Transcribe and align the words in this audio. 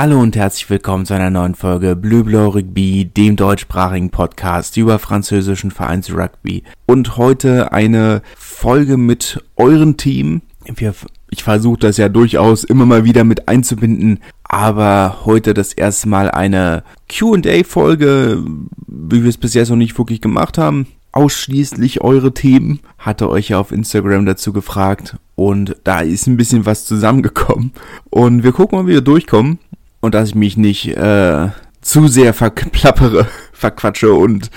Hallo 0.00 0.20
und 0.20 0.36
herzlich 0.36 0.70
willkommen 0.70 1.06
zu 1.06 1.14
einer 1.14 1.28
neuen 1.28 1.56
Folge 1.56 1.96
Bleu 1.96 2.22
Blanc 2.22 2.54
Rugby, 2.54 3.06
dem 3.06 3.34
deutschsprachigen 3.34 4.10
Podcast 4.10 4.76
über 4.76 5.00
französischen 5.00 5.72
Vereins 5.72 6.14
Rugby. 6.14 6.62
Und 6.86 7.16
heute 7.16 7.72
eine 7.72 8.22
Folge 8.36 8.96
mit 8.96 9.42
eurem 9.56 9.96
Team. 9.96 10.42
Wir, 10.72 10.94
ich 11.30 11.42
versuche 11.42 11.80
das 11.80 11.96
ja 11.96 12.08
durchaus 12.08 12.62
immer 12.62 12.86
mal 12.86 13.02
wieder 13.02 13.24
mit 13.24 13.48
einzubinden, 13.48 14.20
aber 14.44 15.22
heute 15.24 15.52
das 15.52 15.72
erste 15.72 16.08
Mal 16.08 16.30
eine 16.30 16.84
Q&A-Folge, 17.12 18.44
wie 18.86 19.22
wir 19.24 19.28
es 19.28 19.36
bis 19.36 19.54
jetzt 19.54 19.70
noch 19.70 19.76
nicht 19.76 19.98
wirklich 19.98 20.20
gemacht 20.20 20.58
haben 20.58 20.86
ausschließlich 21.10 22.02
eure 22.02 22.32
Themen. 22.32 22.78
Hatte 22.98 23.28
euch 23.28 23.48
ja 23.48 23.58
auf 23.58 23.72
Instagram 23.72 24.26
dazu 24.26 24.52
gefragt 24.52 25.16
und 25.34 25.74
da 25.82 26.00
ist 26.00 26.28
ein 26.28 26.36
bisschen 26.36 26.66
was 26.66 26.84
zusammengekommen. 26.84 27.72
Und 28.10 28.44
wir 28.44 28.52
gucken 28.52 28.78
mal, 28.78 28.86
wie 28.86 28.92
wir 28.92 29.00
durchkommen 29.00 29.58
und 30.00 30.14
dass 30.14 30.30
ich 30.30 30.34
mich 30.34 30.56
nicht 30.56 30.88
äh, 30.96 31.48
zu 31.80 32.08
sehr 32.08 32.34
verklappere, 32.34 33.26
verquatsche 33.52 34.12
und 34.12 34.50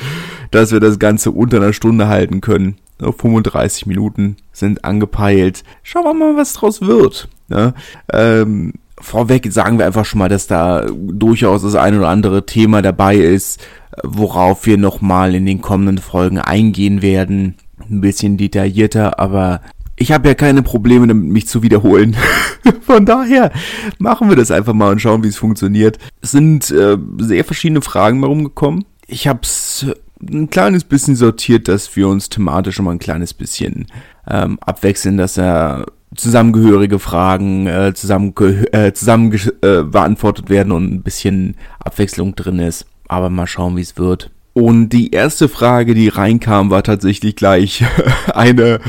dass 0.52 0.72
wir 0.72 0.80
das 0.80 1.00
Ganze 1.00 1.32
unter 1.32 1.58
einer 1.58 1.74
Stunde 1.74 2.08
halten 2.08 2.42
können. 2.42 2.78
35 3.00 3.88
Minuten 3.88 4.38
sind 4.52 4.86
angepeilt. 4.86 5.64
Schauen 5.82 6.04
wir 6.04 6.14
mal, 6.14 6.38
was 6.38 6.54
draus 6.54 6.82
wird. 6.82 7.30
Ne? 7.48 7.74
Ähm, 8.14 8.74
vorweg 9.00 9.52
sagen 9.52 9.80
wir 9.80 9.88
einfach 9.88 10.06
schon 10.06 10.20
mal, 10.20 10.30
dass 10.30 10.48
da 10.48 10.86
durchaus 10.92 11.64
das 11.64 11.76
ein 11.76 11.98
oder 11.98 12.10
andere 12.10 12.46
Thema 12.46 12.82
dabei 12.82 13.16
ist, 13.16 13.60
worauf 14.04 14.66
wir 14.66 14.78
nochmal 14.78 15.34
in 15.34 15.46
den 15.46 15.62
kommenden 15.62 15.98
Folgen 15.98 16.38
eingehen 16.38 17.02
werden. 17.02 17.56
Ein 17.90 18.02
bisschen 18.02 18.38
detaillierter, 18.38 19.20
aber 19.20 19.62
ich 20.02 20.12
habe 20.12 20.28
ja 20.28 20.34
keine 20.34 20.64
Probleme 20.64 21.06
damit, 21.06 21.30
mich 21.32 21.48
zu 21.48 21.62
wiederholen. 21.62 22.18
Von 22.82 23.06
daher 23.06 23.52
machen 24.00 24.30
wir 24.30 24.36
das 24.36 24.50
einfach 24.50 24.74
mal 24.74 24.92
und 24.92 25.00
schauen, 25.00 25.24
wie 25.24 25.28
es 25.28 25.38
funktioniert. 25.38 26.00
Es 26.22 26.32
sind 26.32 26.72
äh, 26.72 26.98
sehr 27.20 27.46
verschiedene 27.46 27.82
Fragen 27.82 28.20
herumgekommen. 28.20 28.86
Ich 29.06 29.28
habe 29.28 29.42
es 29.44 29.86
ein 30.20 30.50
kleines 30.50 30.84
bisschen 30.84 31.16
sortiert, 31.16 31.68
dass 31.68 31.96
wir 31.96 32.08
uns 32.08 32.30
thematisch 32.30 32.76
schon 32.76 32.86
mal 32.86 32.92
ein 32.92 33.00
kleines 33.00 33.34
bisschen 33.34 33.86
ähm, 34.28 34.58
abwechseln, 34.60 35.18
dass 35.18 35.38
er 35.38 35.86
zusammengehörige 36.16 36.98
Fragen 36.98 37.68
äh, 37.68 37.94
zusammen, 37.94 38.34
äh, 38.72 38.94
zusammen 38.94 39.34
äh, 39.62 39.84
beantwortet 39.84 40.50
werden 40.50 40.72
und 40.72 40.92
ein 40.92 41.04
bisschen 41.04 41.56
Abwechslung 41.80 42.36
drin 42.36 42.60
ist. 42.60 42.88
Aber 43.08 43.30
mal 43.30 43.48
schauen, 43.48 43.78
wie 43.78 43.82
es 43.82 43.98
wird. 43.98 44.32
Und 44.54 44.90
die 44.90 45.12
erste 45.12 45.48
Frage, 45.48 45.94
die 45.94 46.10
reinkam, 46.10 46.72
war 46.72 46.84
tatsächlich 46.84 47.36
gleich 47.36 47.86
eine 48.34 48.80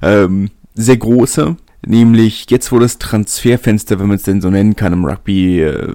ähm, 0.00 0.50
sehr 0.74 0.96
große. 0.96 1.56
Nämlich 1.86 2.46
jetzt, 2.50 2.72
wo 2.72 2.78
das 2.78 2.98
Transferfenster, 2.98 3.98
wenn 3.98 4.08
man 4.08 4.16
es 4.16 4.24
denn 4.24 4.40
so 4.40 4.50
nennen 4.50 4.76
kann, 4.76 4.92
im 4.92 5.04
Rugby, 5.04 5.62
äh, 5.62 5.94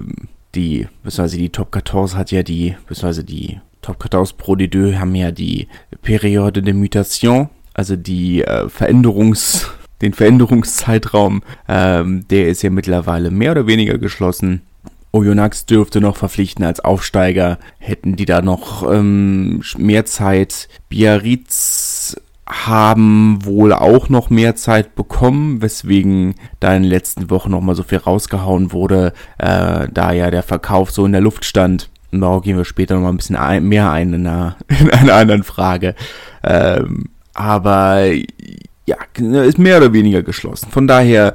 die, 0.54 0.88
beziehungsweise 1.02 1.36
die 1.38 1.50
Top 1.50 1.72
14 1.72 2.18
hat 2.18 2.32
ja 2.32 2.42
die, 2.42 2.74
beziehungsweise 2.88 3.24
die 3.24 3.60
Top 3.82 4.02
14 4.02 4.36
Pro 4.36 4.56
de 4.56 4.66
Deux 4.66 4.96
haben 4.96 5.14
ja 5.14 5.30
die 5.30 5.68
Periode 6.02 6.62
de 6.62 6.74
Mutation, 6.74 7.48
also 7.74 7.94
die 7.94 8.42
äh, 8.42 8.68
Veränderungs, 8.68 9.70
den 10.02 10.12
Veränderungszeitraum, 10.12 11.42
ähm, 11.68 12.26
der 12.28 12.48
ist 12.48 12.62
ja 12.62 12.70
mittlerweile 12.70 13.30
mehr 13.30 13.52
oder 13.52 13.66
weniger 13.66 13.98
geschlossen. 13.98 14.62
Oyonnax 15.12 15.66
dürfte 15.66 16.00
noch 16.00 16.16
verpflichten 16.16 16.64
als 16.64 16.80
Aufsteiger, 16.80 17.58
hätten 17.78 18.16
die 18.16 18.26
da 18.26 18.42
noch 18.42 18.90
ähm, 18.92 19.62
mehr 19.78 20.04
Zeit. 20.04 20.68
Biarritz 20.88 21.95
haben 22.48 23.44
wohl 23.44 23.72
auch 23.72 24.08
noch 24.08 24.30
mehr 24.30 24.54
Zeit 24.54 24.94
bekommen, 24.94 25.62
weswegen 25.62 26.34
da 26.60 26.74
in 26.74 26.82
den 26.82 26.90
letzten 26.90 27.28
Wochen 27.30 27.50
noch 27.50 27.60
mal 27.60 27.74
so 27.74 27.82
viel 27.82 27.98
rausgehauen 27.98 28.72
wurde, 28.72 29.12
äh, 29.38 29.88
da 29.92 30.12
ja 30.12 30.30
der 30.30 30.44
Verkauf 30.44 30.90
so 30.90 31.04
in 31.04 31.12
der 31.12 31.20
Luft 31.20 31.44
stand. 31.44 31.90
Darauf 32.12 32.42
gehen 32.42 32.56
wir 32.56 32.64
später 32.64 32.94
noch 32.94 33.02
mal 33.02 33.08
ein 33.10 33.16
bisschen 33.16 33.36
ein, 33.36 33.64
mehr 33.64 33.90
ein 33.90 34.12
in 34.12 34.26
einer, 34.26 34.56
in 34.80 34.90
einer 34.90 35.14
anderen 35.14 35.42
Frage. 35.42 35.94
Ähm, 36.44 37.06
aber 37.34 38.06
ja, 38.86 38.96
ist 39.16 39.58
mehr 39.58 39.78
oder 39.78 39.92
weniger 39.92 40.22
geschlossen. 40.22 40.70
Von 40.70 40.86
daher 40.86 41.34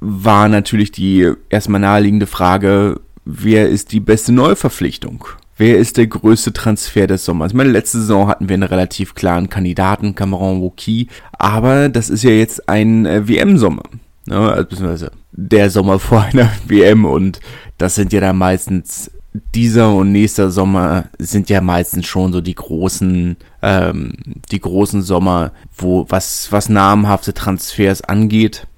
war 0.00 0.48
natürlich 0.48 0.90
die 0.92 1.30
erstmal 1.50 1.80
naheliegende 1.80 2.26
Frage, 2.26 3.00
wer 3.24 3.68
ist 3.68 3.92
die 3.92 4.00
beste 4.00 4.32
Neuverpflichtung? 4.32 5.26
Wer 5.58 5.76
ist 5.76 5.96
der 5.96 6.06
größte 6.06 6.52
Transfer 6.52 7.08
des 7.08 7.24
Sommers? 7.24 7.52
Meine 7.52 7.70
letzte 7.70 7.98
Saison 7.98 8.28
hatten 8.28 8.48
wir 8.48 8.54
einen 8.54 8.62
relativ 8.62 9.16
klaren 9.16 9.50
Kandidaten, 9.50 10.14
Cameron 10.14 10.62
Wauki, 10.62 11.08
aber 11.32 11.88
das 11.88 12.10
ist 12.10 12.22
ja 12.22 12.30
jetzt 12.30 12.68
ein 12.68 13.06
äh, 13.06 13.26
WM-Sommer. 13.26 13.82
Ne? 14.26 14.38
Also, 14.38 14.68
beziehungsweise 14.68 15.10
der 15.32 15.68
Sommer 15.70 15.98
vor 15.98 16.22
einer 16.22 16.52
WM 16.68 17.04
und 17.04 17.40
das 17.76 17.96
sind 17.96 18.12
ja 18.12 18.20
dann 18.20 18.38
meistens 18.38 19.10
dieser 19.52 19.92
und 19.92 20.12
nächster 20.12 20.52
Sommer 20.52 21.06
sind 21.18 21.50
ja 21.50 21.60
meistens 21.60 22.06
schon 22.06 22.32
so 22.32 22.40
die 22.40 22.54
großen, 22.54 23.36
ähm, 23.60 24.12
die 24.52 24.60
großen 24.60 25.02
Sommer, 25.02 25.50
wo 25.76 26.06
was, 26.08 26.52
was 26.52 26.68
namhafte 26.68 27.34
Transfers 27.34 28.02
angeht. 28.02 28.68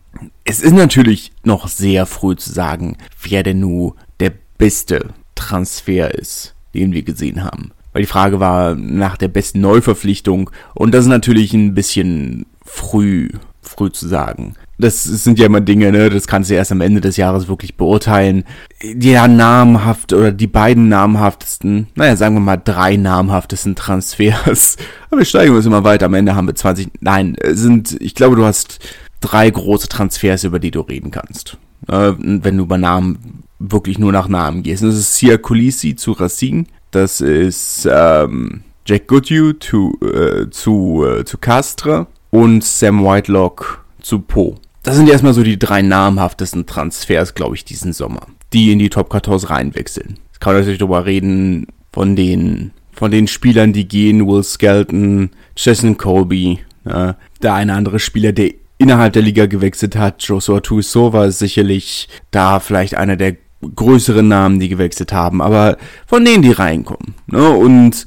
Es 0.45 0.63
ist 0.63 0.75
natürlich 0.75 1.33
noch 1.45 1.69
sehr 1.69 2.07
früh 2.07 2.37
zu 2.37 2.51
sagen, 2.51 2.97
wer 3.23 3.43
denn 3.43 3.61
nun 3.61 3.93
der 4.19 4.33
beste 4.57 5.11
Transfer 5.35 6.15
ist, 6.15 6.55
den 6.75 6.93
wir 6.93 7.03
gesehen 7.03 7.45
haben. 7.45 7.73
Weil 7.93 8.03
die 8.03 8.09
Frage 8.09 8.41
war 8.41 8.75
nach 8.75 9.17
der 9.17 9.29
besten 9.29 9.61
Neuverpflichtung 9.61 10.51
und 10.75 10.93
das 10.93 11.05
ist 11.05 11.11
natürlich 11.11 11.53
ein 11.55 11.75
bisschen 11.75 12.47
früh, 12.65 13.31
früh 13.63 13.91
zu 13.91 14.07
sagen 14.07 14.55
das 14.81 15.05
sind 15.05 15.39
ja 15.39 15.47
immer 15.47 15.61
Dinge, 15.61 15.93
ne, 15.93 16.11
das 16.11 16.27
kannst 16.27 16.51
du 16.51 16.55
erst 16.55 16.73
am 16.73 16.81
Ende 16.81 17.01
des 17.01 17.17
Jahres 17.17 17.49
wirklich 17.49 17.77
beurteilen. 17.77 18.45
Ja 18.83 19.29
namhaft 19.29 20.13
oder 20.13 20.33
die 20.33 20.47
beiden 20.47 20.89
namhaftesten, 20.89 21.89
naja, 21.95 22.17
sagen 22.17 22.35
wir 22.35 22.41
mal 22.41 22.57
drei 22.57 22.97
namhaftesten 22.97 23.77
Transfers. 23.77 24.77
Aber 25.11 25.19
wir 25.19 25.27
steigen 25.27 25.55
uns 25.55 25.67
immer 25.67 25.85
weiter. 25.85 26.07
Am 26.07 26.15
Ende 26.15 26.35
haben 26.35 26.47
wir 26.47 26.55
20, 26.55 26.91
nein, 27.01 27.37
sind, 27.51 27.97
ich 28.01 28.15
glaube, 28.15 28.37
du 28.37 28.45
hast 28.45 28.79
drei 29.21 29.51
große 29.51 29.89
Transfers, 29.89 30.45
über 30.45 30.59
die 30.59 30.71
du 30.71 30.81
reden 30.81 31.11
kannst. 31.11 31.59
Äh, 31.89 32.13
wenn 32.19 32.57
du 32.57 32.65
über 32.65 32.79
Namen 32.79 33.45
wirklich 33.61 33.99
nur 33.99 34.11
nach 34.11 34.27
Namen 34.27 34.65
gehst. 34.65 34.83
Das 34.83 34.97
ist 34.97 35.15
Sia 35.15 35.37
Kulisi 35.37 35.95
zu 35.95 36.13
Racine. 36.13 36.65
Das 36.91 37.21
ist 37.21 37.89
ähm, 37.89 38.63
Jack 38.87 39.07
Goodhue 39.07 39.57
zu, 39.61 39.97
äh, 40.03 40.51
zu, 40.51 41.05
äh, 41.07 41.25
zu 41.25 41.39
Castre 41.39 42.09
und 42.31 42.65
Sam 42.65 43.05
Whitelock 43.05 43.85
zu 44.01 44.21
Po. 44.21 44.57
Das 44.83 44.97
sind 44.97 45.09
erstmal 45.09 45.35
so 45.35 45.43
die 45.43 45.59
drei 45.59 45.83
namhaftesten 45.83 46.67
Transfers, 46.67 47.35
glaube 47.35 47.55
ich, 47.55 47.65
diesen 47.65 47.93
Sommer, 47.93 48.27
die 48.53 48.73
in 48.73 48.79
die 48.79 48.89
Top 48.89 49.13
14 49.13 49.49
reinwechseln. 49.49 50.19
Es 50.33 50.41
kann 50.41 50.55
natürlich 50.55 50.79
darüber 50.79 51.05
reden, 51.05 51.67
von 51.93 52.17
den, 52.17 52.73
von 52.93 53.11
den 53.11 53.27
Spielern, 53.27 53.73
die 53.73 53.87
gehen, 53.87 54.27
Will 54.27 54.43
Skelton, 54.43 55.31
Jason 55.57 55.99
Colby, 55.99 56.61
ja, 56.85 57.17
der 57.43 57.55
eine 57.55 57.75
andere 57.75 57.99
Spieler, 57.99 58.33
der 58.33 58.53
innerhalb 58.79 59.13
der 59.13 59.23
Liga 59.23 59.45
gewechselt 59.45 59.97
hat, 59.97 60.23
Joshua 60.23 60.61
Tuiso 60.61 61.13
war 61.13 61.31
sicherlich 61.31 62.09
da 62.31 62.61
vielleicht 62.61 62.95
einer 62.95 63.17
der 63.17 63.37
größeren 63.75 64.27
Namen, 64.27 64.61
die 64.61 64.69
gewechselt 64.69 65.13
haben, 65.13 65.43
aber 65.43 65.77
von 66.07 66.25
denen, 66.25 66.43
die 66.43 66.53
reinkommen. 66.53 67.15
Ne? 67.27 67.49
Und 67.51 68.07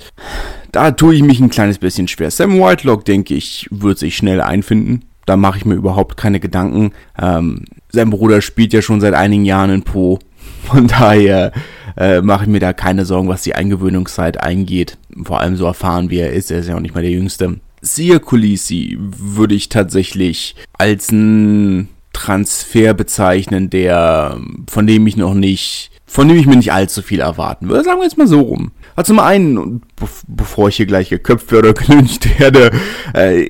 da 0.72 0.92
tue 0.92 1.16
ich 1.16 1.24
mich 1.24 1.40
ein 1.40 1.50
kleines 1.50 1.78
bisschen 1.78 2.08
schwer. 2.08 2.32
Sam 2.32 2.60
Whitelock, 2.60 3.06
denke 3.06 3.36
ich, 3.36 3.68
wird 3.72 4.00
sich 4.00 4.16
schnell 4.16 4.42
einfinden 4.42 5.04
da 5.26 5.38
mache 5.38 5.58
ich 5.58 5.66
mir 5.66 5.76
überhaupt 5.76 6.18
keine 6.18 6.40
Gedanken. 6.40 6.92
Ähm, 7.20 7.66
sein 7.90 8.10
Bruder 8.10 8.42
spielt 8.42 8.74
ja 8.74 8.82
schon 8.82 9.02
seit 9.02 9.14
einigen 9.14 9.46
Jahren 9.46 9.70
in 9.70 9.84
Po. 9.84 10.20
Von 10.64 10.88
daher 10.88 11.52
äh, 11.98 12.22
mache 12.22 12.44
ich 12.44 12.50
mir 12.50 12.60
da 12.60 12.74
keine 12.74 13.06
Sorgen, 13.06 13.30
was 13.30 13.44
die 13.44 13.56
Eingewöhnungszeit 13.56 14.42
eingeht. 14.42 14.98
Vor 15.24 15.40
allem 15.40 15.56
so 15.56 15.66
erfahren 15.66 16.10
wie 16.10 16.20
er 16.20 16.34
ist, 16.34 16.52
er 16.52 16.60
ist 16.60 16.68
ja 16.68 16.76
auch 16.76 16.82
nicht 16.82 16.96
mal 16.96 17.04
der 17.04 17.12
Jüngste. 17.12 17.60
Sia 17.82 18.20
Kulisi 18.20 18.98
würde 19.00 19.56
ich 19.56 19.70
tatsächlich 19.70 20.56
als 20.74 21.12
ein 21.12 21.90
Transfer 22.14 22.94
bezeichnen, 22.94 23.70
der, 23.70 24.38
von 24.70 24.88
dem 24.88 25.06
ich 25.08 25.18
noch 25.18 25.34
nicht, 25.34 25.92
von 26.06 26.28
dem 26.28 26.38
ich 26.38 26.46
mir 26.46 26.56
nicht 26.56 26.72
allzu 26.72 27.02
viel 27.02 27.20
erwarten 27.20 27.68
würde. 27.68 27.84
Sagen 27.84 28.00
wir 28.00 28.06
jetzt 28.06 28.18
mal 28.18 28.28
so 28.28 28.40
rum. 28.40 28.72
Also 28.96 29.14
zum 29.14 29.20
einen, 29.20 29.82
bevor 30.28 30.70
ich 30.70 30.78
hier 30.78 30.86
gleich 30.86 31.10
geköpft 31.10 31.52
werde 31.52 31.72
oder 31.72 31.82
gelüncht 31.86 32.40
werde, 32.40 32.72
äh, 33.14 33.50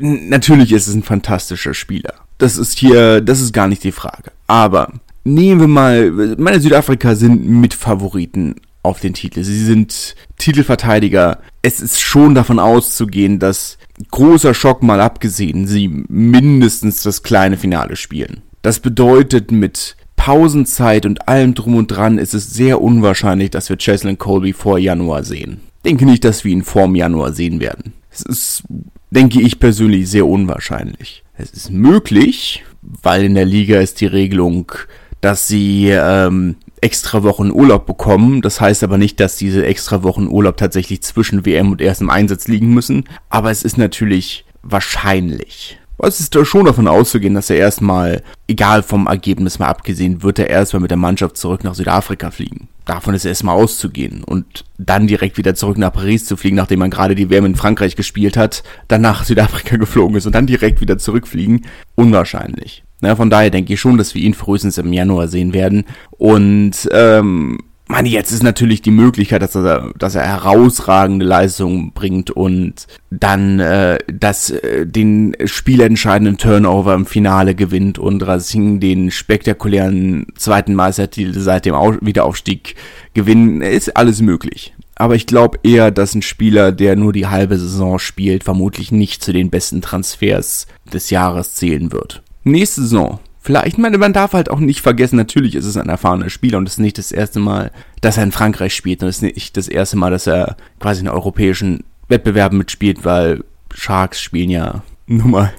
natürlich 0.00 0.72
ist 0.72 0.88
es 0.88 0.94
ein 0.94 1.02
fantastischer 1.02 1.72
Spieler. 1.72 2.14
Das 2.38 2.56
ist 2.58 2.78
hier, 2.78 3.20
das 3.20 3.40
ist 3.40 3.52
gar 3.52 3.68
nicht 3.68 3.84
die 3.84 3.92
Frage. 3.92 4.32
Aber 4.46 4.92
nehmen 5.24 5.60
wir 5.60 5.68
mal, 5.68 6.10
meine 6.38 6.60
Südafrika 6.60 7.14
sind 7.14 7.48
Mitfavoriten 7.48 8.56
auf 8.82 9.00
den 9.00 9.14
Titel. 9.14 9.44
Sie 9.44 9.64
sind 9.64 10.14
Titelverteidiger. 10.38 11.38
Es 11.62 11.80
ist 11.80 12.00
schon 12.00 12.34
davon 12.34 12.58
auszugehen, 12.58 13.38
dass 13.38 13.78
großer 14.10 14.54
Schock 14.54 14.82
mal 14.82 15.00
abgesehen, 15.00 15.66
sie 15.66 15.88
mindestens 16.08 17.02
das 17.02 17.22
kleine 17.22 17.56
Finale 17.56 17.96
spielen. 17.96 18.42
Das 18.62 18.80
bedeutet 18.80 19.52
mit 19.52 19.96
Pausenzeit 20.16 21.06
und 21.06 21.28
allem 21.28 21.54
drum 21.54 21.76
und 21.76 21.88
dran 21.88 22.18
ist 22.18 22.34
es 22.34 22.52
sehr 22.52 22.80
unwahrscheinlich, 22.80 23.50
dass 23.50 23.68
wir 23.68 23.76
Cheslin 23.76 24.18
Colby 24.18 24.52
vor 24.52 24.78
Januar 24.78 25.24
sehen. 25.24 25.60
Denke 25.84 26.04
nicht, 26.04 26.24
dass 26.24 26.44
wir 26.44 26.52
ihn 26.52 26.62
vorm 26.62 26.94
Januar 26.94 27.32
sehen 27.32 27.60
werden. 27.60 27.94
Es 28.10 28.22
ist 28.22 28.64
denke 29.10 29.40
ich 29.40 29.58
persönlich 29.58 30.08
sehr 30.08 30.26
unwahrscheinlich. 30.26 31.24
Es 31.36 31.50
ist 31.50 31.70
möglich, 31.70 32.64
weil 32.82 33.24
in 33.24 33.34
der 33.34 33.44
Liga 33.44 33.80
ist 33.80 34.00
die 34.00 34.06
Regelung, 34.06 34.72
dass 35.20 35.48
sie 35.48 35.88
ähm, 35.90 36.56
extra 36.80 37.22
Wochen 37.22 37.50
Urlaub 37.50 37.86
bekommen. 37.86 38.42
Das 38.42 38.60
heißt 38.60 38.82
aber 38.82 38.98
nicht, 38.98 39.20
dass 39.20 39.36
diese 39.36 39.64
extra 39.64 40.02
Wochen 40.02 40.28
Urlaub 40.28 40.56
tatsächlich 40.56 41.02
zwischen 41.02 41.44
WM 41.46 41.72
und 41.72 41.80
erstem 41.80 42.10
Einsatz 42.10 42.48
liegen 42.48 42.72
müssen. 42.74 43.08
Aber 43.28 43.50
es 43.50 43.62
ist 43.62 43.78
natürlich 43.78 44.44
wahrscheinlich. 44.62 45.78
Es 46.02 46.18
ist 46.18 46.34
schon 46.46 46.64
davon 46.64 46.88
auszugehen, 46.88 47.34
dass 47.34 47.50
er 47.50 47.56
erstmal, 47.56 48.22
egal 48.48 48.82
vom 48.82 49.06
Ergebnis 49.06 49.58
mal 49.58 49.68
abgesehen, 49.68 50.22
wird 50.22 50.38
er 50.38 50.48
erstmal 50.48 50.80
mit 50.80 50.90
der 50.90 50.96
Mannschaft 50.96 51.36
zurück 51.36 51.62
nach 51.62 51.74
Südafrika 51.74 52.30
fliegen. 52.30 52.68
Davon 52.86 53.14
ist 53.14 53.26
erstmal 53.26 53.54
auszugehen. 53.54 54.24
Und 54.24 54.64
dann 54.78 55.06
direkt 55.06 55.36
wieder 55.36 55.54
zurück 55.54 55.76
nach 55.76 55.92
Paris 55.92 56.24
zu 56.24 56.38
fliegen, 56.38 56.56
nachdem 56.56 56.78
man 56.78 56.90
gerade 56.90 57.14
die 57.14 57.28
WM 57.28 57.44
in 57.44 57.54
Frankreich 57.54 57.96
gespielt 57.96 58.38
hat, 58.38 58.62
dann 58.88 59.02
nach 59.02 59.24
Südafrika 59.24 59.76
geflogen 59.76 60.16
ist 60.16 60.26
und 60.26 60.34
dann 60.34 60.46
direkt 60.46 60.80
wieder 60.80 60.96
zurückfliegen, 60.96 61.66
unwahrscheinlich. 61.96 62.82
Na, 63.00 63.16
von 63.16 63.30
daher 63.30 63.50
denke 63.50 63.72
ich 63.72 63.80
schon, 63.80 63.98
dass 63.98 64.14
wir 64.14 64.22
ihn 64.22 64.34
frühestens 64.34 64.78
im 64.78 64.92
Januar 64.92 65.28
sehen 65.28 65.52
werden. 65.52 65.84
Und 66.10 66.88
ähm, 66.92 67.58
meine, 67.90 68.08
jetzt 68.08 68.30
ist 68.30 68.44
natürlich 68.44 68.82
die 68.82 68.92
Möglichkeit, 68.92 69.42
dass 69.42 69.56
er, 69.56 69.92
dass 69.98 70.14
er 70.14 70.22
herausragende 70.22 71.26
Leistungen 71.26 71.92
bringt 71.92 72.30
und 72.30 72.86
dann 73.10 73.58
äh, 73.58 73.98
das, 74.06 74.50
äh, 74.50 74.86
den 74.86 75.34
spielentscheidenden 75.44 76.38
Turnover 76.38 76.94
im 76.94 77.04
Finale 77.04 77.56
gewinnt 77.56 77.98
und 77.98 78.22
Racing 78.22 78.78
den 78.78 79.10
spektakulären 79.10 80.26
zweiten 80.36 80.74
Meistertitel 80.74 81.38
seit 81.40 81.66
dem 81.66 81.74
Au 81.74 81.96
Wiederaufstieg 82.00 82.76
gewinnen, 83.12 83.60
ist 83.60 83.96
alles 83.96 84.22
möglich. 84.22 84.72
Aber 84.94 85.16
ich 85.16 85.26
glaube 85.26 85.58
eher, 85.64 85.90
dass 85.90 86.14
ein 86.14 86.22
Spieler, 86.22 86.70
der 86.72 86.94
nur 86.94 87.12
die 87.12 87.26
halbe 87.26 87.58
Saison 87.58 87.98
spielt, 87.98 88.44
vermutlich 88.44 88.92
nicht 88.92 89.24
zu 89.24 89.32
den 89.32 89.50
besten 89.50 89.82
Transfers 89.82 90.68
des 90.92 91.10
Jahres 91.10 91.54
zählen 91.54 91.90
wird. 91.90 92.22
Nächste 92.44 92.82
Saison 92.82 93.20
Vielleicht, 93.42 93.78
meine, 93.78 93.96
man 93.96 94.12
darf 94.12 94.34
halt 94.34 94.50
auch 94.50 94.60
nicht 94.60 94.82
vergessen, 94.82 95.16
natürlich 95.16 95.54
ist 95.54 95.64
es 95.64 95.78
ein 95.78 95.88
erfahrener 95.88 96.28
Spieler 96.28 96.58
und 96.58 96.66
es 96.66 96.74
ist 96.74 96.78
nicht 96.78 96.98
das 96.98 97.10
erste 97.10 97.40
Mal, 97.40 97.70
dass 98.02 98.18
er 98.18 98.24
in 98.24 98.32
Frankreich 98.32 98.74
spielt 98.74 99.02
und 99.02 99.08
es 99.08 99.16
ist 99.16 99.22
nicht 99.22 99.56
das 99.56 99.66
erste 99.66 99.96
Mal, 99.96 100.10
dass 100.10 100.26
er 100.26 100.56
quasi 100.78 101.00
in 101.00 101.08
europäischen 101.08 101.84
Wettbewerben 102.08 102.58
mitspielt, 102.58 103.02
weil 103.06 103.42
Sharks 103.74 104.20
spielen 104.20 104.50
ja 104.50 104.82
nun 105.06 105.30
mal 105.30 105.52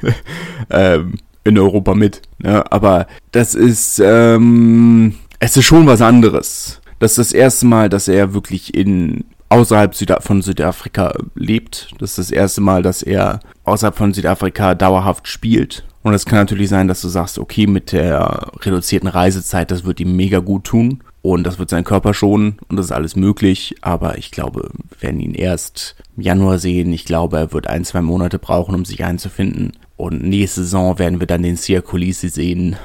ähm, 0.70 1.16
in 1.44 1.58
Europa 1.58 1.96
mit. 1.96 2.22
Ne? 2.38 2.64
Aber 2.72 3.08
das 3.32 3.56
ist, 3.56 4.00
ähm, 4.04 5.16
es 5.40 5.58
ist 5.58 5.66
schon 5.66 5.88
was 5.88 6.02
anderes. 6.02 6.82
Das 7.00 7.14
ist 7.14 7.18
das 7.18 7.34
erste 7.34 7.66
Mal, 7.66 7.90
dass 7.90 8.08
er 8.08 8.36
wirklich 8.36 8.76
in 8.76 9.24
außerhalb 9.50 9.96
Süda 9.96 10.20
von 10.22 10.44
Südafrika 10.44 11.16
lebt. 11.34 11.90
Das 11.98 12.12
ist 12.12 12.20
das 12.20 12.32
erste 12.32 12.62
Mal, 12.62 12.84
dass 12.84 13.02
er 13.02 13.40
außerhalb 13.64 13.98
von 13.98 14.14
Südafrika 14.14 14.76
dauerhaft 14.76 15.28
spielt. 15.28 15.84
Und 16.04 16.14
es 16.14 16.26
kann 16.26 16.40
natürlich 16.40 16.70
sein, 16.70 16.88
dass 16.88 17.02
du 17.02 17.10
sagst, 17.10 17.38
okay, 17.38 17.68
mit 17.68 17.92
der 17.92 18.52
reduzierten 18.62 19.08
Reisezeit, 19.08 19.70
das 19.70 19.84
wird 19.84 20.00
ihm 20.00 20.16
mega 20.16 20.40
gut 20.40 20.64
tun 20.64 21.04
und 21.22 21.44
das 21.44 21.60
wird 21.60 21.70
seinen 21.70 21.84
Körper 21.84 22.14
schonen 22.14 22.58
und 22.68 22.78
das 22.78 22.88
ist 22.88 22.92
alles 22.92 23.16
möglich. 23.16 23.76
Aber 23.82 24.18
ich 24.18 24.32
glaube, 24.32 24.72
wir 24.90 25.02
werden 25.02 25.20
ihn 25.20 25.36
erst 25.36 25.96
im 26.18 26.24
Januar 26.24 26.58
sehen. 26.58 26.92
Ich 26.92 27.06
glaube, 27.06 27.38
er 27.38 27.54
wird 27.54 27.68
ein, 27.68 27.86
zwei 27.86 28.02
Monate 28.02 28.40
brauchen, 28.40 28.74
um 28.74 28.86
sich 28.86 29.04
einzufinden. 29.04 29.74
Und 29.96 30.24
nächste 30.24 30.62
Saison 30.62 30.98
werden 30.98 31.20
wir 31.20 31.28
dann 31.28 31.44
den 31.44 31.58
Sia 31.58 31.82
Kulisi 31.82 32.30
sehen, 32.30 32.78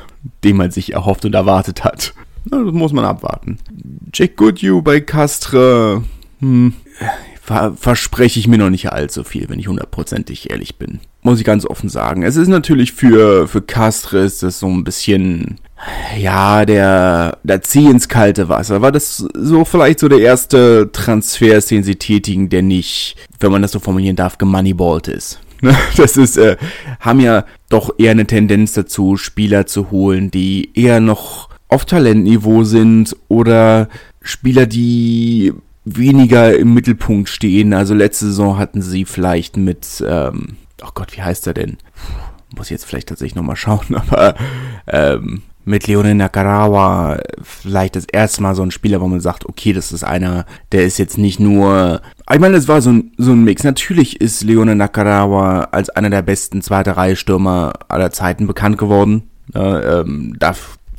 den 0.44 0.56
man 0.56 0.70
sich 0.70 0.92
erhofft 0.92 1.24
und 1.24 1.34
erwartet 1.34 1.84
hat. 1.84 2.12
Das 2.44 2.60
muss 2.72 2.92
man 2.92 3.04
abwarten. 3.04 3.58
Jack 4.12 4.36
Goodyew 4.36 4.82
bei 4.82 5.00
Castre. 5.00 6.04
Hm, 6.40 6.74
verspreche 7.46 8.40
ich 8.40 8.48
mir 8.48 8.58
noch 8.58 8.70
nicht 8.70 8.92
allzu 8.92 9.22
viel, 9.22 9.48
wenn 9.48 9.60
ich 9.60 9.68
hundertprozentig 9.68 10.50
ehrlich 10.50 10.76
bin. 10.76 10.98
Muss 11.22 11.38
ich 11.38 11.44
ganz 11.44 11.64
offen 11.64 11.88
sagen. 11.88 12.22
Es 12.22 12.36
ist 12.36 12.48
natürlich 12.48 12.92
für, 12.92 13.46
für 13.46 13.62
Castre 13.62 14.18
ist 14.18 14.42
das 14.42 14.58
so 14.58 14.66
ein 14.66 14.82
bisschen, 14.82 15.58
ja, 16.18 16.64
der, 16.64 17.38
der 17.44 17.62
Zieh 17.62 17.86
ins 17.86 18.08
kalte 18.08 18.48
Wasser. 18.48 18.82
War 18.82 18.90
das 18.90 19.18
so 19.34 19.64
vielleicht 19.64 20.00
so 20.00 20.08
der 20.08 20.20
erste 20.20 20.90
Transfer, 20.92 21.60
den 21.60 21.84
sie 21.84 21.96
tätigen, 21.96 22.48
der 22.48 22.62
nicht, 22.62 23.16
wenn 23.38 23.52
man 23.52 23.62
das 23.62 23.72
so 23.72 23.78
formulieren 23.78 24.16
darf, 24.16 24.38
gemoneyballt 24.38 25.08
ist. 25.08 25.40
Das 25.96 26.16
ist, 26.16 26.36
äh, 26.36 26.56
haben 27.00 27.20
ja 27.20 27.44
doch 27.68 27.90
eher 27.98 28.10
eine 28.10 28.26
Tendenz 28.26 28.72
dazu, 28.72 29.16
Spieler 29.16 29.66
zu 29.66 29.90
holen, 29.90 30.30
die 30.30 30.70
eher 30.74 31.00
noch 31.00 31.48
auf 31.68 31.84
Talentniveau 31.84 32.64
sind 32.64 33.16
oder 33.28 33.88
Spieler, 34.20 34.66
die 34.66 35.52
weniger 35.86 36.58
im 36.58 36.74
Mittelpunkt 36.74 37.30
stehen. 37.30 37.72
Also 37.72 37.94
letzte 37.94 38.26
Saison 38.26 38.58
hatten 38.58 38.82
sie 38.82 39.04
vielleicht 39.04 39.56
mit, 39.56 40.04
ähm, 40.06 40.56
oh 40.82 40.90
Gott, 40.92 41.16
wie 41.16 41.22
heißt 41.22 41.46
er 41.46 41.54
denn? 41.54 41.78
Muss 42.54 42.66
ich 42.66 42.72
jetzt 42.72 42.84
vielleicht 42.84 43.08
tatsächlich 43.08 43.36
nochmal 43.36 43.56
schauen, 43.56 43.94
aber 43.94 44.34
ähm, 44.88 45.42
mit 45.64 45.86
Leone 45.86 46.14
Nakarawa 46.14 47.18
vielleicht 47.42 47.96
das 47.96 48.04
erste 48.04 48.42
Mal 48.42 48.54
so 48.54 48.62
ein 48.62 48.70
Spieler, 48.70 49.00
wo 49.00 49.06
man 49.06 49.20
sagt, 49.20 49.46
okay, 49.46 49.72
das 49.72 49.92
ist 49.92 50.04
einer, 50.04 50.44
der 50.72 50.84
ist 50.84 50.98
jetzt 50.98 51.18
nicht 51.18 51.40
nur. 51.40 52.02
Ich 52.32 52.38
meine, 52.40 52.56
es 52.56 52.68
war 52.68 52.80
so 52.80 52.90
ein, 52.90 53.12
so 53.16 53.32
ein 53.32 53.44
Mix. 53.44 53.64
Natürlich 53.64 54.20
ist 54.20 54.44
Leone 54.44 54.76
Nakarawa 54.76 55.68
als 55.72 55.90
einer 55.90 56.10
der 56.10 56.22
besten 56.22 56.62
zweite 56.62 56.96
Reihe 56.96 57.16
Stürmer 57.16 57.72
aller 57.88 58.10
Zeiten 58.12 58.46
bekannt 58.46 58.78
geworden. 58.78 59.24
Äh, 59.54 60.00
ähm, 60.00 60.36
da 60.38 60.54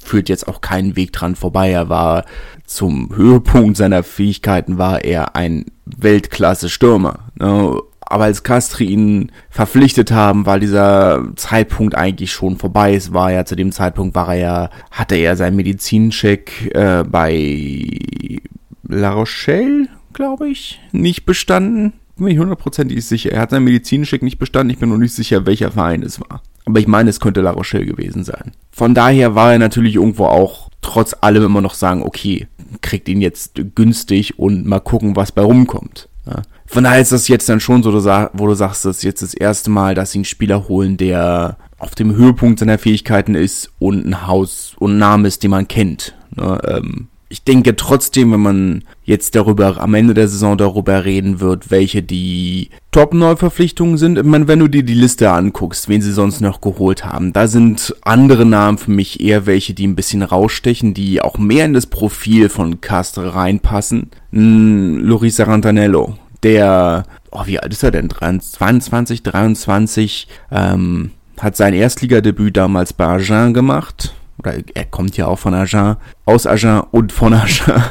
führt 0.08 0.30
jetzt 0.30 0.48
auch 0.48 0.62
keinen 0.62 0.96
Weg 0.96 1.14
dran 1.14 1.36
vorbei. 1.36 1.72
Er 1.72 1.90
war 1.90 2.26
zum 2.66 3.16
Höhepunkt 3.16 3.78
seiner 3.78 4.04
Fähigkeiten 4.04 4.78
war 4.78 5.04
er 5.04 5.36
ein 5.36 5.66
Weltklasse-Stürmer. 5.86 7.20
Ne? 7.40 7.80
Aber 8.10 8.24
als 8.24 8.44
Castri 8.44 8.86
ihn 8.86 9.32
verpflichtet 9.50 10.12
haben, 10.12 10.46
war 10.46 10.60
dieser 10.60 11.26
Zeitpunkt 11.36 11.96
eigentlich 11.96 12.32
schon 12.32 12.58
vorbei. 12.58 12.96
Es 12.96 13.14
war 13.14 13.32
ja 13.32 13.44
zu 13.44 13.56
dem 13.56 13.72
Zeitpunkt 13.72 14.16
war 14.16 14.34
er 14.34 14.40
ja, 14.40 14.70
hatte 14.92 15.16
er 15.16 15.36
seinen 15.36 15.58
Medizincheck 15.58 16.72
äh, 16.74 17.04
bei 17.04 18.40
La 18.88 19.12
Rochelle, 19.12 19.90
glaube 20.14 20.48
ich, 20.48 20.80
nicht 20.94 21.26
bestanden. 21.26 21.94
Bin 22.16 22.28
ich 22.28 22.40
hundertprozentig 22.40 23.06
sicher. 23.06 23.32
Er 23.32 23.42
hat 23.42 23.50
seinen 23.52 23.66
Medizincheck 23.66 24.24
nicht 24.24 24.40
bestanden. 24.40 24.72
Ich 24.72 24.80
bin 24.80 24.90
noch 24.90 24.98
nicht 24.98 25.14
sicher, 25.14 25.46
welcher 25.46 25.72
Verein 25.72 26.02
es 26.02 26.20
war. 26.22 26.42
Aber 26.68 26.82
ich 26.82 26.88
meine, 26.88 27.10
es 27.10 27.22
könnte 27.22 27.40
La 27.40 27.52
Rochelle 27.52 27.86
gewesen 27.86 28.26
sein. 28.26 28.52
Von 28.72 28.94
daher 28.94 29.36
war 29.36 29.54
er 29.54 29.58
natürlich 29.60 29.96
irgendwo 29.96 30.26
auch 30.26 30.70
trotz 30.82 31.16
allem 31.22 31.46
immer 31.46 31.62
noch 31.62 31.74
sagen, 31.74 32.04
okay, 32.04 32.48
kriegt 32.82 33.08
ihn 33.08 33.22
jetzt 33.22 33.62
günstig 33.74 34.38
und 34.38 34.66
mal 34.66 34.82
gucken, 34.82 35.16
was 35.16 35.32
bei 35.32 35.44
rumkommt. 35.44 36.10
Ja. 36.26 36.42
Von 36.66 36.84
daher 36.84 37.00
ist 37.00 37.14
das 37.14 37.30
jetzt 37.30 37.48
dann 37.48 37.62
schon 37.62 37.84
so, 37.84 37.94
wo 37.94 38.48
du 38.48 38.54
sagst, 38.54 38.84
das 38.84 38.98
ist 38.98 39.04
jetzt 39.04 39.22
das 39.22 39.34
erste 39.34 39.70
Mal, 39.70 39.96
dass 39.96 40.12
sie 40.12 40.18
einen 40.18 40.26
Spieler 40.26 40.68
holen, 40.68 40.98
der 40.98 41.56
auf 41.78 41.96
dem 41.96 42.14
Höhepunkt 42.14 42.60
seiner 42.60 42.78
Fähigkeiten 42.78 43.34
ist 43.34 43.72
und 43.80 44.06
ein 44.06 44.28
Haus 44.28 44.76
und 44.78 44.96
ein 44.96 45.00
Name 45.00 45.30
ist, 45.30 45.44
den 45.44 45.52
man 45.52 45.70
kennt. 45.70 46.16
Ne? 46.36 46.60
Ähm, 46.68 47.08
ich 47.30 47.44
denke 47.44 47.76
trotzdem, 47.76 48.32
wenn 48.32 48.40
man 48.40 48.84
jetzt 49.04 49.36
darüber 49.36 49.82
am 49.82 49.94
Ende 49.94 50.14
der 50.14 50.30
Saison 50.30 50.58
darüber 50.58 51.04
reden 51.04 51.40
wird, 51.42 51.70
welche 51.70 52.02
die 52.02 52.70
Top-Neuverpflichtungen 52.92 53.98
sind, 53.98 54.18
ich 54.18 54.24
meine, 54.24 54.48
wenn 54.48 54.60
du 54.60 54.68
dir 54.70 54.84
die 54.84 54.94
Liste 54.94 55.32
anguckst, 55.32 55.90
wen 55.90 56.02
sie 56.02 56.14
sonst 56.14 56.40
noch 56.40 56.62
geholt 56.62 57.04
haben, 57.04 57.34
da 57.34 57.48
sind 57.48 57.94
andere 58.02 58.46
Namen 58.46 58.78
für 58.78 58.92
mich 58.92 59.20
eher 59.20 59.46
welche, 59.46 59.74
die 59.74 59.88
ein 59.88 59.96
bisschen 59.96 60.22
rausstechen, 60.22 60.94
die 60.94 61.22
auch 61.22 61.38
mehr 61.38 61.66
in 61.66 61.74
das 61.74 61.88
Profil 61.88 62.48
von 62.48 62.80
Castre 62.80 63.36
reinpassen. 63.36 64.10
Hm, 64.32 65.00
Loris 65.00 65.36
Sarantanello, 65.36 66.16
der, 66.44 67.04
oh, 67.32 67.42
wie 67.46 67.60
alt 67.60 67.74
ist 67.74 67.84
er 67.84 67.92
denn? 67.92 68.10
22, 68.10 69.24
23, 69.24 70.28
ähm, 70.52 71.12
hat 71.40 71.58
sein 71.58 71.74
Erstligadebüt 71.74 72.56
damals 72.56 72.94
bei 72.94 73.06
Agen 73.06 73.54
gemacht 73.54 74.14
oder 74.40 74.56
er 74.74 74.86
kommt 74.86 75.18
ja 75.18 75.28
auch 75.28 75.40
von 75.40 75.54
Agen, 75.54 75.98
aus 76.26 76.46
Agen 76.46 76.82
und 76.92 77.12
von 77.12 77.34
Agen, 77.34 77.84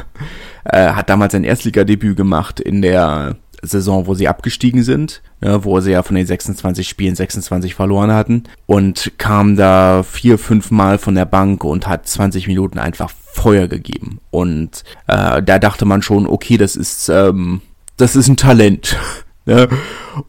äh, 0.65 0.89
hat 0.89 1.09
damals 1.09 1.33
sein 1.33 1.43
Erstligadebüt 1.43 2.15
gemacht 2.15 2.59
in 2.59 2.81
der 2.81 3.37
Saison, 3.61 4.07
wo 4.07 4.13
sie 4.13 4.27
abgestiegen 4.27 4.83
sind, 4.83 5.21
ne, 5.41 5.63
wo 5.63 5.79
sie 5.79 5.91
ja 5.91 6.03
von 6.03 6.15
den 6.15 6.25
26 6.25 6.87
Spielen 6.87 7.15
26 7.15 7.75
verloren 7.75 8.11
hatten 8.11 8.43
und 8.65 9.13
kam 9.17 9.55
da 9.55 10.03
vier, 10.03 10.37
fünf 10.37 10.71
Mal 10.71 10.97
von 10.97 11.15
der 11.15 11.25
Bank 11.25 11.63
und 11.63 11.87
hat 11.87 12.07
20 12.07 12.47
Minuten 12.47 12.79
einfach 12.79 13.09
Feuer 13.09 13.67
gegeben. 13.67 14.19
Und 14.31 14.83
äh, 15.07 15.41
da 15.41 15.59
dachte 15.59 15.85
man 15.85 16.01
schon, 16.01 16.27
okay, 16.27 16.57
das 16.57 16.75
ist, 16.75 17.09
ähm, 17.09 17.61
das 17.97 18.15
ist 18.15 18.27
ein 18.27 18.37
Talent. 18.37 18.97
ne? 19.45 19.67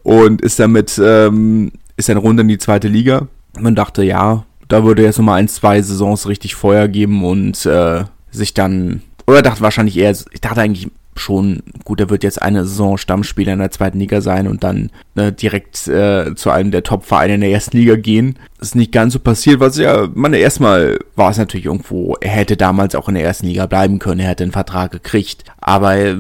Und 0.03 0.41
ist 0.41 0.59
damit, 0.59 1.01
ähm, 1.03 1.73
ist 1.97 2.09
dann 2.09 2.17
runter 2.17 2.43
in 2.43 2.49
die 2.49 2.59
zweite 2.59 2.89
Liga. 2.89 3.29
Man 3.59 3.75
dachte, 3.75 4.03
ja, 4.03 4.45
da 4.69 4.85
würde 4.85 5.03
jetzt 5.03 5.19
nochmal 5.19 5.41
ein, 5.41 5.49
zwei 5.49 5.81
Saisons 5.83 6.29
richtig 6.29 6.55
Feuer 6.55 6.89
geben 6.89 7.25
und 7.25 7.65
äh, 7.67 8.05
sich 8.31 8.55
dann, 8.55 9.03
oder 9.27 9.43
dachte 9.43 9.63
wahrscheinlich 9.63 9.97
eher, 9.97 10.11
ich 10.11 10.41
dachte 10.41 10.61
eigentlich 10.61 10.89
schon, 11.19 11.63
gut, 11.85 12.01
er 12.01 12.11
wird 12.11 12.23
jetzt 12.23 12.41
eine 12.41 12.65
Saison 12.65 12.97
Stammspieler 12.97 13.53
in 13.53 13.59
der 13.59 13.71
zweiten 13.71 13.99
Liga 13.99 14.21
sein 14.21 14.47
und 14.47 14.65
dann 14.65 14.91
ne, 15.15 15.33
direkt 15.33 15.89
äh, 15.89 16.35
zu 16.35 16.51
einem 16.51 16.71
der 16.71 16.85
Top-Vereine 16.85 17.35
in 17.35 17.41
der 17.41 17.51
ersten 17.51 17.77
Liga 17.77 17.97
gehen. 17.97 18.39
Das 18.59 18.69
ist 18.69 18.75
nicht 18.75 18.93
ganz 18.93 19.13
so 19.13 19.19
passiert, 19.19 19.61
was 19.61 19.77
ja, 19.77 20.09
man 20.15 20.33
erstmal 20.35 20.99
war 21.17 21.31
es 21.31 21.39
natürlich 21.39 21.67
irgendwo, 21.67 22.17
er 22.21 22.31
hätte 22.31 22.57
damals 22.57 22.95
auch 22.95 23.09
in 23.09 23.15
der 23.15 23.25
ersten 23.25 23.47
Liga 23.47 23.67
bleiben 23.67 23.99
können, 23.99 24.21
er 24.21 24.29
hätte 24.29 24.45
einen 24.45 24.53
Vertrag 24.53 24.93
gekriegt, 24.93 25.45
aber 25.61 25.97
äh, 25.97 26.17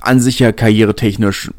an 0.00 0.20
sich 0.20 0.38
ja 0.38 0.52
karrieretechnisch 0.52 1.50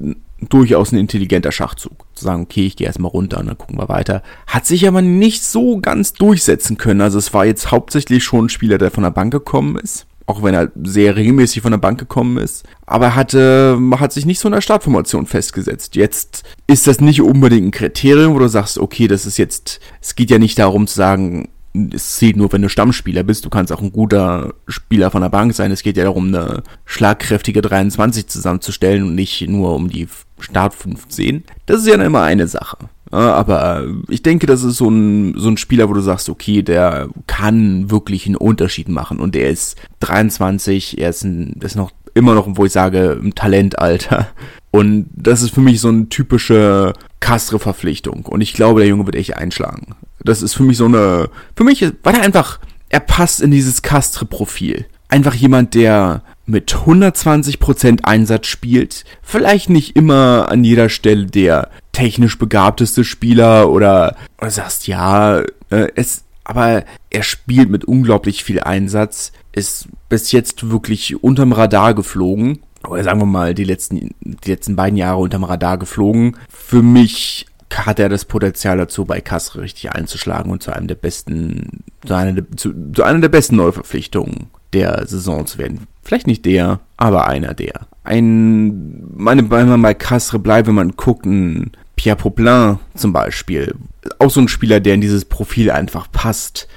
durchaus 0.48 0.92
ein 0.92 0.98
intelligenter 0.98 1.52
Schachzug. 1.52 2.06
Zu 2.14 2.26
sagen, 2.26 2.44
okay, 2.44 2.66
ich 2.68 2.76
gehe 2.76 2.88
erstmal 2.88 3.12
runter 3.12 3.40
und 3.40 3.48
dann 3.48 3.58
gucken 3.58 3.78
wir 3.78 3.90
weiter. 3.90 4.24
Hat 4.48 4.66
sich 4.66 4.88
aber 4.88 5.02
nicht 5.02 5.44
so 5.44 5.80
ganz 5.80 6.14
durchsetzen 6.14 6.78
können. 6.78 7.02
Also 7.02 7.18
es 7.18 7.34
war 7.34 7.46
jetzt 7.46 7.72
hauptsächlich 7.72 8.24
schon 8.24 8.46
ein 8.46 8.50
Spieler, 8.50 8.78
der 8.78 8.92
von 8.92 9.04
der 9.04 9.12
Bank 9.12 9.32
gekommen 9.34 9.76
ist. 9.78 10.06
auch 10.30 10.44
wenn 10.44 10.54
er 10.54 10.72
sehr 10.84 11.16
regelmäßig 11.16 11.64
von 11.64 11.72
der 11.72 11.80
Bank 11.80 12.00
gekommen 12.00 12.38
ist. 12.38 12.64
Aber 12.86 13.08
er 13.08 13.16
hatte, 13.16 13.80
hat 13.94 14.14
sich 14.14 14.28
nicht 14.28 14.40
so 14.40 14.48
in 14.48 14.54
der 14.54 14.62
Startformation 14.62 15.26
festgesetzt. 15.26 15.96
Jetzt 15.96 16.44
ist 16.68 16.86
das 16.86 17.02
nicht 17.02 17.24
unbedingt 17.24 17.66
ein 17.66 17.72
Kriterium, 17.72 18.36
wo 18.36 18.40
du 18.40 18.48
sagst, 18.48 18.78
okay, 18.78 19.08
das 19.08 19.26
ist 19.26 19.38
jetzt, 19.38 19.80
es 20.02 20.14
geht 20.14 20.30
ja 20.30 20.38
nicht 20.38 20.60
darum 20.60 20.86
zu 20.86 20.94
sagen, 20.94 21.50
es 21.94 22.18
zählt 22.18 22.38
nur, 22.38 22.52
wenn 22.54 22.62
du 22.62 22.70
Stammspieler 22.70 23.24
bist. 23.24 23.44
Du 23.44 23.50
kannst 23.50 23.72
auch 23.72 23.82
ein 23.82 23.92
guter 23.92 24.54
Spieler 24.68 25.10
von 25.10 25.24
der 25.24 25.30
Bank 25.30 25.56
sein. 25.56 25.72
Es 25.72 25.82
geht 25.82 25.98
ja 25.98 26.04
darum, 26.04 26.28
eine 26.28 26.62
schlagkräftige 26.86 27.62
23 27.62 28.28
zusammenzustellen 28.28 29.04
und 29.04 29.16
nicht 29.16 29.48
nur 29.48 29.74
um 29.74 29.90
die 29.90 30.08
Start 30.42 30.74
15. 30.74 31.44
Das 31.66 31.82
ist 31.82 31.88
ja 31.88 31.96
immer 31.96 32.24
eine 32.24 32.48
Sache. 32.48 32.78
aber 33.12 33.86
ich 34.08 34.24
denke, 34.24 34.46
das 34.46 34.64
ist 34.64 34.78
so 34.78 34.90
ein, 34.90 35.34
so 35.38 35.50
ein 35.50 35.58
Spieler, 35.58 35.90
wo 35.90 35.94
du 35.94 36.02
sagst, 36.02 36.30
okay, 36.30 36.62
der 36.62 37.10
kann 37.28 37.90
wirklich 37.90 38.26
einen 38.26 38.36
Unterschied 38.36 38.90
machen 38.90 39.20
und 39.20 39.36
der 39.36 39.50
ist 39.50 39.78
23, 40.02 41.00
er 41.00 41.10
ist, 41.10 41.24
ein, 41.24 41.60
ist 41.62 41.76
noch 41.76 41.92
immer 42.14 42.36
noch, 42.36 42.48
wo 42.50 42.66
ich 42.66 42.72
sage, 42.72 43.18
im 43.22 43.36
Talentalter. 43.36 44.28
Und 44.72 45.08
das 45.16 45.42
ist 45.42 45.54
für 45.54 45.62
mich 45.62 45.82
so 45.82 45.88
eine 45.88 46.10
typische 46.10 46.94
Castre-Verpflichtung. 47.20 48.26
Und 48.26 48.42
ich 48.42 48.54
glaube, 48.54 48.82
der 48.82 48.90
Junge 48.90 49.06
wird 49.06 49.16
echt 49.16 49.36
einschlagen. 49.36 49.96
Das 50.24 50.42
ist 50.42 50.54
für 50.54 50.64
mich 50.64 50.78
so 50.78 50.86
eine, 50.86 51.30
für 51.56 51.64
mich, 51.64 51.82
weil 52.04 52.16
er 52.16 52.22
einfach, 52.22 52.60
er 52.90 53.00
passt 53.00 53.42
in 53.42 53.52
dieses 53.52 53.82
Castre-Profil. 53.82 54.86
Einfach 55.08 55.34
jemand, 55.34 55.74
der 55.74 56.22
mit 56.50 56.74
120% 56.74 58.04
Einsatz 58.04 58.48
spielt. 58.48 59.06
Vielleicht 59.22 59.70
nicht 59.70 59.96
immer 59.96 60.48
an 60.50 60.64
jeder 60.64 60.90
Stelle 60.90 61.28
der 61.28 61.70
technisch 61.92 62.38
begabteste 62.38 63.04
Spieler 63.04 63.70
oder, 63.70 64.16
oder 64.40 64.52
sagst, 64.52 64.88
ja, 64.88 65.40
äh, 65.70 65.88
es, 65.96 66.24
aber 66.44 66.84
er 67.10 67.24
spielt 67.24 67.70
mit 67.70 67.86
unglaublich 67.86 68.44
viel 68.44 68.60
Einsatz, 68.60 69.32
ist 69.52 69.90
bis 70.10 70.32
jetzt 70.32 70.70
wirklich 70.70 71.24
unterm 71.24 71.54
Radar 71.54 71.94
geflogen. 71.94 72.60
Oder 72.88 73.04
sagen 73.04 73.20
wir 73.20 73.26
mal, 73.26 73.54
die 73.54 73.66
letzten, 73.66 74.16
die 74.22 74.50
letzten 74.50 74.76
beiden 74.76 74.98
Jahre 74.98 75.20
unterm 75.20 75.44
Radar 75.44 75.78
geflogen. 75.78 76.38
Für 76.50 76.82
mich 76.82 77.46
hat 77.74 78.00
er 78.00 78.10
das 78.10 78.26
Potenzial 78.26 78.78
dazu, 78.78 79.06
bei 79.06 79.22
Kassel 79.22 79.62
richtig 79.62 79.92
einzuschlagen 79.92 80.52
und 80.52 80.64
zu 80.64 80.72
einem 80.72 80.88
der 80.88 80.96
besten, 80.96 81.84
zu 82.06 82.16
einer, 82.16 82.42
zu, 82.56 82.74
zu 82.94 83.04
einer 83.04 83.20
der 83.20 83.30
besten 83.30 83.58
Neuverpflichtungen 83.58 84.48
der 84.74 85.06
Saison 85.08 85.46
zu 85.46 85.58
werden. 85.58 85.88
Vielleicht 86.04 86.28
nicht 86.28 86.46
der, 86.46 86.80
aber 86.98 87.28
einer 87.28 87.54
der. 87.54 87.88
Ein, 88.04 89.04
meine, 89.16 89.50
wenn 89.50 89.70
man 89.70 89.82
bei 89.82 89.94
Castre 89.94 90.40
bleibt, 90.40 90.68
wenn 90.68 90.76
man 90.76 90.96
guckt, 90.96 91.26
ein 91.26 91.72
Pierre 91.96 92.18
Poplin 92.18 92.80
zum 92.96 93.14
Beispiel. 93.14 93.76
Auch 94.20 94.32
so 94.32 94.40
ein 94.40 94.48
Spieler, 94.48 94.80
der 94.80 94.96
in 94.96 95.02
dieses 95.02 95.26
Profil 95.26 95.70
einfach 95.70 96.10
passt. 96.12 96.68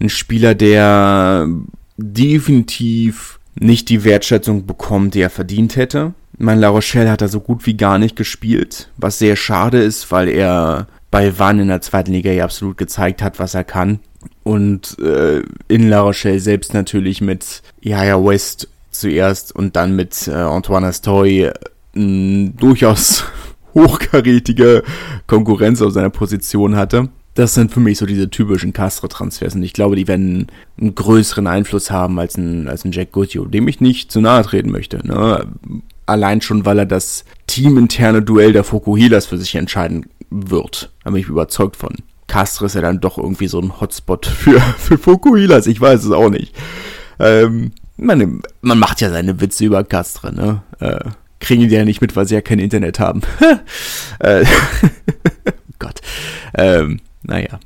Ein 0.00 0.08
Spieler, 0.08 0.54
der 0.54 1.46
definitiv 1.98 3.38
nicht 3.54 3.90
die 3.90 4.04
Wertschätzung 4.04 4.66
bekommt, 4.66 5.14
die 5.14 5.20
er 5.20 5.30
verdient 5.30 5.76
hätte. 5.76 6.14
Mein 6.38 6.58
La 6.58 6.70
Rochelle 6.70 7.10
hat 7.10 7.20
er 7.20 7.28
so 7.28 7.40
gut 7.40 7.66
wie 7.66 7.76
gar 7.76 7.98
nicht 7.98 8.16
gespielt, 8.16 8.88
was 8.96 9.18
sehr 9.18 9.36
schade 9.36 9.82
ist, 9.82 10.10
weil 10.10 10.28
er 10.28 10.86
bei 11.10 11.38
Wann 11.38 11.58
in 11.58 11.68
der 11.68 11.82
zweiten 11.82 12.12
Liga 12.12 12.30
ja 12.30 12.44
absolut 12.44 12.78
gezeigt 12.78 13.22
hat, 13.22 13.38
was 13.38 13.54
er 13.54 13.64
kann. 13.64 14.00
Und 14.50 14.98
äh, 14.98 15.44
in 15.68 15.88
La 15.88 16.00
Rochelle 16.00 16.40
selbst 16.40 16.74
natürlich 16.74 17.20
mit 17.20 17.62
Yaya 17.82 18.16
West 18.16 18.66
zuerst 18.90 19.54
und 19.54 19.76
dann 19.76 19.94
mit 19.94 20.26
äh, 20.26 20.32
Antoine 20.32 20.88
Astoy 20.88 21.52
äh, 21.94 22.50
durchaus 22.56 23.26
hochkarätige 23.74 24.82
Konkurrenz 25.28 25.80
auf 25.82 25.92
seiner 25.92 26.10
Position 26.10 26.74
hatte. 26.74 27.10
Das 27.34 27.54
sind 27.54 27.70
für 27.70 27.78
mich 27.78 27.98
so 27.98 28.06
diese 28.06 28.28
typischen 28.28 28.72
Castro-Transfers 28.72 29.54
und 29.54 29.62
ich 29.62 29.72
glaube, 29.72 29.94
die 29.94 30.08
werden 30.08 30.48
einen 30.80 30.96
größeren 30.96 31.46
Einfluss 31.46 31.92
haben 31.92 32.18
als 32.18 32.36
ein, 32.36 32.66
als 32.66 32.84
ein 32.84 32.90
Jack 32.90 33.12
Gutio, 33.12 33.44
dem 33.44 33.68
ich 33.68 33.80
nicht 33.80 34.10
zu 34.10 34.20
nahe 34.20 34.42
treten 34.42 34.72
möchte. 34.72 35.06
Ne? 35.06 35.46
Allein 36.06 36.40
schon, 36.40 36.64
weil 36.64 36.80
er 36.80 36.86
das 36.86 37.24
teaminterne 37.46 38.20
Duell 38.20 38.52
der 38.52 38.64
Fokuhilas 38.64 39.26
für 39.26 39.38
sich 39.38 39.54
entscheiden 39.54 40.06
wird. 40.28 40.90
Da 41.04 41.10
bin 41.10 41.20
ich 41.20 41.28
überzeugt 41.28 41.76
von. 41.76 41.94
Castro 42.30 42.66
ist 42.66 42.76
ja 42.76 42.80
dann 42.80 43.00
doch 43.00 43.18
irgendwie 43.18 43.48
so 43.48 43.58
ein 43.58 43.80
Hotspot 43.80 44.24
für, 44.24 44.60
für 44.78 44.98
Fokuhilas. 44.98 45.66
Ich 45.66 45.80
weiß 45.80 46.04
es 46.04 46.12
auch 46.12 46.30
nicht. 46.30 46.54
Ähm, 47.18 47.72
man, 47.96 48.42
man 48.60 48.78
macht 48.78 49.00
ja 49.00 49.10
seine 49.10 49.40
Witze 49.40 49.64
über 49.64 49.82
Castre, 49.82 50.32
ne? 50.32 50.62
Äh, 50.78 51.10
kriegen 51.40 51.68
die 51.68 51.74
ja 51.74 51.84
nicht 51.84 52.00
mit, 52.00 52.14
weil 52.14 52.28
sie 52.28 52.36
ja 52.36 52.40
kein 52.40 52.60
Internet 52.60 53.00
haben. 53.00 53.22
äh, 54.20 54.44
Gott. 55.80 56.00
Ähm, 56.54 57.00
naja. 57.24 57.58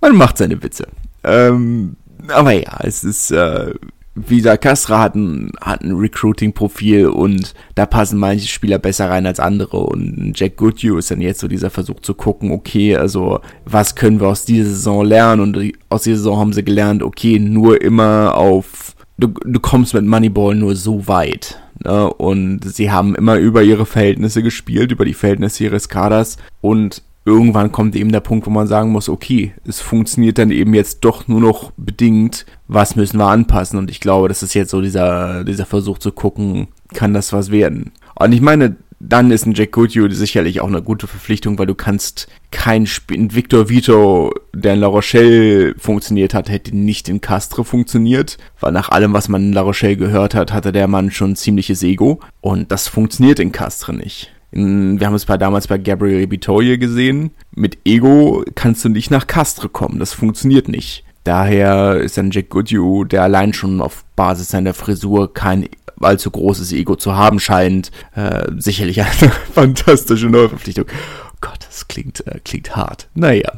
Man 0.00 0.16
macht 0.16 0.38
seine 0.38 0.62
Witze. 0.62 0.88
Ähm, 1.22 1.96
aber 2.28 2.52
ja, 2.52 2.78
es 2.84 3.04
ist, 3.04 3.30
äh, 3.32 3.74
wieder 4.16 4.56
Castra 4.56 4.98
hat 5.00 5.14
ein, 5.14 5.52
hat 5.60 5.82
ein 5.82 5.92
Recruiting-Profil 5.92 7.06
und 7.08 7.54
da 7.74 7.84
passen 7.84 8.18
manche 8.18 8.48
Spieler 8.48 8.78
besser 8.78 9.10
rein 9.10 9.26
als 9.26 9.38
andere 9.38 9.78
und 9.78 10.32
Jack 10.34 10.56
Goodhue 10.56 10.98
ist 10.98 11.10
dann 11.10 11.20
jetzt 11.20 11.40
so 11.40 11.48
dieser 11.48 11.70
Versuch 11.70 12.00
zu 12.00 12.14
gucken, 12.14 12.50
okay, 12.50 12.96
also 12.96 13.40
was 13.66 13.94
können 13.94 14.20
wir 14.20 14.28
aus 14.28 14.46
dieser 14.46 14.70
Saison 14.70 15.04
lernen 15.04 15.42
und 15.42 15.72
aus 15.90 16.04
dieser 16.04 16.16
Saison 16.16 16.38
haben 16.38 16.52
sie 16.54 16.64
gelernt, 16.64 17.02
okay, 17.02 17.38
nur 17.38 17.82
immer 17.82 18.34
auf, 18.36 18.96
du, 19.18 19.28
du 19.28 19.60
kommst 19.60 19.92
mit 19.92 20.04
Moneyball 20.06 20.54
nur 20.54 20.74
so 20.74 21.06
weit. 21.06 21.60
Ne? 21.84 22.10
Und 22.14 22.60
sie 22.64 22.90
haben 22.90 23.14
immer 23.14 23.36
über 23.36 23.62
ihre 23.62 23.84
Verhältnisse 23.84 24.42
gespielt, 24.42 24.92
über 24.92 25.04
die 25.04 25.14
Verhältnisse 25.14 25.64
ihres 25.64 25.90
Kaders 25.90 26.38
und 26.62 27.02
irgendwann 27.26 27.72
kommt 27.72 27.96
eben 27.96 28.12
der 28.12 28.20
Punkt, 28.20 28.46
wo 28.46 28.50
man 28.50 28.68
sagen 28.68 28.92
muss, 28.92 29.08
okay, 29.08 29.52
es 29.66 29.80
funktioniert 29.80 30.38
dann 30.38 30.52
eben 30.52 30.72
jetzt 30.74 31.00
doch 31.00 31.26
nur 31.26 31.40
noch 31.40 31.72
bedingt, 31.76 32.46
was 32.68 32.94
müssen 32.94 33.18
wir 33.18 33.26
anpassen? 33.26 33.78
Und 33.78 33.90
ich 33.90 34.00
glaube, 34.00 34.28
das 34.28 34.44
ist 34.44 34.54
jetzt 34.54 34.70
so 34.70 34.80
dieser, 34.80 35.42
dieser 35.44 35.66
Versuch 35.66 35.98
zu 35.98 36.12
gucken, 36.12 36.68
kann 36.94 37.12
das 37.12 37.32
was 37.32 37.50
werden? 37.50 37.90
Und 38.14 38.32
ich 38.32 38.40
meine, 38.40 38.76
dann 39.00 39.30
ist 39.30 39.44
ein 39.44 39.54
Jack 39.54 39.72
Goodhue 39.72 40.10
sicherlich 40.12 40.60
auch 40.60 40.68
eine 40.68 40.82
gute 40.82 41.08
Verpflichtung, 41.08 41.58
weil 41.58 41.66
du 41.66 41.74
kannst 41.74 42.28
kein 42.52 42.86
Spiel, 42.86 43.34
Victor 43.34 43.68
Vito, 43.68 44.32
der 44.54 44.74
in 44.74 44.80
La 44.80 44.86
Rochelle 44.86 45.74
funktioniert 45.76 46.32
hat, 46.32 46.48
hätte 46.48 46.74
nicht 46.74 47.08
in 47.08 47.20
Castre 47.20 47.64
funktioniert, 47.64 48.38
weil 48.60 48.72
nach 48.72 48.88
allem, 48.88 49.12
was 49.12 49.28
man 49.28 49.42
in 49.42 49.52
La 49.52 49.62
Rochelle 49.62 49.96
gehört 49.96 50.34
hat, 50.34 50.52
hatte 50.52 50.72
der 50.72 50.86
Mann 50.86 51.10
schon 51.10 51.36
ziemliches 51.36 51.82
Ego 51.82 52.20
und 52.40 52.70
das 52.70 52.88
funktioniert 52.88 53.40
in 53.40 53.52
Castre 53.52 53.92
nicht 53.92 54.30
wir 54.56 55.06
haben 55.06 55.14
es 55.14 55.26
bei, 55.26 55.36
damals 55.36 55.66
bei 55.66 55.76
Gabriel 55.76 56.26
Bitoye 56.26 56.78
gesehen. 56.78 57.30
Mit 57.54 57.78
Ego 57.84 58.42
kannst 58.54 58.84
du 58.84 58.88
nicht 58.88 59.10
nach 59.10 59.26
Castre 59.26 59.68
kommen. 59.68 59.98
Das 59.98 60.14
funktioniert 60.14 60.68
nicht. 60.68 61.04
Daher 61.24 61.96
ist 61.96 62.16
dann 62.16 62.30
Jack 62.30 62.48
Goodhue, 62.50 63.04
der 63.04 63.22
allein 63.22 63.52
schon 63.52 63.82
auf 63.82 64.04
Basis 64.14 64.48
seiner 64.48 64.72
Frisur 64.72 65.34
kein 65.34 65.68
allzu 66.00 66.30
großes 66.30 66.72
Ego 66.72 66.96
zu 66.96 67.16
haben 67.16 67.40
scheint, 67.40 67.90
äh, 68.14 68.46
sicherlich 68.56 69.00
eine 69.00 69.10
fantastische 69.52 70.26
Neuverpflichtung. 70.26 70.86
Oh 70.88 71.36
Gott, 71.40 71.58
das 71.66 71.88
klingt, 71.88 72.26
äh, 72.26 72.40
klingt 72.44 72.76
hart. 72.76 73.08
Naja, 73.14 73.52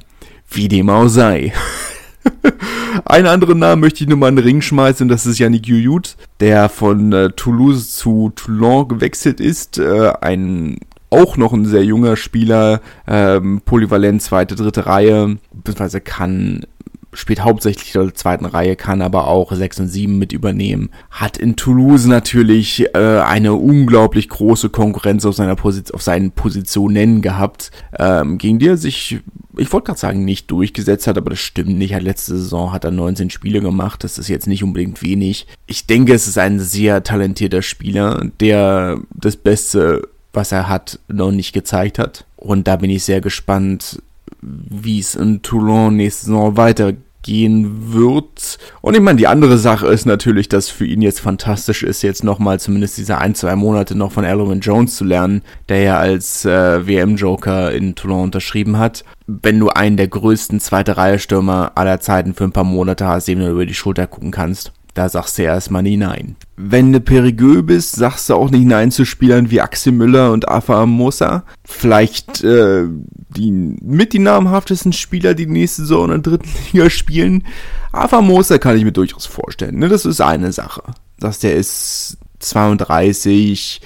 wie 0.50 0.68
dem 0.68 0.90
auch 0.90 1.08
sei. 1.08 1.52
Einen 3.04 3.26
anderen 3.26 3.58
Namen 3.58 3.80
möchte 3.80 4.02
ich 4.02 4.08
nur 4.08 4.18
mal 4.18 4.28
in 4.28 4.36
den 4.36 4.44
Ring 4.44 4.60
schmeißen, 4.60 5.08
das 5.08 5.26
ist 5.26 5.38
Yannick 5.38 5.66
Jujut, 5.66 6.16
der 6.40 6.68
von 6.68 7.12
äh, 7.12 7.30
Toulouse 7.30 7.96
zu 7.96 8.32
Toulon 8.34 8.88
gewechselt 8.88 9.40
ist. 9.40 9.78
Äh, 9.78 10.12
ein 10.20 10.78
auch 11.10 11.36
noch 11.36 11.52
ein 11.52 11.64
sehr 11.64 11.84
junger 11.84 12.16
Spieler, 12.16 12.80
ähm, 13.06 13.60
polyvalent, 13.64 14.22
zweite, 14.22 14.54
dritte 14.54 14.86
Reihe, 14.86 15.38
beziehungsweise 15.52 16.00
kann 16.00 16.66
spielt 17.14 17.42
hauptsächlich 17.42 17.94
in 17.94 18.02
der 18.02 18.14
zweiten 18.14 18.44
Reihe, 18.44 18.76
kann 18.76 19.00
aber 19.00 19.28
auch 19.28 19.50
6 19.50 19.80
und 19.80 19.88
7 19.88 20.18
mit 20.18 20.32
übernehmen. 20.32 20.90
Hat 21.10 21.38
in 21.38 21.56
Toulouse 21.56 22.06
natürlich 22.06 22.84
äh, 22.94 23.20
eine 23.20 23.54
unglaublich 23.54 24.28
große 24.28 24.68
Konkurrenz 24.68 25.24
auf, 25.24 25.34
seiner 25.34 25.56
Position, 25.56 25.94
auf 25.94 26.02
seinen 26.02 26.32
Positionen 26.32 27.22
gehabt, 27.22 27.70
ähm, 27.98 28.36
gegen 28.38 28.58
die 28.58 28.68
er 28.68 28.76
sich 28.76 29.20
ich 29.58 29.72
wollte 29.72 29.86
gerade 29.86 29.98
sagen, 29.98 30.24
nicht 30.24 30.50
durchgesetzt 30.50 31.06
hat, 31.06 31.18
aber 31.18 31.30
das 31.30 31.40
stimmt 31.40 31.76
nicht. 31.76 31.98
Letzte 32.00 32.38
Saison 32.38 32.72
hat 32.72 32.84
er 32.84 32.92
19 32.92 33.28
Spiele 33.28 33.60
gemacht. 33.60 34.04
Das 34.04 34.16
ist 34.16 34.28
jetzt 34.28 34.46
nicht 34.46 34.62
unbedingt 34.62 35.02
wenig. 35.02 35.48
Ich 35.66 35.86
denke, 35.86 36.14
es 36.14 36.28
ist 36.28 36.38
ein 36.38 36.60
sehr 36.60 37.02
talentierter 37.02 37.62
Spieler, 37.62 38.24
der 38.40 39.00
das 39.12 39.36
Beste, 39.36 40.08
was 40.38 40.52
er 40.52 40.68
hat, 40.68 41.00
noch 41.08 41.32
nicht 41.32 41.52
gezeigt 41.52 41.98
hat. 41.98 42.24
Und 42.36 42.66
da 42.66 42.76
bin 42.76 42.88
ich 42.88 43.04
sehr 43.04 43.20
gespannt, 43.20 44.00
wie 44.40 45.00
es 45.00 45.14
in 45.14 45.42
Toulon 45.42 45.96
nächste 45.96 46.26
Saison 46.26 46.56
weitergeht 46.56 47.02
gehen 47.28 47.92
wird. 47.92 48.58
Und 48.80 48.94
ich 48.94 49.02
meine, 49.02 49.18
die 49.18 49.26
andere 49.26 49.58
Sache 49.58 49.86
ist 49.88 50.06
natürlich, 50.06 50.48
dass 50.48 50.70
für 50.70 50.86
ihn 50.86 51.02
jetzt 51.02 51.20
fantastisch 51.20 51.82
ist, 51.82 52.00
jetzt 52.02 52.24
nochmal 52.24 52.58
zumindest 52.58 52.96
diese 52.96 53.18
ein, 53.18 53.34
zwei 53.34 53.54
Monate 53.54 53.94
noch 53.94 54.12
von 54.12 54.24
Alvin 54.24 54.60
Jones 54.60 54.96
zu 54.96 55.04
lernen, 55.04 55.42
der 55.68 55.82
ja 55.82 55.98
als 55.98 56.46
äh, 56.46 56.86
WM-Joker 56.86 57.72
in 57.72 57.94
Toulon 57.94 58.24
unterschrieben 58.24 58.78
hat. 58.78 59.04
Wenn 59.26 59.58
du 59.58 59.68
einen 59.68 59.98
der 59.98 60.08
größten 60.08 60.58
zweite 60.60 60.96
Reihe 60.96 61.18
Stürmer 61.18 61.72
aller 61.74 62.00
Zeiten 62.00 62.32
für 62.32 62.44
ein 62.44 62.52
paar 62.52 62.64
Monate 62.64 63.06
hast, 63.06 63.28
dem 63.28 63.40
du 63.40 63.50
über 63.50 63.66
die 63.66 63.74
Schulter 63.74 64.06
gucken 64.06 64.30
kannst, 64.30 64.72
da 64.98 65.08
sagst 65.08 65.38
du 65.38 65.42
erstmal 65.42 65.84
nie 65.84 65.96
nein. 65.96 66.34
Wenn 66.56 66.92
du 66.92 66.98
Perigueux 66.98 67.64
bist, 67.64 67.94
sagst 67.94 68.28
du 68.28 68.34
auch 68.34 68.50
nicht 68.50 68.64
nein 68.64 68.90
zu 68.90 69.04
Spielern 69.04 69.48
wie 69.48 69.60
Axel 69.60 69.92
Müller 69.92 70.32
und 70.32 70.48
Afa 70.48 70.82
Amosa. 70.82 71.44
Vielleicht 71.64 72.42
äh, 72.42 72.88
die 73.28 73.52
mit 73.52 74.12
die 74.12 74.18
namhaftesten 74.18 74.92
Spieler, 74.92 75.34
die, 75.34 75.46
nächste 75.46 75.82
Saison 75.82 76.06
in 76.06 76.22
der 76.22 76.32
dritten 76.32 76.48
Liga 76.72 76.90
spielen. 76.90 77.44
Afa 77.92 78.18
Amosa 78.18 78.58
kann 78.58 78.76
ich 78.76 78.82
mir 78.82 78.90
durchaus 78.90 79.24
vorstellen. 79.24 79.78
Ne? 79.78 79.88
Das 79.88 80.04
ist 80.04 80.20
eine 80.20 80.50
Sache. 80.50 80.82
sagst, 81.18 81.44
der 81.44 81.54
ist 81.54 82.18
32, 82.40 83.80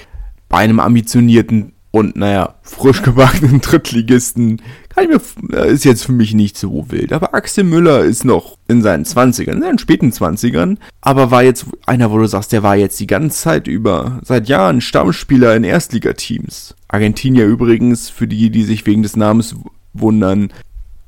bei 0.48 0.58
einem 0.58 0.80
ambitionierten 0.80 1.74
und 1.92 2.16
naja, 2.16 2.54
frisch 2.62 3.02
gebackenen 3.02 3.60
Drittligisten 3.60 4.62
kann 4.88 5.04
ich 5.04 5.10
mir, 5.10 5.56
äh, 5.56 5.70
ist 5.70 5.84
jetzt 5.84 6.04
für 6.04 6.12
mich 6.12 6.34
nicht 6.34 6.56
so 6.56 6.90
wild. 6.90 7.12
Aber 7.12 7.34
Axel 7.34 7.64
Müller 7.64 8.00
ist 8.00 8.24
noch 8.24 8.56
in 8.66 8.82
seinen 8.82 9.04
20ern, 9.04 9.52
in 9.52 9.62
seinen 9.62 9.78
späten 9.78 10.10
20ern, 10.10 10.78
aber 11.02 11.30
war 11.30 11.42
jetzt 11.42 11.66
einer, 11.86 12.10
wo 12.10 12.18
du 12.18 12.26
sagst, 12.26 12.52
der 12.52 12.62
war 12.62 12.76
jetzt 12.76 12.98
die 12.98 13.06
ganze 13.06 13.38
Zeit 13.38 13.68
über, 13.68 14.20
seit 14.24 14.48
Jahren 14.48 14.80
Stammspieler 14.80 15.54
in 15.54 15.64
Erstligateams. 15.64 16.74
Argentinier 16.88 17.46
übrigens, 17.46 18.08
für 18.08 18.26
die, 18.26 18.50
die 18.50 18.64
sich 18.64 18.86
wegen 18.86 19.02
des 19.02 19.16
Namens 19.16 19.54
wundern, 19.92 20.50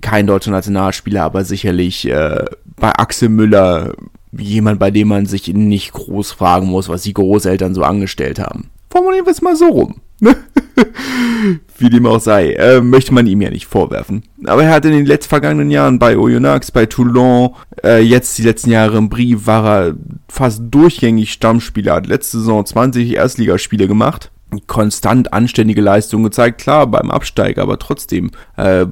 kein 0.03 0.27
deutscher 0.27 0.51
Nationalspieler, 0.51 1.23
aber 1.23 1.45
sicherlich 1.45 2.07
äh, 2.07 2.45
bei 2.77 2.91
Axel 2.91 3.31
Müller 3.31 3.95
jemand, 4.33 4.79
bei 4.79 4.91
dem 4.91 5.09
man 5.09 5.25
sich 5.25 5.49
nicht 5.49 5.93
groß 5.93 6.33
fragen 6.33 6.67
muss, 6.67 6.91
was 6.91 7.03
die 7.03 7.15
Großeltern 7.15 7.75
so 7.75 7.85
angestellt 7.85 8.39
haben. 8.39 8.71
Formulieren 8.91 9.25
wir 9.25 9.33
es 9.33 9.41
mal 9.41 9.57
so 9.57 9.67
rum. 9.67 10.01
Wie 11.79 11.91
dem 11.91 12.07
auch 12.07 12.21
sei, 12.21 12.53
äh, 12.53 12.81
möchte 12.81 13.13
man 13.13 13.27
ihm 13.27 13.41
ja 13.43 13.51
nicht 13.51 13.67
vorwerfen. 13.67 14.23
Aber 14.47 14.65
er 14.65 14.71
hat 14.71 14.85
in 14.85 14.93
den 14.93 15.07
letzten 15.07 15.31
vergangenen 15.31 15.71
Jahren 15.71 15.99
bei 15.99 16.17
Oyonnax, 16.17 16.71
bei 16.71 16.87
Toulon, 16.87 17.55
äh, 17.83 18.01
jetzt 18.01 18.39
die 18.39 18.43
letzten 18.43 18.71
Jahre 18.71 18.97
im 18.97 19.09
Brie, 19.09 19.37
war 19.45 19.67
er 19.67 19.95
fast 20.29 20.63
durchgängig 20.71 21.33
Stammspieler, 21.33 21.95
hat 21.95 22.07
letzte 22.07 22.39
Saison 22.39 22.65
20 22.65 23.15
Erstligaspiele 23.15 23.89
gemacht. 23.89 24.31
Konstant 24.69 25.33
anständige 25.33 25.81
Leistung 25.81 26.23
gezeigt, 26.23 26.61
klar, 26.61 26.87
beim 26.87 27.11
Absteiger, 27.11 27.63
aber 27.63 27.79
trotzdem, 27.79 28.31
äh, 28.57 28.87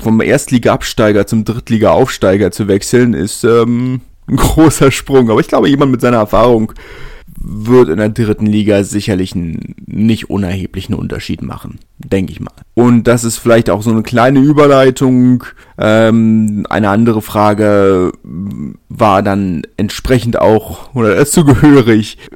vom 0.00 0.20
Erstliga-Absteiger 0.20 1.26
zum 1.26 1.44
Drittliga-Aufsteiger 1.44 2.50
zu 2.50 2.68
wechseln, 2.68 3.14
ist 3.14 3.42
ähm, 3.44 4.02
ein 4.28 4.36
großer 4.36 4.90
Sprung. 4.90 5.30
Aber 5.30 5.40
ich 5.40 5.48
glaube, 5.48 5.68
jemand 5.68 5.92
mit 5.92 6.00
seiner 6.00 6.18
Erfahrung 6.18 6.72
wird 7.40 7.88
in 7.88 7.98
der 7.98 8.08
dritten 8.08 8.46
Liga 8.46 8.82
sicherlich 8.84 9.34
einen 9.34 9.74
nicht 9.86 10.30
unerheblichen 10.30 10.94
Unterschied 10.94 11.42
machen, 11.42 11.78
denke 11.98 12.32
ich 12.32 12.40
mal. 12.40 12.52
Und 12.74 13.04
das 13.04 13.24
ist 13.24 13.38
vielleicht 13.38 13.70
auch 13.70 13.82
so 13.82 13.90
eine 13.90 14.02
kleine 14.02 14.40
Überleitung. 14.40 15.44
Ähm, 15.78 16.66
eine 16.68 16.90
andere 16.90 17.22
Frage 17.22 18.12
war 18.88 19.22
dann 19.22 19.62
entsprechend 19.76 20.38
auch 20.38 20.94
oder 20.94 21.14
dazu 21.16 21.44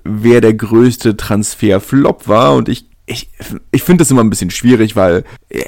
wer 0.04 0.40
der 0.40 0.54
größte 0.54 1.16
Transferflop 1.16 2.28
war. 2.28 2.54
Und 2.54 2.68
ich 2.68 2.86
ich, 3.04 3.28
ich 3.72 3.82
finde 3.82 4.02
das 4.02 4.10
immer 4.10 4.22
ein 4.22 4.30
bisschen 4.30 4.50
schwierig, 4.50 4.94
weil 4.94 5.24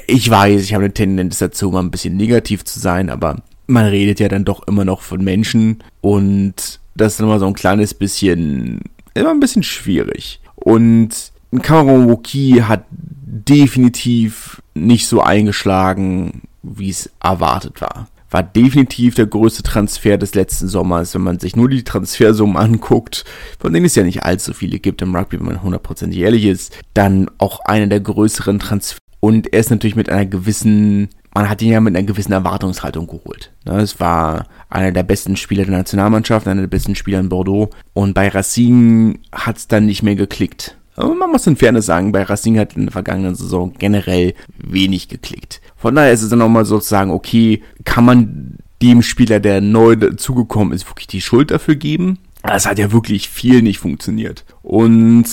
ich 0.07 0.29
weiß, 0.29 0.63
ich 0.63 0.73
habe 0.73 0.85
eine 0.85 0.93
Tendenz 0.93 1.37
dazu, 1.37 1.69
mal 1.69 1.81
ein 1.81 1.91
bisschen 1.91 2.15
negativ 2.15 2.63
zu 2.63 2.79
sein, 2.79 3.09
aber 3.09 3.43
man 3.67 3.85
redet 3.85 4.19
ja 4.19 4.29
dann 4.29 4.45
doch 4.45 4.67
immer 4.67 4.85
noch 4.85 5.01
von 5.01 5.23
Menschen 5.23 5.83
und 6.01 6.79
das 6.95 7.15
ist 7.15 7.19
immer 7.19 7.39
so 7.39 7.47
ein 7.47 7.53
kleines 7.53 7.93
bisschen 7.93 8.79
immer 9.15 9.31
ein 9.31 9.39
bisschen 9.39 9.63
schwierig. 9.63 10.39
Und 10.55 11.31
Cameron 11.61 12.07
Woki 12.09 12.63
hat 12.67 12.85
definitiv 12.91 14.61
nicht 14.73 15.07
so 15.07 15.21
eingeschlagen, 15.21 16.43
wie 16.61 16.89
es 16.89 17.09
erwartet 17.21 17.81
war. 17.81 18.07
War 18.29 18.43
definitiv 18.43 19.15
der 19.15 19.27
größte 19.27 19.63
Transfer 19.63 20.17
des 20.17 20.35
letzten 20.35 20.67
Sommers, 20.67 21.13
wenn 21.13 21.21
man 21.21 21.39
sich 21.39 21.55
nur 21.55 21.69
die 21.69 21.83
Transfersummen 21.83 22.57
anguckt, 22.57 23.23
von 23.59 23.71
denen 23.71 23.85
es 23.85 23.95
ja 23.95 24.03
nicht 24.03 24.23
allzu 24.23 24.53
viele 24.53 24.79
gibt 24.79 25.01
im 25.01 25.15
Rugby, 25.15 25.39
wenn 25.39 25.45
man 25.45 25.63
hundertprozentig 25.63 26.19
ehrlich 26.19 26.45
ist, 26.45 26.77
dann 26.93 27.29
auch 27.37 27.59
einer 27.61 27.87
der 27.87 28.01
größeren 28.01 28.59
Transfer. 28.59 28.99
Und 29.19 29.53
er 29.53 29.59
ist 29.59 29.69
natürlich 29.69 29.95
mit 29.95 30.09
einer 30.09 30.25
gewissen 30.25 31.09
man 31.35 31.49
hat 31.49 31.61
ihn 31.61 31.71
ja 31.71 31.81
mit 31.81 31.95
einer 31.95 32.05
gewissen 32.05 32.31
Erwartungshaltung 32.31 33.07
geholt. 33.07 33.51
Ne, 33.65 33.79
es 33.81 33.99
war 33.99 34.47
einer 34.69 34.93
der 34.93 35.03
besten 35.03 35.35
Spieler 35.35 35.65
der 35.65 35.77
Nationalmannschaft, 35.77 36.47
einer 36.47 36.61
der 36.61 36.67
besten 36.67 36.95
Spieler 36.95 37.19
in 37.19 37.29
Bordeaux. 37.29 37.69
Und 37.93 38.13
bei 38.13 38.29
Racing 38.29 39.19
hat 39.33 39.57
es 39.57 39.67
dann 39.67 39.85
nicht 39.85 40.01
mehr 40.01 40.15
geklickt. 40.15 40.77
Aber 40.95 41.13
man 41.13 41.29
muss 41.29 41.45
in 41.45 41.57
Fairness 41.57 41.87
sagen, 41.87 42.13
bei 42.13 42.23
Racing 42.23 42.57
hat 42.57 42.77
in 42.77 42.85
der 42.85 42.93
vergangenen 42.93 43.35
Saison 43.35 43.73
generell 43.77 44.33
wenig 44.57 45.09
geklickt. 45.09 45.61
Von 45.75 45.95
daher 45.95 46.13
ist 46.13 46.21
es 46.21 46.29
dann 46.29 46.39
nochmal 46.39 46.63
sozusagen, 46.63 47.11
okay, 47.11 47.61
kann 47.83 48.05
man 48.05 48.55
dem 48.81 49.01
Spieler, 49.01 49.41
der 49.41 49.59
neu 49.59 49.97
dazugekommen 49.97 50.73
ist, 50.73 50.89
wirklich 50.89 51.07
die 51.07 51.21
Schuld 51.21 51.51
dafür 51.51 51.75
geben? 51.75 52.19
Es 52.43 52.65
hat 52.65 52.79
ja 52.79 52.93
wirklich 52.93 53.27
viel 53.27 53.61
nicht 53.61 53.79
funktioniert. 53.79 54.45
Und 54.61 55.25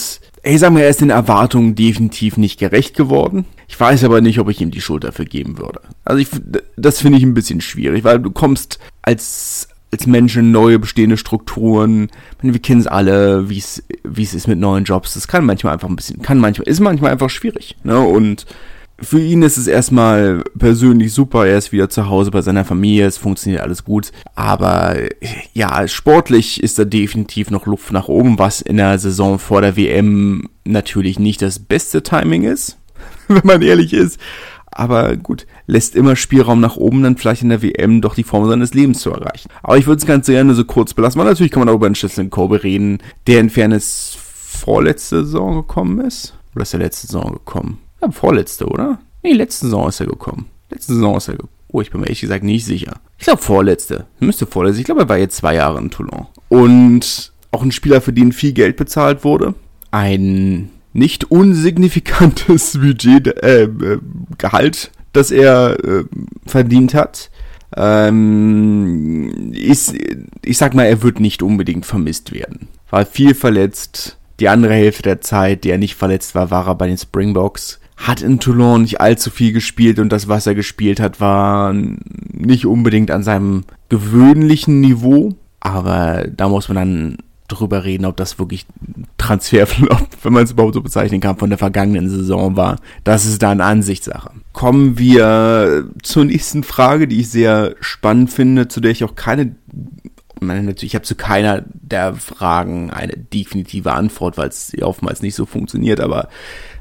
ich 0.44 0.58
sag 0.58 0.72
mal, 0.72 0.80
er 0.80 0.88
ist 0.88 1.00
den 1.00 1.10
Erwartungen 1.10 1.74
definitiv 1.74 2.36
nicht 2.36 2.58
gerecht 2.58 2.96
geworden. 2.96 3.44
Ich 3.68 3.78
weiß 3.78 4.02
aber 4.04 4.20
nicht, 4.20 4.40
ob 4.40 4.48
ich 4.48 4.60
ihm 4.60 4.72
die 4.72 4.80
Schuld 4.80 5.04
dafür 5.04 5.24
geben 5.24 5.58
würde. 5.58 5.80
Also 6.04 6.18
ich, 6.18 6.28
das 6.76 7.00
finde 7.00 7.18
ich 7.18 7.24
ein 7.24 7.34
bisschen 7.34 7.60
schwierig, 7.60 8.02
weil 8.02 8.18
du 8.18 8.30
kommst 8.30 8.80
als, 9.02 9.68
als 9.92 10.06
Mensch 10.06 10.36
in 10.36 10.50
neue 10.50 10.80
bestehende 10.80 11.16
Strukturen. 11.16 12.10
Wir 12.40 12.58
kennen 12.58 12.80
es 12.80 12.88
alle, 12.88 13.48
wie 13.48 13.58
es, 13.58 13.84
wie 14.02 14.24
es 14.24 14.34
ist 14.34 14.48
mit 14.48 14.58
neuen 14.58 14.84
Jobs. 14.84 15.14
Das 15.14 15.28
kann 15.28 15.46
manchmal 15.46 15.74
einfach 15.74 15.88
ein 15.88 15.96
bisschen, 15.96 16.22
kann 16.22 16.38
manchmal, 16.38 16.66
ist 16.66 16.80
manchmal 16.80 17.12
einfach 17.12 17.30
schwierig. 17.30 17.76
Ne? 17.84 18.00
Und 18.00 18.46
für 19.02 19.20
ihn 19.20 19.42
ist 19.42 19.56
es 19.56 19.66
erstmal 19.66 20.42
persönlich 20.58 21.12
super. 21.12 21.46
Er 21.46 21.58
ist 21.58 21.72
wieder 21.72 21.88
zu 21.88 22.08
Hause 22.08 22.30
bei 22.30 22.42
seiner 22.42 22.64
Familie. 22.64 23.06
Es 23.06 23.18
funktioniert 23.18 23.62
alles 23.62 23.84
gut. 23.84 24.12
Aber 24.34 24.96
ja, 25.52 25.86
sportlich 25.88 26.62
ist 26.62 26.78
da 26.78 26.84
definitiv 26.84 27.50
noch 27.50 27.66
Luft 27.66 27.92
nach 27.92 28.08
oben, 28.08 28.38
was 28.38 28.60
in 28.60 28.76
der 28.78 28.98
Saison 28.98 29.38
vor 29.38 29.60
der 29.60 29.76
WM 29.76 30.48
natürlich 30.64 31.18
nicht 31.18 31.42
das 31.42 31.58
beste 31.58 32.02
Timing 32.02 32.44
ist. 32.44 32.78
wenn 33.28 33.42
man 33.44 33.62
ehrlich 33.62 33.92
ist. 33.92 34.18
Aber 34.74 35.16
gut, 35.16 35.46
lässt 35.66 35.94
immer 35.94 36.16
Spielraum 36.16 36.60
nach 36.60 36.76
oben, 36.76 37.02
dann 37.02 37.16
vielleicht 37.16 37.42
in 37.42 37.50
der 37.50 37.62
WM 37.62 38.00
doch 38.00 38.14
die 38.14 38.22
Form 38.22 38.48
seines 38.48 38.72
Lebens 38.72 39.00
zu 39.00 39.10
erreichen. 39.10 39.50
Aber 39.62 39.76
ich 39.76 39.86
würde 39.86 39.98
es 39.98 40.06
ganz 40.06 40.26
gerne 40.26 40.54
so 40.54 40.64
kurz 40.64 40.94
belassen, 40.94 41.18
weil 41.18 41.28
natürlich 41.28 41.52
kann 41.52 41.60
man 41.60 41.68
auch 41.68 41.74
über 41.74 41.86
einen 41.86 41.94
Schlüssel 41.94 42.28
Kobe 42.28 42.62
reden, 42.62 42.98
der 43.26 43.40
in 43.40 43.50
Fairness 43.50 44.16
vorletzte 44.18 45.24
Saison 45.24 45.56
gekommen 45.56 46.00
ist. 46.00 46.34
Oder 46.54 46.62
ist 46.62 46.72
er 46.72 46.80
letzte 46.80 47.06
Saison 47.06 47.32
gekommen? 47.32 47.78
Ja, 48.02 48.10
vorletzte, 48.10 48.66
oder? 48.66 48.98
Nee, 49.22 49.32
letzte 49.32 49.66
Saison 49.66 49.88
ist 49.88 50.00
er 50.00 50.06
gekommen. 50.06 50.46
Letzte 50.70 50.94
Saison 50.94 51.16
ist 51.16 51.28
er 51.28 51.34
gekommen. 51.34 51.52
Oh, 51.68 51.80
ich 51.80 51.90
bin 51.90 52.00
mir 52.00 52.06
ehrlich 52.06 52.20
gesagt 52.20 52.44
nicht 52.44 52.64
sicher. 52.64 52.94
Ich 53.18 53.24
glaube 53.24 53.40
vorletzte. 53.40 54.06
Müsste 54.18 54.46
vorletzte. 54.46 54.80
Ich 54.80 54.84
glaube, 54.84 55.02
er 55.02 55.08
war 55.08 55.18
jetzt 55.18 55.36
zwei 55.36 55.54
Jahre 55.54 55.78
in 55.78 55.90
Toulon. 55.90 56.26
Und 56.48 57.32
auch 57.50 57.62
ein 57.62 57.72
Spieler, 57.72 58.00
für 58.00 58.12
den 58.12 58.32
viel 58.32 58.52
Geld 58.52 58.76
bezahlt 58.76 59.24
wurde. 59.24 59.54
Ein 59.90 60.70
nicht 60.92 61.30
unsignifikantes 61.30 62.72
Budget, 62.80 63.28
äh, 63.42 63.64
äh, 63.64 63.98
Gehalt, 64.38 64.90
das 65.12 65.30
er 65.30 65.78
äh, 65.84 66.04
verdient 66.46 66.94
hat. 66.94 67.30
Ähm, 67.74 69.52
ist, 69.54 69.94
ich 70.42 70.58
sag 70.58 70.74
mal, 70.74 70.84
er 70.84 71.02
wird 71.02 71.20
nicht 71.20 71.42
unbedingt 71.42 71.86
vermisst 71.86 72.32
werden. 72.32 72.68
War 72.90 73.06
viel 73.06 73.34
verletzt. 73.34 74.18
Die 74.40 74.48
andere 74.48 74.74
Hälfte 74.74 75.02
der 75.02 75.20
Zeit, 75.20 75.64
die 75.64 75.70
er 75.70 75.78
nicht 75.78 75.94
verletzt 75.94 76.34
war, 76.34 76.50
war 76.50 76.66
er 76.66 76.74
bei 76.74 76.86
den 76.86 76.98
Springboks. 76.98 77.80
Hat 77.96 78.22
in 78.22 78.40
Toulon 78.40 78.82
nicht 78.82 79.00
allzu 79.00 79.30
viel 79.30 79.52
gespielt 79.52 79.98
und 79.98 80.10
das, 80.10 80.28
was 80.28 80.46
er 80.46 80.54
gespielt 80.54 81.00
hat, 81.00 81.20
war 81.20 81.72
nicht 81.72 82.66
unbedingt 82.66 83.10
an 83.10 83.22
seinem 83.22 83.64
gewöhnlichen 83.88 84.80
Niveau. 84.80 85.34
Aber 85.60 86.26
da 86.28 86.48
muss 86.48 86.68
man 86.68 86.76
dann 86.76 87.18
drüber 87.48 87.84
reden, 87.84 88.04
ob 88.04 88.16
das 88.16 88.38
wirklich 88.38 88.66
Transferflop, 89.18 90.08
wenn 90.22 90.32
man 90.32 90.44
es 90.44 90.52
überhaupt 90.52 90.74
so 90.74 90.82
bezeichnen 90.82 91.20
kann, 91.20 91.36
von 91.36 91.50
der 91.50 91.58
vergangenen 91.58 92.08
Saison 92.08 92.56
war. 92.56 92.78
Das 93.04 93.26
ist 93.26 93.42
dann 93.42 93.60
Ansichtssache. 93.60 94.30
Kommen 94.52 94.98
wir 94.98 95.88
zur 96.02 96.24
nächsten 96.24 96.62
Frage, 96.62 97.06
die 97.06 97.20
ich 97.20 97.30
sehr 97.30 97.76
spannend 97.80 98.30
finde, 98.30 98.68
zu 98.68 98.80
der 98.80 98.90
ich 98.90 99.04
auch 99.04 99.14
keine 99.14 99.54
ich 100.80 100.94
habe 100.94 101.04
zu 101.04 101.14
keiner 101.14 101.64
der 101.66 102.14
Fragen 102.14 102.90
eine 102.90 103.16
definitive 103.16 103.92
Antwort, 103.92 104.36
weil 104.36 104.48
es 104.48 104.72
oftmals 104.80 105.22
nicht 105.22 105.34
so 105.34 105.46
funktioniert, 105.46 106.00
aber 106.00 106.28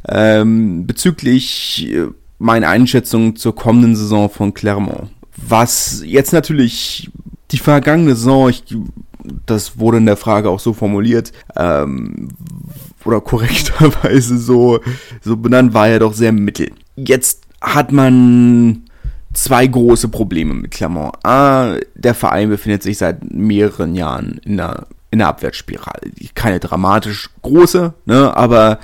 ähm, 0.07 0.87
bezüglich 0.87 1.87
äh, 1.91 2.07
meiner 2.39 2.69
Einschätzung 2.69 3.35
zur 3.35 3.55
kommenden 3.55 3.95
Saison 3.95 4.29
von 4.29 4.53
Clermont. 4.53 5.09
Was 5.37 6.03
jetzt 6.05 6.33
natürlich 6.33 7.09
die 7.51 7.57
vergangene 7.57 8.15
Saison, 8.15 8.49
ich 8.49 8.63
das 9.45 9.77
wurde 9.77 9.97
in 9.97 10.05
der 10.05 10.17
Frage 10.17 10.49
auch 10.49 10.59
so 10.59 10.73
formuliert, 10.73 11.31
ähm, 11.55 12.29
oder 13.05 13.21
korrekterweise 13.21 14.37
so, 14.37 14.79
so 15.21 15.37
benannt, 15.37 15.73
war 15.73 15.87
ja 15.87 15.99
doch 15.99 16.13
sehr 16.13 16.31
mittel. 16.31 16.71
Jetzt 16.95 17.43
hat 17.61 17.91
man 17.91 18.83
zwei 19.33 19.67
große 19.67 20.09
Probleme 20.09 20.53
mit 20.53 20.71
Clermont. 20.71 21.13
A, 21.25 21.77
der 21.95 22.15
Verein 22.15 22.49
befindet 22.49 22.83
sich 22.83 22.97
seit 22.97 23.33
mehreren 23.33 23.95
Jahren 23.95 24.39
in 24.43 24.59
einer, 24.59 24.87
in 25.09 25.21
einer 25.21 25.29
Abwärtsspirale. 25.29 26.11
Keine 26.35 26.59
dramatisch 26.59 27.29
große, 27.41 27.93
ne, 28.05 28.35
aber 28.35 28.79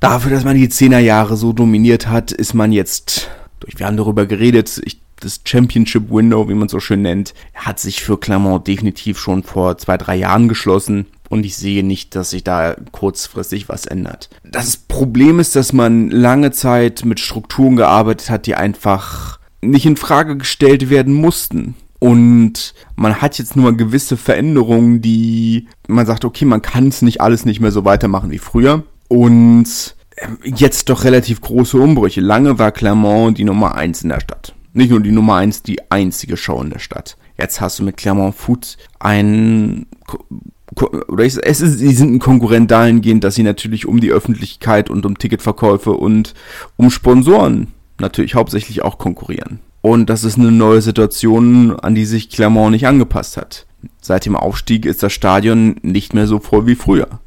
dafür, 0.00 0.30
dass 0.30 0.44
man 0.44 0.56
die 0.56 0.68
Zehnerjahre 0.68 1.36
so 1.36 1.52
dominiert 1.52 2.08
hat, 2.08 2.32
ist 2.32 2.54
man 2.54 2.72
jetzt, 2.72 3.30
wir 3.76 3.86
haben 3.86 3.96
darüber 3.96 4.26
geredet, 4.26 4.80
ich 4.84 5.00
das 5.20 5.40
Championship 5.44 6.10
Window, 6.10 6.48
wie 6.48 6.54
man 6.54 6.68
so 6.68 6.80
schön 6.80 7.02
nennt, 7.02 7.34
hat 7.54 7.80
sich 7.80 8.02
für 8.02 8.18
Clermont 8.18 8.66
definitiv 8.66 9.18
schon 9.18 9.42
vor 9.42 9.78
zwei, 9.78 9.96
drei 9.96 10.16
Jahren 10.16 10.48
geschlossen. 10.48 11.06
Und 11.28 11.44
ich 11.44 11.56
sehe 11.56 11.82
nicht, 11.82 12.14
dass 12.14 12.30
sich 12.30 12.44
da 12.44 12.76
kurzfristig 12.92 13.68
was 13.68 13.86
ändert. 13.86 14.28
Das 14.44 14.76
Problem 14.76 15.40
ist, 15.40 15.56
dass 15.56 15.72
man 15.72 16.10
lange 16.10 16.52
Zeit 16.52 17.04
mit 17.04 17.18
Strukturen 17.18 17.74
gearbeitet 17.74 18.30
hat, 18.30 18.46
die 18.46 18.54
einfach 18.54 19.40
nicht 19.70 19.86
in 19.86 19.96
Frage 19.96 20.36
gestellt 20.36 20.90
werden 20.90 21.14
mussten. 21.14 21.74
Und 21.98 22.74
man 22.94 23.20
hat 23.22 23.38
jetzt 23.38 23.56
nur 23.56 23.76
gewisse 23.76 24.16
Veränderungen, 24.16 25.00
die 25.00 25.66
man 25.88 26.06
sagt, 26.06 26.24
okay, 26.24 26.44
man 26.44 26.62
kann 26.62 26.88
es 26.88 27.02
nicht 27.02 27.20
alles 27.20 27.44
nicht 27.44 27.60
mehr 27.60 27.72
so 27.72 27.84
weitermachen 27.84 28.30
wie 28.30 28.38
früher. 28.38 28.82
Und 29.08 29.96
ähm, 30.16 30.38
jetzt 30.44 30.88
doch 30.88 31.04
relativ 31.04 31.40
große 31.40 31.78
Umbrüche. 31.78 32.20
Lange 32.20 32.58
war 32.58 32.72
Clermont 32.72 33.38
die 33.38 33.44
Nummer 33.44 33.74
eins 33.74 34.02
in 34.02 34.10
der 34.10 34.20
Stadt. 34.20 34.54
Nicht 34.72 34.90
nur 34.90 35.00
die 35.00 35.12
Nummer 35.12 35.36
eins, 35.36 35.62
die 35.62 35.90
einzige 35.90 36.36
Show 36.36 36.60
in 36.60 36.70
der 36.70 36.80
Stadt. 36.80 37.16
Jetzt 37.38 37.60
hast 37.60 37.78
du 37.78 37.82
mit 37.82 37.96
Clermont 37.96 38.34
Food 38.34 38.76
ein 38.98 39.86
oder 41.08 41.24
es 41.24 41.36
ist, 41.36 41.78
sie 41.78 41.94
sind 41.94 42.14
ein 42.14 42.18
Konkurrent 42.18 42.70
dahingehend, 42.70 43.24
dass 43.24 43.36
sie 43.36 43.42
natürlich 43.42 43.86
um 43.86 44.00
die 44.00 44.10
Öffentlichkeit 44.10 44.90
und 44.90 45.06
um 45.06 45.16
Ticketverkäufe 45.16 45.92
und 45.92 46.34
um 46.76 46.90
Sponsoren 46.90 47.68
natürlich 47.98 48.34
hauptsächlich 48.34 48.82
auch 48.82 48.98
konkurrieren. 48.98 49.60
Und 49.82 50.10
das 50.10 50.24
ist 50.24 50.38
eine 50.38 50.50
neue 50.50 50.82
Situation, 50.82 51.78
an 51.78 51.94
die 51.94 52.06
sich 52.06 52.30
Clermont 52.30 52.72
nicht 52.72 52.86
angepasst 52.86 53.36
hat. 53.36 53.66
Seit 54.00 54.26
dem 54.26 54.34
Aufstieg 54.34 54.84
ist 54.84 55.02
das 55.02 55.12
Stadion 55.12 55.76
nicht 55.82 56.12
mehr 56.12 56.26
so 56.26 56.40
voll 56.40 56.66
wie 56.66 56.74
früher. 56.74 57.20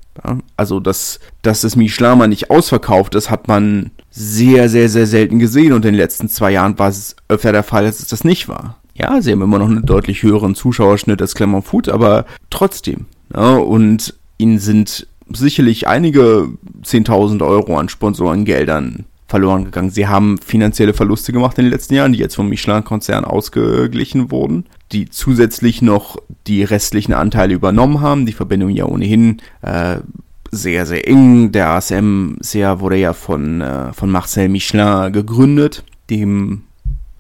Also, 0.58 0.80
dass, 0.82 1.20
dass 1.42 1.62
das 1.62 1.76
Michelin 1.76 2.18
mal 2.18 2.28
nicht 2.28 2.52
ausverkauft 2.52 3.16
ist, 3.16 3.30
hat 3.30 3.48
man 3.48 3.92
sehr, 4.12 4.68
sehr, 4.68 4.90
sehr 4.90 5.08
selten 5.08 5.40
gesehen. 5.40 5.72
Und 5.72 5.86
in 5.86 5.94
den 5.94 5.96
letzten 5.96 6.28
zwei 6.28 6.52
Jahren 6.52 6.78
war 6.78 6.90
es 6.90 7.16
öfter 7.30 7.54
der 7.54 7.64
Fall, 7.64 7.86
dass 7.86 8.00
es 8.00 8.08
das 8.08 8.26
nicht 8.26 8.50
war. 8.50 8.78
Ja, 8.94 9.22
sie 9.22 9.32
haben 9.32 9.42
immer 9.42 9.60
noch 9.60 9.70
einen 9.70 9.86
deutlich 9.86 10.24
höheren 10.24 10.56
Zuschauerschnitt 10.56 11.22
als 11.22 11.36
Clermont 11.36 11.66
Food, 11.66 11.88
aber 11.88 12.26
trotzdem. 12.50 13.06
Ja, 13.34 13.56
und 13.56 14.16
ihnen 14.38 14.60
sind 14.60 15.08
sicherlich 15.32 15.88
einige 15.88 16.50
10.000 16.84 17.46
Euro 17.46 17.78
an 17.78 17.88
Sponsorengeldern 17.88 19.06
verloren 19.30 19.64
gegangen. 19.64 19.92
Sie 19.92 20.08
haben 20.08 20.40
finanzielle 20.40 20.94
Verluste 20.94 21.32
gemacht 21.32 21.58
in 21.60 21.66
den 21.66 21.72
letzten 21.72 21.94
Jahren, 21.94 22.14
die 22.14 22.20
jetzt 22.20 22.36
vom 22.36 22.50
Michelin-Konzern 22.50 23.26
ausgeglichen 23.26 24.32
wurden, 24.32 24.66
die 24.92 25.10
zusätzlich 25.10 25.82
noch 25.82 26.18
die 26.48 26.64
restlichen 26.64 27.14
Anteile 27.14 27.54
übernommen 27.54 28.02
haben. 28.02 28.26
Die 28.26 28.34
Verbindung 28.34 28.72
ja 28.72 28.86
ohnehin 28.86 29.42
äh, 29.62 29.98
sehr, 30.52 30.88
sehr 30.88 31.08
eng. 31.08 31.52
Der 31.52 31.70
ASM 31.70 32.38
sehr 32.40 32.80
wurde 32.80 32.98
ja 32.98 33.14
von, 33.14 33.62
äh, 33.62 33.94
von 33.94 34.10
Marcel 34.10 34.50
Michelin 34.50 35.14
gegründet, 35.14 35.84
dem 36.10 36.64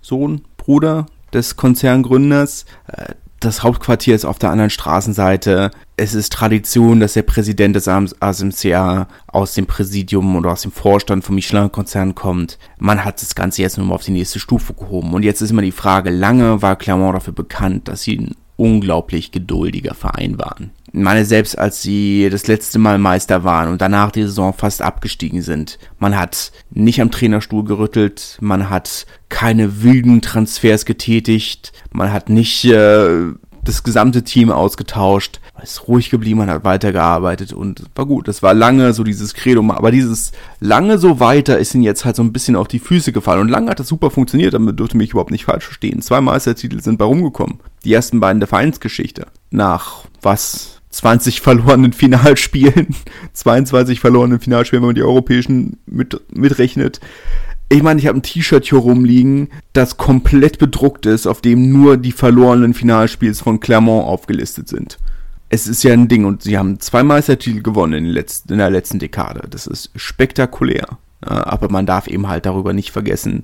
Sohn, 0.01 0.41
Bruder 0.57 1.05
des 1.31 1.57
Konzerngründers. 1.57 2.65
Äh, 2.87 3.13
das 3.39 3.63
Hauptquartier 3.63 4.15
ist 4.15 4.25
auf 4.25 4.39
der 4.39 4.51
anderen 4.51 4.69
Straßenseite. 4.69 5.71
Es 5.95 6.13
ist 6.13 6.33
Tradition, 6.33 6.99
dass 6.99 7.13
der 7.13 7.23
Präsident 7.23 7.75
des 7.75 7.87
ASMCA 7.87 9.07
aus 9.27 9.53
dem 9.53 9.65
Präsidium 9.65 10.35
oder 10.35 10.51
aus 10.51 10.63
dem 10.63 10.71
Vorstand 10.71 11.23
vom 11.23 11.35
Michelin-Konzern 11.35 12.15
kommt. 12.15 12.57
Man 12.77 13.05
hat 13.05 13.21
das 13.21 13.35
Ganze 13.35 13.61
jetzt 13.61 13.77
nur 13.77 13.87
mal 13.87 13.95
auf 13.95 14.03
die 14.03 14.11
nächste 14.11 14.39
Stufe 14.39 14.73
gehoben. 14.73 15.13
Und 15.13 15.23
jetzt 15.23 15.41
ist 15.41 15.51
immer 15.51 15.61
die 15.61 15.71
Frage, 15.71 16.09
lange 16.09 16.61
war 16.61 16.75
Clermont 16.75 17.15
dafür 17.15 17.33
bekannt, 17.33 17.87
dass 17.87 18.03
sie 18.03 18.17
ein 18.17 18.35
unglaublich 18.57 19.31
geduldiger 19.31 19.93
Verein 19.93 20.37
waren. 20.37 20.71
Meine, 20.91 21.25
selbst 21.25 21.57
als 21.57 21.81
sie 21.81 22.29
das 22.31 22.47
letzte 22.47 22.79
Mal 22.79 22.97
Meister 22.97 23.43
waren 23.43 23.69
und 23.69 23.81
danach 23.81 24.11
die 24.11 24.23
Saison 24.23 24.53
fast 24.53 24.81
abgestiegen 24.81 25.41
sind, 25.41 25.77
man 25.99 26.17
hat 26.17 26.51
nicht 26.71 27.01
am 27.01 27.11
Trainerstuhl 27.11 27.63
gerüttelt, 27.63 28.37
man 28.41 28.69
hat 28.69 29.05
keine 29.29 29.83
wilden 29.83 30.21
Transfers 30.21 30.85
getätigt, 30.85 31.71
man 31.91 32.11
hat 32.11 32.29
nicht 32.29 32.65
äh, 32.65 33.33
das 33.63 33.83
gesamte 33.83 34.23
Team 34.23 34.51
ausgetauscht, 34.51 35.39
man 35.53 35.63
ist 35.63 35.87
ruhig 35.87 36.09
geblieben, 36.09 36.39
man 36.39 36.49
hat 36.49 36.63
weitergearbeitet 36.63 37.53
und 37.53 37.83
war 37.95 38.05
gut. 38.05 38.27
Das 38.27 38.41
war 38.41 38.53
lange 38.53 38.93
so 38.93 39.03
dieses 39.03 39.33
Credo, 39.33 39.61
aber 39.69 39.91
dieses 39.91 40.31
lange 40.59 40.97
so 40.97 41.19
weiter 41.19 41.59
ist 41.59 41.75
ihnen 41.75 41.83
jetzt 41.83 42.05
halt 42.05 42.15
so 42.15 42.23
ein 42.23 42.33
bisschen 42.33 42.55
auf 42.55 42.67
die 42.67 42.79
Füße 42.79 43.11
gefallen 43.11 43.41
und 43.41 43.49
lange 43.49 43.69
hat 43.69 43.79
das 43.79 43.87
super 43.87 44.09
funktioniert, 44.09 44.53
damit 44.53 44.79
dürfte 44.79 44.97
mich 44.97 45.11
überhaupt 45.11 45.31
nicht 45.31 45.45
falsch 45.45 45.65
verstehen. 45.65 46.01
Zwei 46.01 46.21
Meistertitel 46.21 46.81
sind 46.81 46.97
bei 46.97 47.05
rumgekommen. 47.05 47.59
Die 47.83 47.93
ersten 47.93 48.19
beiden 48.19 48.39
der 48.39 48.47
Vereinsgeschichte. 48.47 49.27
Nach 49.51 50.03
was? 50.21 50.78
20 50.89 51.41
verlorenen 51.41 51.93
Finalspielen, 51.93 52.95
22 53.33 53.99
verlorenen 53.99 54.39
Finalspielen, 54.39 54.81
wenn 54.81 54.89
man 54.89 54.95
die 54.95 55.03
europäischen 55.03 55.77
mit, 55.85 56.19
mitrechnet. 56.35 56.99
Ich 57.71 57.83
meine, 57.83 57.99
ich 57.99 58.07
habe 58.07 58.17
ein 58.17 58.23
T-Shirt 58.23 58.65
hier 58.65 58.79
rumliegen, 58.79 59.49
das 59.73 59.97
komplett 59.97 60.57
bedruckt 60.57 61.05
ist, 61.05 61.27
auf 61.27 61.41
dem 61.41 61.71
nur 61.71 61.97
die 61.97 62.11
verlorenen 62.11 62.73
Finalspiels 62.73 63.41
von 63.41 63.59
Clermont 63.59 64.07
aufgelistet 64.07 64.67
sind. 64.67 64.97
Es 65.49 65.67
ist 65.67 65.83
ja 65.83 65.93
ein 65.93 66.07
Ding 66.07 66.25
und 66.25 66.41
sie 66.41 66.57
haben 66.57 66.79
zwei 66.79 67.03
Meistertitel 67.03 67.61
gewonnen 67.61 67.93
in, 67.93 68.05
letzten, 68.05 68.53
in 68.53 68.59
der 68.59 68.71
letzten 68.71 68.97
Dekade. 68.97 69.47
Das 69.49 69.67
ist 69.67 69.91
spektakulär. 69.95 70.97
aber 71.21 71.69
man 71.69 71.85
darf 71.85 72.07
eben 72.07 72.27
halt 72.27 72.45
darüber 72.45 72.73
nicht 72.73 72.91
vergessen, 72.91 73.43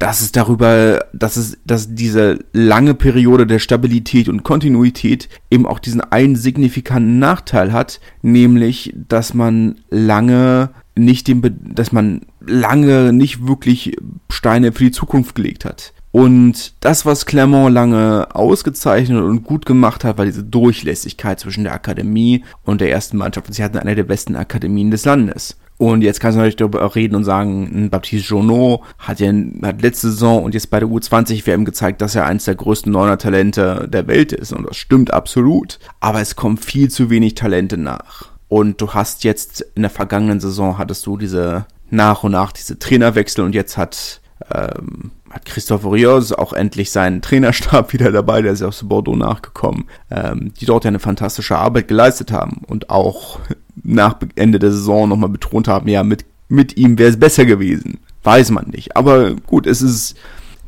dass 0.00 0.22
es 0.22 0.32
darüber, 0.32 1.04
dass 1.12 1.36
es, 1.36 1.58
dass 1.66 1.94
diese 1.94 2.38
lange 2.54 2.94
Periode 2.94 3.46
der 3.46 3.58
Stabilität 3.58 4.30
und 4.30 4.42
Kontinuität 4.42 5.28
eben 5.50 5.66
auch 5.66 5.78
diesen 5.78 6.00
einen 6.00 6.36
signifikanten 6.36 7.18
Nachteil 7.18 7.70
hat, 7.70 8.00
nämlich, 8.22 8.94
dass 8.96 9.34
man 9.34 9.76
lange 9.90 10.70
nicht 10.96 11.28
dem, 11.28 11.42
dass 11.60 11.92
man 11.92 12.22
lange 12.40 13.12
nicht 13.12 13.46
wirklich 13.46 13.94
Steine 14.30 14.72
für 14.72 14.84
die 14.84 14.90
Zukunft 14.90 15.34
gelegt 15.34 15.66
hat. 15.66 15.92
Und 16.12 16.72
das, 16.80 17.04
was 17.04 17.26
Clermont 17.26 17.74
lange 17.74 18.28
ausgezeichnet 18.34 19.22
und 19.22 19.44
gut 19.44 19.66
gemacht 19.66 20.02
hat, 20.02 20.16
war 20.16 20.24
diese 20.24 20.42
Durchlässigkeit 20.42 21.38
zwischen 21.38 21.64
der 21.64 21.74
Akademie 21.74 22.42
und 22.64 22.80
der 22.80 22.90
ersten 22.90 23.18
Mannschaft. 23.18 23.48
Und 23.48 23.52
sie 23.52 23.62
hatten 23.62 23.78
eine 23.78 23.94
der 23.94 24.04
besten 24.04 24.34
Akademien 24.34 24.90
des 24.90 25.04
Landes. 25.04 25.58
Und 25.80 26.02
jetzt 26.02 26.20
kannst 26.20 26.36
du 26.36 26.40
natürlich 26.40 26.56
darüber 26.56 26.94
reden 26.94 27.14
und 27.16 27.24
sagen, 27.24 27.88
Baptiste 27.88 28.28
Journeau 28.28 28.84
hat 28.98 29.18
ja 29.18 29.32
hat 29.62 29.80
letzte 29.80 30.10
Saison 30.10 30.44
und 30.44 30.52
jetzt 30.52 30.68
bei 30.68 30.78
der 30.78 30.90
U20 30.90 31.46
WM 31.46 31.64
gezeigt, 31.64 32.02
dass 32.02 32.14
er 32.14 32.26
eines 32.26 32.44
der 32.44 32.54
größten 32.54 32.92
Neuner-Talente 32.92 33.88
der 33.90 34.06
Welt 34.06 34.34
ist. 34.34 34.52
Und 34.52 34.68
das 34.68 34.76
stimmt 34.76 35.14
absolut. 35.14 35.78
Aber 35.98 36.20
es 36.20 36.36
kommen 36.36 36.58
viel 36.58 36.90
zu 36.90 37.08
wenig 37.08 37.34
Talente 37.34 37.78
nach. 37.78 38.28
Und 38.46 38.82
du 38.82 38.92
hast 38.92 39.24
jetzt 39.24 39.62
in 39.74 39.80
der 39.80 39.90
vergangenen 39.90 40.38
Saison 40.38 40.76
hattest 40.76 41.06
du 41.06 41.16
diese 41.16 41.64
nach 41.88 42.24
und 42.24 42.32
nach 42.32 42.52
diese 42.52 42.78
Trainerwechsel 42.78 43.42
und 43.42 43.54
jetzt 43.54 43.78
hat 43.78 44.19
ähm, 44.54 45.10
hat 45.30 45.44
Christophe 45.44 45.90
Rios 45.90 46.32
auch 46.32 46.52
endlich 46.52 46.90
seinen 46.90 47.22
Trainerstab 47.22 47.92
wieder 47.92 48.12
dabei, 48.12 48.42
der 48.42 48.52
ist 48.52 48.62
aus 48.62 48.82
Bordeaux 48.82 49.16
nachgekommen, 49.16 49.84
ähm, 50.10 50.52
die 50.60 50.66
dort 50.66 50.84
ja 50.84 50.88
eine 50.88 50.98
fantastische 50.98 51.56
Arbeit 51.56 51.88
geleistet 51.88 52.32
haben 52.32 52.62
und 52.66 52.90
auch 52.90 53.38
nach 53.82 54.16
Ende 54.34 54.58
der 54.58 54.72
Saison 54.72 55.08
nochmal 55.08 55.30
betont 55.30 55.68
haben, 55.68 55.88
ja, 55.88 56.02
mit, 56.02 56.24
mit 56.48 56.76
ihm 56.76 56.98
wäre 56.98 57.10
es 57.10 57.18
besser 57.18 57.44
gewesen. 57.44 57.98
Weiß 58.22 58.50
man 58.50 58.68
nicht. 58.68 58.96
Aber 58.96 59.34
gut, 59.46 59.66
es 59.66 59.80
ist, 59.80 60.14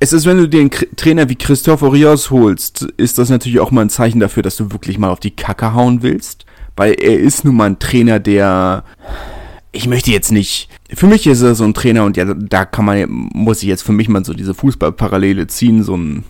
es 0.01 0.13
ist, 0.13 0.25
wenn 0.25 0.39
du 0.39 0.49
dir 0.49 0.61
einen 0.61 0.71
Trainer 0.97 1.29
wie 1.29 1.37
Christophe 1.37 1.93
Rios 1.93 2.31
holst, 2.31 2.83
ist 2.97 3.19
das 3.19 3.29
natürlich 3.29 3.61
auch 3.61 3.71
mal 3.71 3.83
ein 3.83 3.91
Zeichen 3.91 4.21
dafür, 4.21 4.43
dass 4.43 4.57
du 4.57 4.73
wirklich 4.73 4.99
mal 4.99 5.11
auf 5.11 5.21
die 5.21 5.37
Kacke 5.37 5.75
hauen 5.75 6.03
willst. 6.03 6.47
Weil 6.77 6.95
er 6.95 7.19
ist 7.19 7.45
nun 7.45 7.57
mal 7.57 7.67
ein 7.67 7.79
Trainer, 7.79 8.19
der, 8.19 8.85
ich 9.73 9.89
möchte 9.89 10.11
jetzt 10.11 10.31
nicht, 10.31 10.69
für 10.95 11.07
mich 11.07 11.27
ist 11.27 11.41
er 11.41 11.55
so 11.55 11.65
ein 11.65 11.75
Trainer 11.75 12.05
und 12.05 12.17
ja, 12.17 12.27
da 12.35 12.65
kann 12.67 12.85
man, 12.85 13.07
muss 13.09 13.63
ich 13.63 13.69
jetzt 13.69 13.83
für 13.83 13.93
mich 13.93 14.09
mal 14.09 14.25
so 14.25 14.35
diese 14.35 14.55
Fußballparallele 14.55 15.47
ziehen, 15.47 15.83
so 15.83 15.97
ein, 15.97 16.25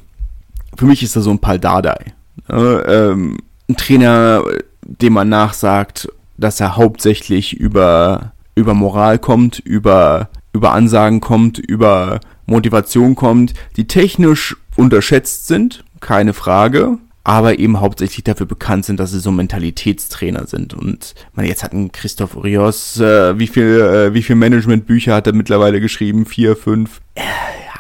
für 0.76 0.86
mich 0.86 1.02
ist 1.02 1.16
er 1.16 1.22
so 1.22 1.30
ein 1.30 1.40
Paldadei. 1.40 2.14
Äh, 2.48 2.54
ähm, 2.54 3.38
ein 3.68 3.76
Trainer, 3.76 4.44
dem 4.84 5.14
man 5.14 5.28
nachsagt, 5.28 6.08
dass 6.36 6.60
er 6.60 6.76
hauptsächlich 6.76 7.54
über, 7.54 8.32
über 8.54 8.74
Moral 8.74 9.18
kommt, 9.18 9.58
über, 9.58 10.28
über 10.52 10.72
Ansagen 10.72 11.20
kommt, 11.20 11.58
über 11.58 12.20
Motivation 12.46 13.16
kommt, 13.16 13.54
die 13.76 13.86
technisch 13.86 14.56
unterschätzt 14.76 15.48
sind, 15.48 15.84
keine 16.00 16.32
Frage, 16.32 16.98
aber 17.24 17.58
eben 17.58 17.80
hauptsächlich 17.80 18.24
dafür 18.24 18.46
bekannt 18.46 18.84
sind, 18.84 18.98
dass 18.98 19.12
sie 19.12 19.20
so 19.20 19.30
Mentalitätstrainer 19.30 20.46
sind. 20.46 20.74
Und 20.74 21.14
man 21.34 21.46
jetzt 21.46 21.62
hat 21.62 21.72
ein 21.72 21.92
Christoph 21.92 22.36
Urios, 22.36 22.98
äh, 22.98 23.38
wie 23.38 23.46
viel, 23.46 23.80
äh, 23.80 24.14
wie 24.14 24.22
viel 24.22 24.36
Managementbücher 24.36 25.14
hat 25.14 25.26
er 25.26 25.32
mittlerweile 25.32 25.80
geschrieben? 25.80 26.26
Vier, 26.26 26.56
fünf? 26.56 27.00
Äh, 27.14 27.22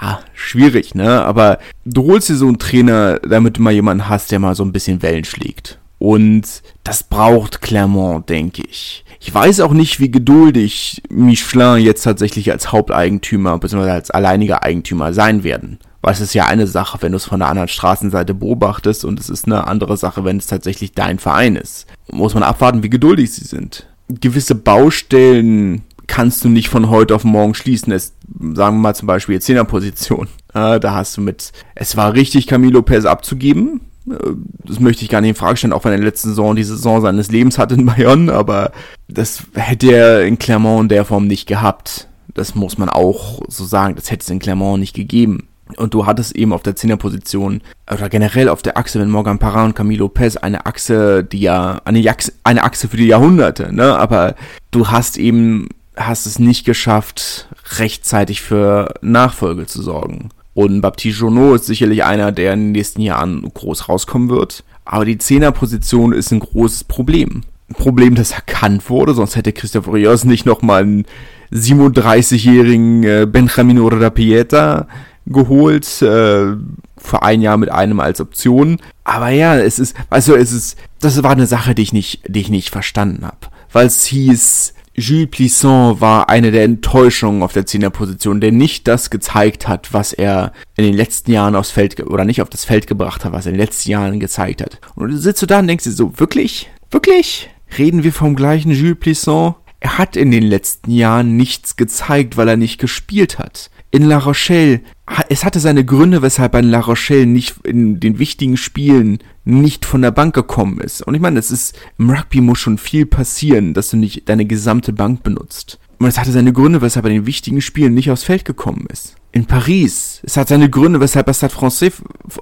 ja, 0.00 0.20
schwierig, 0.34 0.94
ne? 0.94 1.22
Aber 1.24 1.58
du 1.84 2.04
holst 2.06 2.28
dir 2.28 2.36
so 2.36 2.46
einen 2.46 2.58
Trainer, 2.58 3.18
damit 3.20 3.58
du 3.58 3.62
mal 3.62 3.72
jemanden 3.72 4.08
hast, 4.08 4.30
der 4.30 4.38
mal 4.38 4.54
so 4.54 4.64
ein 4.64 4.72
bisschen 4.72 5.02
Wellen 5.02 5.24
schlägt. 5.24 5.78
Und 5.98 6.62
das 6.82 7.04
braucht 7.04 7.60
Clermont, 7.60 8.28
denke 8.28 8.62
ich. 8.68 9.04
Ich 9.20 9.32
weiß 9.32 9.60
auch 9.60 9.72
nicht, 9.72 10.00
wie 10.00 10.10
geduldig 10.10 11.00
Michelin 11.08 11.78
jetzt 11.78 12.02
tatsächlich 12.02 12.50
als 12.50 12.72
Haupteigentümer 12.72 13.56
bzw. 13.58 13.90
als 13.90 14.10
alleiniger 14.10 14.64
Eigentümer 14.64 15.12
sein 15.12 15.44
werden. 15.44 15.78
Weil 16.02 16.12
es 16.12 16.20
ist 16.20 16.34
ja 16.34 16.46
eine 16.46 16.66
Sache, 16.66 16.98
wenn 17.00 17.12
du 17.12 17.16
es 17.16 17.24
von 17.24 17.40
der 17.40 17.48
anderen 17.48 17.68
Straßenseite 17.68 18.34
beobachtest 18.34 19.04
und 19.04 19.18
es 19.18 19.30
ist 19.30 19.46
eine 19.46 19.66
andere 19.66 19.96
Sache, 19.96 20.24
wenn 20.24 20.36
es 20.36 20.46
tatsächlich 20.46 20.92
dein 20.92 21.18
Verein 21.18 21.56
ist. 21.56 21.86
Muss 22.10 22.34
man 22.34 22.42
abwarten, 22.42 22.82
wie 22.82 22.90
geduldig 22.90 23.32
sie 23.32 23.44
sind. 23.44 23.86
Gewisse 24.08 24.54
Baustellen 24.54 25.82
kannst 26.08 26.44
du 26.44 26.48
nicht 26.48 26.68
von 26.68 26.90
heute 26.90 27.14
auf 27.14 27.24
morgen 27.24 27.54
schließen. 27.54 27.92
Es, 27.92 28.14
sagen 28.52 28.76
wir 28.76 28.82
mal 28.82 28.94
zum 28.94 29.06
Beispiel 29.06 29.40
Zehnerposition. 29.40 30.28
Äh, 30.54 30.80
da 30.80 30.92
hast 30.92 31.16
du 31.16 31.22
mit, 31.22 31.50
es 31.74 31.96
war 31.96 32.12
richtig, 32.12 32.46
Camilo 32.46 32.80
Lopez 32.80 33.06
abzugeben 33.06 33.80
das 34.04 34.80
möchte 34.80 35.04
ich 35.04 35.10
gar 35.10 35.20
nicht 35.20 35.30
in 35.30 35.36
Frage 35.36 35.56
stellen, 35.56 35.72
auch 35.72 35.84
wenn 35.84 35.92
er 35.92 35.96
in 35.96 36.00
der 36.00 36.10
letzten 36.10 36.30
Saison 36.30 36.56
die 36.56 36.64
Saison 36.64 37.00
seines 37.00 37.30
Lebens 37.30 37.58
hatte 37.58 37.74
in 37.74 37.86
Bayonne, 37.86 38.32
aber 38.32 38.72
das 39.08 39.44
hätte 39.54 39.92
er 39.92 40.26
in 40.26 40.38
Clermont 40.38 40.84
in 40.84 40.88
der 40.88 41.04
Form 41.04 41.26
nicht 41.26 41.46
gehabt. 41.46 42.08
Das 42.34 42.54
muss 42.54 42.78
man 42.78 42.88
auch 42.88 43.42
so 43.48 43.64
sagen, 43.64 43.94
das 43.94 44.10
hätte 44.10 44.22
es 44.22 44.30
in 44.30 44.38
Clermont 44.38 44.80
nicht 44.80 44.94
gegeben. 44.94 45.48
Und 45.76 45.94
du 45.94 46.06
hattest 46.06 46.36
eben 46.36 46.52
auf 46.52 46.62
der 46.62 46.76
Zehnerposition 46.76 47.62
oder 47.90 48.08
generell 48.08 48.48
auf 48.48 48.62
der 48.62 48.76
Achse 48.76 48.98
mit 48.98 49.08
Morgan 49.08 49.38
Parra 49.38 49.64
und 49.64 49.74
Camilo 49.74 50.04
Lopez 50.04 50.36
eine 50.36 50.66
Achse, 50.66 51.24
die 51.24 51.40
ja 51.40 51.80
eine, 51.84 52.08
Achse, 52.10 52.32
eine 52.44 52.64
Achse 52.64 52.88
für 52.88 52.96
die 52.96 53.06
Jahrhunderte, 53.06 53.72
ne? 53.72 53.96
Aber 53.96 54.34
du 54.70 54.88
hast 54.88 55.16
eben 55.16 55.68
hast 55.96 56.26
es 56.26 56.38
nicht 56.38 56.64
geschafft, 56.64 57.48
rechtzeitig 57.78 58.40
für 58.40 58.94
Nachfolge 59.02 59.66
zu 59.66 59.82
sorgen. 59.82 60.30
Und 60.54 60.80
Baptiste 60.80 61.20
Journeau 61.20 61.54
ist 61.54 61.66
sicherlich 61.66 62.04
einer, 62.04 62.32
der 62.32 62.54
in 62.54 62.60
den 62.60 62.72
nächsten 62.72 63.00
Jahren 63.00 63.42
groß 63.42 63.88
rauskommen 63.88 64.28
wird. 64.28 64.64
Aber 64.84 65.04
die 65.04 65.18
Zehnerposition 65.18 66.12
ist 66.12 66.30
ein 66.30 66.40
großes 66.40 66.84
Problem. 66.84 67.42
Ein 67.68 67.74
Problem, 67.74 68.14
das 68.14 68.32
erkannt 68.32 68.90
wurde, 68.90 69.14
sonst 69.14 69.36
hätte 69.36 69.52
Christoph 69.52 69.90
Rios 69.90 70.24
nicht 70.24 70.44
nochmal 70.44 70.82
einen 70.82 71.06
37-jährigen 71.52 73.02
äh, 73.04 73.26
Benjamin 73.30 73.78
Pieta 74.14 74.88
geholt, 75.32 76.02
äh, 76.02 76.56
vor 76.96 77.22
ein 77.22 77.42
Jahr 77.42 77.56
mit 77.56 77.70
einem 77.70 78.00
als 78.00 78.20
Option. 78.20 78.78
Aber 79.04 79.30
ja, 79.30 79.56
es 79.58 79.78
ist, 79.78 79.96
also 80.10 80.36
es 80.36 80.52
ist, 80.52 80.78
das 81.00 81.22
war 81.22 81.32
eine 81.32 81.46
Sache, 81.46 81.74
die 81.74 81.82
ich 81.82 81.92
nicht, 81.92 82.22
die 82.28 82.40
ich 82.40 82.50
nicht 82.50 82.70
verstanden 82.70 83.26
habe. 83.26 83.48
Weil 83.72 83.86
es 83.86 84.04
hieß, 84.04 84.74
Jules 84.94 85.30
Plisson 85.30 86.00
war 86.00 86.28
eine 86.28 86.50
der 86.50 86.64
Enttäuschungen 86.64 87.42
auf 87.42 87.54
der 87.54 87.64
Zehnerposition, 87.64 88.40
der 88.40 88.52
nicht 88.52 88.86
das 88.88 89.08
gezeigt 89.08 89.66
hat, 89.66 89.92
was 89.92 90.12
er 90.12 90.52
in 90.76 90.84
den 90.84 90.94
letzten 90.94 91.32
Jahren 91.32 91.56
aufs 91.56 91.70
Feld, 91.70 91.98
oder 92.00 92.24
nicht 92.24 92.42
auf 92.42 92.50
das 92.50 92.64
Feld 92.64 92.86
gebracht 92.86 93.24
hat, 93.24 93.32
was 93.32 93.46
er 93.46 93.52
in 93.52 93.58
den 93.58 93.66
letzten 93.66 93.90
Jahren 93.90 94.20
gezeigt 94.20 94.60
hat. 94.60 94.80
Und 94.94 95.10
du 95.10 95.16
sitzt 95.16 95.40
du 95.40 95.46
da 95.46 95.60
und 95.60 95.66
denkst 95.66 95.84
dir 95.84 95.92
so, 95.92 96.18
wirklich? 96.18 96.70
Wirklich? 96.90 97.48
Reden 97.78 98.04
wir 98.04 98.12
vom 98.12 98.36
gleichen 98.36 98.70
Jules 98.70 98.98
Plisson? 99.00 99.54
Er 99.80 99.96
hat 99.98 100.14
in 100.14 100.30
den 100.30 100.44
letzten 100.44 100.90
Jahren 100.90 101.36
nichts 101.36 101.76
gezeigt, 101.76 102.36
weil 102.36 102.48
er 102.48 102.56
nicht 102.56 102.78
gespielt 102.78 103.38
hat 103.38 103.70
in 103.92 104.04
La 104.04 104.18
Rochelle, 104.18 104.80
es 105.28 105.44
hatte 105.44 105.60
seine 105.60 105.84
Gründe, 105.84 106.22
weshalb 106.22 106.54
ein 106.54 106.64
La 106.64 106.80
Rochelle 106.80 107.26
nicht 107.26 107.56
in 107.64 108.00
den 108.00 108.18
wichtigen 108.18 108.56
Spielen 108.56 109.18
nicht 109.44 109.84
von 109.84 110.00
der 110.00 110.10
Bank 110.10 110.34
gekommen 110.34 110.80
ist. 110.80 111.02
Und 111.02 111.14
ich 111.14 111.20
meine, 111.20 111.38
es 111.38 111.50
ist, 111.50 111.78
im 111.98 112.08
Rugby 112.08 112.40
muss 112.40 112.58
schon 112.58 112.78
viel 112.78 113.04
passieren, 113.04 113.74
dass 113.74 113.90
du 113.90 113.98
nicht 113.98 114.28
deine 114.30 114.46
gesamte 114.46 114.94
Bank 114.94 115.22
benutzt. 115.22 115.78
Und 115.98 116.06
es 116.06 116.18
hatte 116.18 116.32
seine 116.32 116.54
Gründe, 116.54 116.80
weshalb 116.80 117.04
er 117.04 117.10
in 117.10 117.18
den 117.18 117.26
wichtigen 117.26 117.60
Spielen 117.60 117.92
nicht 117.92 118.10
aufs 118.10 118.24
Feld 118.24 118.46
gekommen 118.46 118.86
ist. 118.90 119.14
In 119.30 119.44
Paris, 119.44 120.20
es 120.24 120.38
hat 120.38 120.48
seine 120.48 120.70
Gründe, 120.70 120.98
weshalb 120.98 121.28
er 121.28 121.34
Stade 121.34 121.52
Francais, 121.52 121.92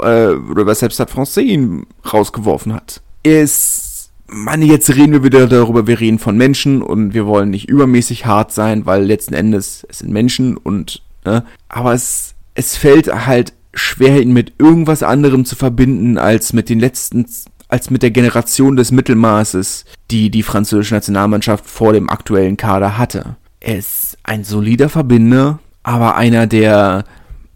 äh, 0.01 0.29
oder 0.29 0.67
weshalb 0.67 0.93
Stade 0.93 1.11
Francais 1.11 1.43
ihn 1.43 1.85
rausgeworfen 2.11 2.73
hat. 2.73 3.03
Es, 3.25 4.13
meine, 4.29 4.67
jetzt 4.67 4.89
reden 4.95 5.13
wir 5.13 5.25
wieder 5.25 5.49
darüber, 5.49 5.89
wir 5.89 5.99
reden 5.99 6.21
von 6.21 6.37
Menschen 6.37 6.81
und 6.81 7.13
wir 7.13 7.27
wollen 7.27 7.51
nicht 7.51 7.69
übermäßig 7.69 8.25
hart 8.25 8.53
sein, 8.53 8.87
weil 8.87 9.05
letzten 9.05 9.35
Endes 9.35 9.85
es 9.89 9.99
sind 9.99 10.13
Menschen 10.13 10.57
und 10.57 11.03
Ne? 11.25 11.45
Aber 11.69 11.95
es, 11.95 12.35
es 12.55 12.77
fällt 12.77 13.27
halt 13.27 13.53
schwer, 13.75 14.21
ihn 14.21 14.33
mit 14.33 14.55
irgendwas 14.59 15.03
anderem 15.03 15.45
zu 15.45 15.57
verbinden, 15.57 16.19
als 16.19 16.53
mit 16.53 16.69
den 16.69 16.81
letzten, 16.81 17.27
als 17.69 17.91
mit 17.91 18.03
der 18.03 18.11
Generation 18.11 18.77
des 18.77 18.93
Mittelmaßes, 18.93 19.85
die 20.11 20.31
die 20.31 20.43
französische 20.43 20.95
Nationalmannschaft 20.95 21.67
vor 21.67 21.93
dem 21.93 22.11
aktuellen 22.11 22.57
Kader 22.57 22.99
hatte. 22.99 23.37
Er 23.61 23.79
ist 23.79 24.19
ein 24.25 24.45
solider 24.45 24.89
Verbinder, 24.89 25.61
aber 25.83 26.17
einer, 26.17 26.47
der 26.47 27.05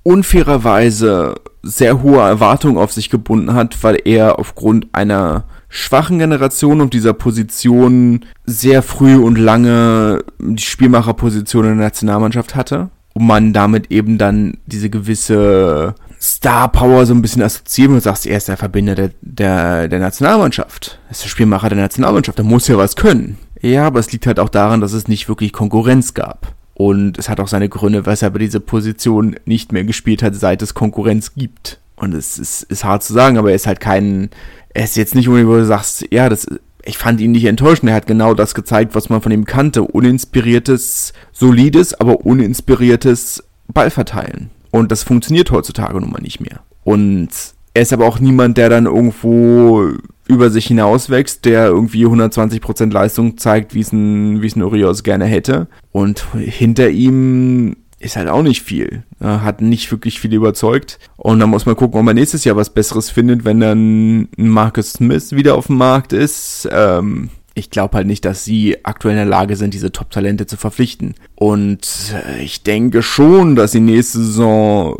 unfairerweise 0.03 1.35
sehr 1.63 2.03
hohe 2.03 2.21
Erwartungen 2.21 2.77
auf 2.77 2.93
sich 2.93 3.09
gebunden 3.09 3.55
hat, 3.55 3.83
weil 3.83 3.99
er 4.05 4.39
aufgrund 4.39 4.89
einer 4.93 5.45
schwachen 5.71 6.19
Generation 6.19 6.81
und 6.81 6.93
dieser 6.93 7.15
Position 7.15 8.27
sehr 8.45 8.83
früh 8.83 9.17
und 9.17 9.39
lange 9.39 10.23
die 10.39 10.63
Spielmacherposition 10.63 11.65
in 11.65 11.79
der 11.79 11.87
Nationalmannschaft 11.87 12.55
hatte 12.55 12.91
und 13.15 13.27
man 13.27 13.53
damit 13.53 13.91
eben 13.91 14.19
dann 14.19 14.59
diese 14.67 14.91
gewisse 14.91 15.95
Star 16.21 16.71
Power 16.71 17.07
so 17.07 17.15
ein 17.15 17.23
bisschen 17.23 17.43
assoziiert 17.43 17.91
und 17.91 18.01
sagst, 18.01 18.27
er 18.27 18.37
ist 18.37 18.49
der 18.49 18.57
Verbinder 18.57 18.95
der, 18.95 19.11
der, 19.21 19.89
der 19.89 19.99
Nationalmannschaft. 20.01 20.99
Er 21.07 21.11
ist 21.13 21.25
der 21.25 21.29
Spielmacher 21.29 21.69
der 21.69 21.79
Nationalmannschaft, 21.79 22.39
der 22.39 22.45
muss 22.45 22.69
ja 22.69 22.77
was 22.77 22.97
können. 22.97 23.39
Ja, 23.61 23.87
aber 23.87 24.01
es 24.01 24.13
liegt 24.13 24.27
halt 24.27 24.41
auch 24.41 24.49
daran, 24.49 24.81
dass 24.81 24.93
es 24.93 25.09
nicht 25.09 25.29
wirklich 25.29 25.53
Konkurrenz 25.53 26.13
gab. 26.13 26.55
Und 26.75 27.19
es 27.19 27.29
hat 27.29 27.41
auch 27.41 27.49
seine 27.49 27.69
Gründe, 27.69 28.05
weshalb 28.05 28.35
er 28.35 28.41
diese 28.41 28.61
Position 28.61 29.37
nicht 29.45 29.73
mehr 29.73 29.85
gespielt 29.85 30.23
hat, 30.23 30.35
seit 30.35 30.61
es 30.61 30.75
Konkurrenz 30.75 31.35
gibt. 31.35 31.79
Und 31.97 32.15
es 32.15 32.39
ist, 32.39 32.65
ist 32.65 32.85
hart 32.85 33.05
zu 33.05 33.13
sagen, 33.13 33.39
aber 33.39 33.51
er 33.51 33.57
ist 33.57 33.69
halt 33.69 33.81
kein, 33.81 34.31
er 34.71 34.85
ist 34.85 34.97
jetzt 34.97 35.15
nicht, 35.15 35.31
wo 35.31 35.37
du 35.37 35.65
sagst, 35.65 36.07
ja, 36.11 36.29
das 36.29 36.47
ich 36.85 36.99
fand 36.99 37.21
ihn 37.21 37.33
nicht 37.33 37.47
enttäuschend. 37.47 37.91
Er 37.91 37.97
hat 37.97 38.07
genau 38.07 38.35
das 38.35 38.55
gezeigt, 38.55 38.95
was 38.95 39.09
man 39.09 39.21
von 39.21 39.33
ihm 39.33 39.45
kannte. 39.45 39.83
Uninspiriertes, 39.83 41.13
solides, 41.33 41.95
aber 41.95 42.25
uninspiriertes 42.25 43.43
Ballverteilen. 43.73 44.51
Und 44.71 44.93
das 44.93 45.03
funktioniert 45.03 45.51
heutzutage 45.51 46.01
nun 46.01 46.11
mal 46.11 46.21
nicht 46.21 46.41
mehr. 46.41 46.61
Und 46.83 47.29
er 47.75 47.83
ist 47.83 47.93
aber 47.93 48.07
auch 48.07 48.21
niemand, 48.21 48.59
der 48.59 48.69
dann 48.69 48.87
irgendwo 48.87 49.93
über 50.27 50.51
sich 50.51 50.67
hinauswächst, 50.67 51.45
der 51.45 51.67
irgendwie 51.67 52.07
120% 52.07 52.93
Leistung 52.93 53.37
zeigt, 53.37 53.75
wie 53.75 53.81
es 53.81 53.93
ein, 53.93 54.43
wie 54.43 54.47
es 54.47 54.57
ein 54.57 54.63
Urios 54.63 55.03
gerne 55.03 55.27
hätte. 55.27 55.69
Und 55.93 56.25
hinter 56.35 56.91
ihm 56.91 57.77
ist 58.05 58.17
halt 58.17 58.29
auch 58.29 58.43
nicht 58.43 58.63
viel. 58.63 59.03
Hat 59.21 59.63
nicht 59.63 59.91
wirklich 59.91 60.21
viel 60.21 60.35
überzeugt. 60.35 60.99
Und 61.17 61.41
dann 61.41 61.49
muss 61.49 61.65
man 61.65 61.75
gucken, 61.75 61.99
ob 61.99 62.05
man 62.05 62.15
nächstes 62.15 62.45
Jahr 62.45 62.57
was 62.57 62.71
Besseres 62.71 63.11
findet, 63.11 63.45
wenn 63.45 63.61
dann 63.61 64.29
Marcus 64.37 64.93
Smith 64.93 65.33
wieder 65.33 65.55
auf 65.57 65.69
dem 65.69 65.79
Markt 65.79 66.13
ist. 66.13 66.69
Ähm, 66.71 67.31
ich 67.55 67.71
glaube 67.71 67.97
halt 67.97 68.07
nicht, 68.07 68.25
dass 68.25 68.45
sie 68.45 68.85
aktuell 68.85 69.15
in 69.15 69.19
der 69.19 69.27
Lage 69.27 69.57
sind, 69.57 69.75
diese 69.75 69.93
Top-Talente 69.93 70.47
zu 70.47 70.57
verpflichten. 70.57 71.15
Und 71.35 71.89
äh, 72.13 72.43
ich 72.43 72.63
denke 72.63 73.03
schon, 73.03 73.57
dass 73.57 73.73
sie 73.73 73.81
nächste 73.81 74.19
Saison 74.19 74.97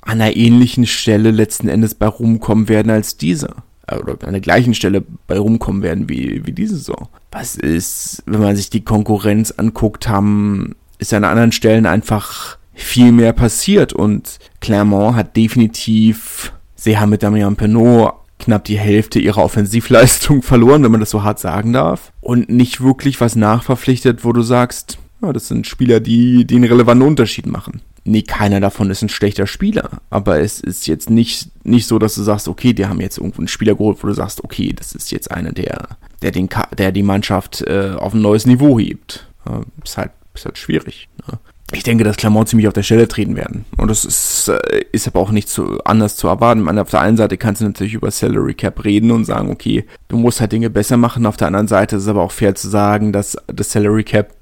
an 0.00 0.20
einer 0.20 0.34
ähnlichen 0.34 0.86
Stelle 0.86 1.30
letzten 1.30 1.68
Endes 1.68 1.94
bei 1.94 2.08
rumkommen 2.08 2.68
werden 2.68 2.90
als 2.90 3.18
diese. 3.18 3.54
Äh, 3.86 3.98
oder 3.98 4.16
an 4.26 4.32
der 4.32 4.40
gleichen 4.40 4.74
Stelle 4.74 5.04
bei 5.28 5.38
rumkommen 5.38 5.82
werden 5.82 6.08
wie, 6.08 6.44
wie 6.44 6.52
diese 6.52 6.76
Saison. 6.76 7.08
Was 7.30 7.54
ist, 7.54 8.24
wenn 8.26 8.40
man 8.40 8.56
sich 8.56 8.70
die 8.70 8.84
Konkurrenz 8.84 9.52
anguckt, 9.52 10.08
haben 10.08 10.74
ist 10.98 11.14
an 11.14 11.24
anderen 11.24 11.52
Stellen 11.52 11.86
einfach 11.86 12.58
viel 12.74 13.12
mehr 13.12 13.32
passiert 13.32 13.92
und 13.92 14.38
Clermont 14.60 15.16
hat 15.16 15.36
definitiv, 15.36 16.52
sie 16.76 16.98
haben 16.98 17.10
mit 17.10 17.22
Damian 17.22 17.56
Penault 17.56 18.14
knapp 18.38 18.64
die 18.64 18.78
Hälfte 18.78 19.18
ihrer 19.18 19.42
Offensivleistung 19.42 20.42
verloren, 20.42 20.82
wenn 20.84 20.92
man 20.92 21.00
das 21.00 21.10
so 21.10 21.22
hart 21.22 21.38
sagen 21.40 21.72
darf. 21.72 22.12
Und 22.20 22.48
nicht 22.48 22.80
wirklich 22.80 23.20
was 23.20 23.36
nachverpflichtet, 23.36 24.24
wo 24.24 24.32
du 24.32 24.42
sagst, 24.42 24.98
ja, 25.22 25.32
das 25.32 25.48
sind 25.48 25.66
Spieler, 25.66 26.00
die, 26.00 26.44
die 26.44 26.56
einen 26.56 26.64
relevanten 26.64 27.06
Unterschied 27.06 27.46
machen. 27.46 27.80
Nee, 28.04 28.22
keiner 28.22 28.60
davon 28.60 28.90
ist 28.90 29.02
ein 29.02 29.08
schlechter 29.08 29.46
Spieler. 29.46 30.00
Aber 30.08 30.40
es 30.40 30.60
ist 30.60 30.86
jetzt 30.86 31.10
nicht, 31.10 31.50
nicht 31.64 31.86
so, 31.86 31.98
dass 31.98 32.14
du 32.14 32.22
sagst, 32.22 32.48
okay, 32.48 32.72
die 32.72 32.86
haben 32.86 33.00
jetzt 33.00 33.18
irgendwo 33.18 33.40
einen 33.40 33.48
Spieler 33.48 33.74
geholt, 33.74 33.98
wo 34.02 34.06
du 34.06 34.14
sagst, 34.14 34.42
okay, 34.44 34.72
das 34.72 34.92
ist 34.92 35.10
jetzt 35.10 35.30
einer, 35.30 35.52
der, 35.52 35.98
der 36.22 36.30
den, 36.30 36.48
der 36.78 36.92
die 36.92 37.02
Mannschaft 37.02 37.62
äh, 37.62 37.94
auf 37.98 38.14
ein 38.14 38.22
neues 38.22 38.46
Niveau 38.46 38.78
hebt. 38.78 39.28
Äh, 39.46 39.60
ist 39.84 39.98
halt 39.98 40.12
ist 40.38 40.44
halt 40.46 40.58
schwierig. 40.58 41.08
Ne? 41.26 41.38
Ich 41.72 41.82
denke, 41.82 42.02
dass 42.02 42.16
Clermont 42.16 42.48
ziemlich 42.48 42.66
auf 42.66 42.72
der 42.72 42.82
Stelle 42.82 43.08
treten 43.08 43.36
werden. 43.36 43.66
Und 43.76 43.88
das 43.88 44.06
ist, 44.06 44.48
äh, 44.48 44.84
ist 44.90 45.06
aber 45.06 45.20
auch 45.20 45.30
nicht 45.30 45.50
zu, 45.50 45.78
anders 45.84 46.16
zu 46.16 46.26
erwarten. 46.26 46.62
meine, 46.62 46.80
auf 46.80 46.90
der 46.90 47.02
einen 47.02 47.18
Seite 47.18 47.36
kannst 47.36 47.60
du 47.60 47.66
natürlich 47.66 47.92
über 47.92 48.10
Salary 48.10 48.54
Cap 48.54 48.84
reden 48.84 49.10
und 49.10 49.26
sagen, 49.26 49.50
okay, 49.50 49.84
du 50.08 50.16
musst 50.16 50.40
halt 50.40 50.52
Dinge 50.52 50.70
besser 50.70 50.96
machen. 50.96 51.26
Auf 51.26 51.36
der 51.36 51.48
anderen 51.48 51.68
Seite 51.68 51.96
ist 51.96 52.02
es 52.02 52.08
aber 52.08 52.22
auch 52.22 52.32
fair 52.32 52.54
zu 52.54 52.68
sagen, 52.68 53.12
dass 53.12 53.36
das 53.48 53.70
Salary 53.70 54.04
Cap 54.04 54.34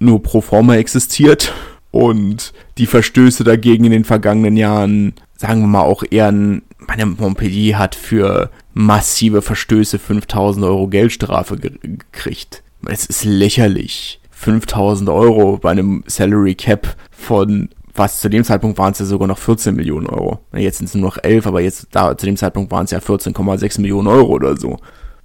nur 0.00 0.22
pro 0.22 0.40
forma 0.40 0.74
existiert 0.74 1.52
und 1.92 2.52
die 2.78 2.86
Verstöße 2.86 3.44
dagegen 3.44 3.84
in 3.84 3.92
den 3.92 4.04
vergangenen 4.04 4.56
Jahren, 4.56 5.14
sagen 5.36 5.60
wir 5.60 5.68
mal, 5.68 5.82
auch 5.82 6.02
eher 6.10 6.32
ein, 6.32 6.62
meine 6.78 7.06
Montpellier 7.06 7.78
hat 7.78 7.94
für 7.94 8.50
massive 8.74 9.40
Verstöße 9.40 10.00
5000 10.00 10.66
Euro 10.66 10.88
Geldstrafe 10.88 11.58
gekriegt. 11.58 12.64
Es 12.86 13.06
ist 13.06 13.22
lächerlich 13.24 14.18
5000 14.42 15.08
Euro 15.08 15.58
bei 15.58 15.70
einem 15.70 16.02
Salary 16.06 16.54
Cap 16.54 16.96
von 17.10 17.68
was 17.94 18.20
zu 18.20 18.30
dem 18.30 18.42
Zeitpunkt 18.42 18.78
waren 18.78 18.92
es 18.92 18.98
ja 19.00 19.04
sogar 19.04 19.28
noch 19.28 19.38
14 19.38 19.74
Millionen 19.74 20.06
Euro. 20.06 20.40
Jetzt 20.54 20.78
sind 20.78 20.86
es 20.86 20.94
nur 20.94 21.04
noch 21.04 21.18
11, 21.22 21.46
aber 21.46 21.60
jetzt 21.60 21.88
da 21.90 22.16
zu 22.16 22.26
dem 22.26 22.36
Zeitpunkt 22.36 22.70
waren 22.70 22.86
es 22.86 22.90
ja 22.90 22.98
14,6 22.98 23.80
Millionen 23.80 24.08
Euro 24.08 24.32
oder 24.32 24.56
so. 24.56 24.78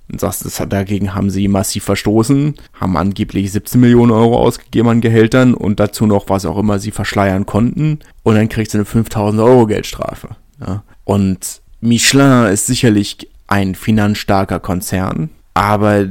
Und 0.10 0.22
sagst, 0.22 0.46
das 0.46 0.62
dagegen 0.70 1.14
haben 1.14 1.30
sie 1.30 1.48
massiv 1.48 1.84
verstoßen, 1.86 2.56
haben 2.74 2.98
angeblich 2.98 3.52
17 3.52 3.80
Millionen 3.80 4.12
Euro 4.12 4.38
ausgegeben 4.38 4.90
an 4.90 5.02
Gehältern 5.02 5.54
und 5.54 5.80
dazu 5.80 6.06
noch 6.06 6.30
was 6.30 6.46
auch 6.46 6.58
immer 6.58 6.80
sie 6.80 6.92
verschleiern 6.92 7.46
konnten. 7.46 8.00
Und 8.24 8.36
dann 8.36 8.50
kriegst 8.50 8.74
du 8.74 8.80
eine 8.80 8.86
5000 8.86 9.42
Euro 9.42 9.66
Geldstrafe. 9.66 10.36
Ja. 10.60 10.84
Und 11.04 11.62
Michelin 11.82 12.52
ist 12.52 12.68
sicherlich 12.68 13.30
ein 13.48 13.76
finanzstarker 13.76 14.60
Konzern, 14.60 15.30
aber 15.54 16.06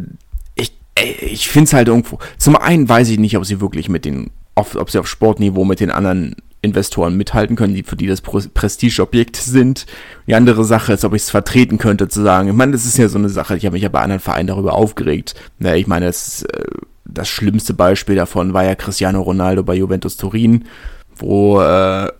ich 1.02 1.48
finde 1.48 1.68
es 1.68 1.72
halt 1.72 1.88
irgendwo. 1.88 2.18
Zum 2.38 2.56
einen 2.56 2.88
weiß 2.88 3.08
ich 3.10 3.18
nicht, 3.18 3.36
ob 3.36 3.44
sie 3.44 3.60
wirklich 3.60 3.88
mit 3.88 4.04
den, 4.04 4.30
auf, 4.54 4.76
ob 4.76 4.90
sie 4.90 4.98
auf 4.98 5.08
Sportniveau 5.08 5.64
mit 5.64 5.80
den 5.80 5.90
anderen 5.90 6.36
Investoren 6.62 7.16
mithalten 7.16 7.54
können, 7.54 7.74
die 7.74 7.82
für 7.82 7.96
die 7.96 8.06
das 8.06 8.20
Prestigeobjekt 8.20 9.36
sind. 9.36 9.86
Die 10.26 10.34
andere 10.34 10.64
Sache 10.64 10.94
ist, 10.94 11.04
ob 11.04 11.14
ich 11.14 11.22
es 11.22 11.30
vertreten 11.30 11.78
könnte, 11.78 12.08
zu 12.08 12.22
sagen, 12.22 12.48
ich 12.48 12.54
meine, 12.54 12.72
das 12.72 12.86
ist 12.86 12.98
ja 12.98 13.08
so 13.08 13.18
eine 13.18 13.28
Sache, 13.28 13.56
ich 13.56 13.66
habe 13.66 13.74
mich 13.74 13.82
ja 13.82 13.88
bei 13.88 14.00
anderen 14.00 14.20
Vereinen 14.20 14.48
darüber 14.48 14.74
aufgeregt. 14.74 15.34
Na, 15.58 15.76
ich 15.76 15.86
meine, 15.86 16.06
das, 16.06 16.42
äh, 16.42 16.64
das 17.04 17.28
schlimmste 17.28 17.74
Beispiel 17.74 18.16
davon 18.16 18.52
war 18.52 18.64
ja 18.64 18.74
Cristiano 18.74 19.20
Ronaldo 19.20 19.62
bei 19.62 19.74
Juventus 19.74 20.16
Turin, 20.16 20.64
wo, 21.14 21.60
äh, 21.60 22.10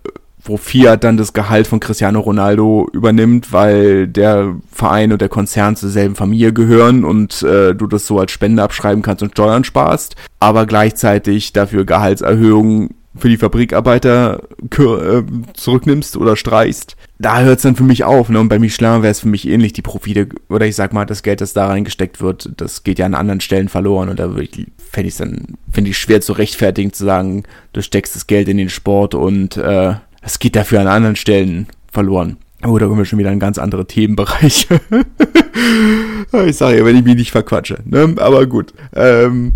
wo 0.49 0.57
Fiat 0.57 1.05
dann 1.05 1.17
das 1.17 1.33
Gehalt 1.33 1.67
von 1.67 1.81
Cristiano 1.81 2.21
Ronaldo 2.21 2.89
übernimmt, 2.93 3.53
weil 3.53 4.07
der 4.07 4.55
Verein 4.73 5.13
und 5.13 5.21
der 5.21 5.29
Konzern 5.29 5.77
zur 5.77 5.91
selben 5.91 6.15
Familie 6.15 6.53
gehören 6.53 7.05
und 7.05 7.43
äh, 7.43 7.75
du 7.75 7.87
das 7.87 8.07
so 8.07 8.19
als 8.19 8.33
Spende 8.33 8.63
abschreiben 8.63 9.03
kannst 9.03 9.23
und 9.23 9.33
Steuern 9.33 9.65
sparst, 9.65 10.17
aber 10.41 10.67
gleichzeitig 10.67 11.53
dafür 11.53 11.85
Gehaltserhöhungen 11.85 12.91
für 13.19 13.29
die 13.29 13.37
Fabrikarbeiter 13.37 14.43
äh, 14.61 15.23
zurücknimmst 15.55 16.17
oder 16.17 16.37
streichst, 16.37 16.97
da 17.19 17.41
hört 17.41 17.57
es 17.57 17.63
dann 17.63 17.77
für 17.77 17.83
mich 17.83 18.05
auf. 18.05 18.29
Ne? 18.29 18.39
Und 18.41 18.49
bei 18.49 18.59
Michelin 18.59 19.03
wäre 19.03 19.11
es 19.11 19.21
für 19.21 19.29
mich 19.29 19.49
ähnlich, 19.49 19.73
die 19.73 19.83
Profite, 19.83 20.29
oder 20.49 20.67
ich 20.67 20.77
sag 20.77 20.93
mal, 20.93 21.07
das 21.07 21.23
Geld, 21.23 21.41
das 21.41 21.53
da 21.53 21.67
reingesteckt 21.67 22.21
wird, 22.21 22.51
das 22.57 22.85
geht 22.85 22.99
ja 22.99 23.07
an 23.07 23.15
anderen 23.15 23.41
Stellen 23.41 23.69
verloren. 23.69 24.09
Und 24.09 24.19
da 24.19 24.29
fände 24.29 25.09
ich 25.09 25.15
es 25.15 25.17
dann, 25.17 25.57
finde 25.73 25.91
ich 25.91 25.99
schwer 25.99 26.21
zu 26.21 26.35
rechtfertigen, 26.35 26.93
zu 26.93 27.05
sagen, 27.05 27.45
du 27.73 27.83
steckst 27.83 28.17
das 28.17 28.27
Geld 28.27 28.49
in 28.49 28.59
den 28.59 28.69
Sport 28.69 29.15
und 29.15 29.57
äh, 29.57 29.95
es 30.27 30.41
geht 30.41 30.57
dafür 30.57 30.81
an 30.81 30.89
anderen 30.89 31.17
Stellen 31.17 31.69
verloren. 31.91 32.37
Oh, 32.65 32.77
da 32.79 32.87
kommen 32.87 32.99
wir 32.99 33.05
schon 33.05 33.21
wieder 33.21 33.31
in 33.31 33.39
ganz 33.39 33.59
andere 33.59 33.87
Themenbereiche. 33.87 34.81
ich 36.47 36.57
sage 36.57 36.79
ja, 36.79 36.85
wenn 36.85 36.97
ich 36.97 37.05
mich 37.05 37.15
nicht 37.15 37.31
verquatsche. 37.31 37.79
Ne? 37.85 38.17
Aber 38.19 38.47
gut. 38.47 38.75
Ähm, 38.93 39.53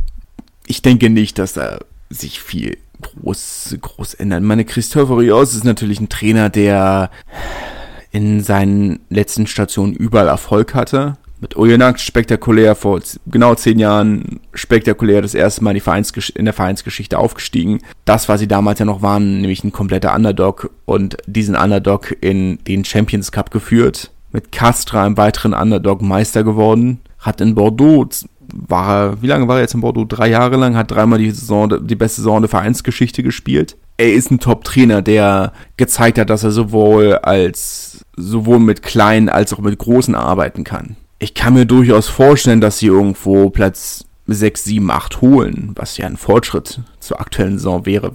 ich 0.68 0.80
denke 0.80 1.10
nicht, 1.10 1.40
dass 1.40 1.54
da 1.54 1.80
sich 2.08 2.40
viel 2.40 2.76
groß, 3.02 3.78
groß 3.80 4.14
ändern. 4.14 4.44
Meine 4.44 4.64
Christopher 4.64 5.18
Rios 5.18 5.54
ist 5.54 5.64
natürlich 5.64 6.00
ein 6.00 6.08
Trainer, 6.08 6.50
der 6.50 7.10
in 8.12 8.40
seinen 8.40 9.00
letzten 9.08 9.48
Stationen 9.48 9.94
überall 9.94 10.28
Erfolg 10.28 10.74
hatte. 10.74 11.16
Mit 11.40 11.56
Oyonnax 11.56 12.02
spektakulär 12.02 12.74
vor 12.74 13.00
genau 13.26 13.54
zehn 13.54 13.78
Jahren 13.78 14.40
spektakulär 14.52 15.22
das 15.22 15.34
erste 15.34 15.64
Mal 15.64 15.74
in, 15.74 16.44
der 16.44 16.52
Vereinsgeschichte 16.52 17.18
aufgestiegen. 17.18 17.80
Das, 18.04 18.28
was 18.28 18.40
sie 18.40 18.48
damals 18.48 18.78
ja 18.78 18.84
noch 18.84 19.00
waren, 19.00 19.40
nämlich 19.40 19.64
ein 19.64 19.72
kompletter 19.72 20.14
Underdog 20.14 20.70
und 20.84 21.16
diesen 21.26 21.56
Underdog 21.56 22.14
in 22.20 22.58
den 22.64 22.84
Champions 22.84 23.32
Cup 23.32 23.50
geführt. 23.50 24.10
Mit 24.32 24.52
Castra 24.52 25.06
im 25.06 25.16
weiteren 25.16 25.54
Underdog 25.54 26.02
Meister 26.02 26.44
geworden. 26.44 27.00
Hat 27.18 27.40
in 27.40 27.54
Bordeaux 27.54 28.26
war, 28.52 29.22
wie 29.22 29.26
lange 29.26 29.48
war 29.48 29.56
er 29.56 29.62
jetzt 29.62 29.74
in 29.74 29.80
Bordeaux? 29.80 30.04
Drei 30.04 30.28
Jahre 30.28 30.56
lang, 30.56 30.76
hat 30.76 30.90
dreimal 30.90 31.18
die 31.18 31.30
Saison, 31.30 31.86
die 31.86 31.94
beste 31.94 32.20
Saison 32.20 32.42
der 32.42 32.50
Vereinsgeschichte 32.50 33.22
gespielt. 33.22 33.76
Er 33.96 34.12
ist 34.12 34.30
ein 34.30 34.40
Top-Trainer, 34.40 35.00
der 35.00 35.52
gezeigt 35.78 36.18
hat, 36.18 36.28
dass 36.28 36.44
er 36.44 36.50
sowohl 36.50 37.14
als, 37.14 38.04
sowohl 38.16 38.58
mit 38.58 38.82
kleinen 38.82 39.30
als 39.30 39.54
auch 39.54 39.58
mit 39.60 39.78
großen 39.78 40.14
arbeiten 40.14 40.64
kann. 40.64 40.96
Ich 41.22 41.34
kann 41.34 41.52
mir 41.52 41.66
durchaus 41.66 42.08
vorstellen, 42.08 42.62
dass 42.62 42.78
sie 42.78 42.86
irgendwo 42.86 43.50
Platz 43.50 44.06
6, 44.26 44.64
7, 44.64 44.90
8 44.90 45.20
holen, 45.20 45.72
was 45.74 45.98
ja 45.98 46.06
ein 46.06 46.16
Fortschritt 46.16 46.80
zur 46.98 47.20
aktuellen 47.20 47.58
Saison 47.58 47.84
wäre. 47.84 48.10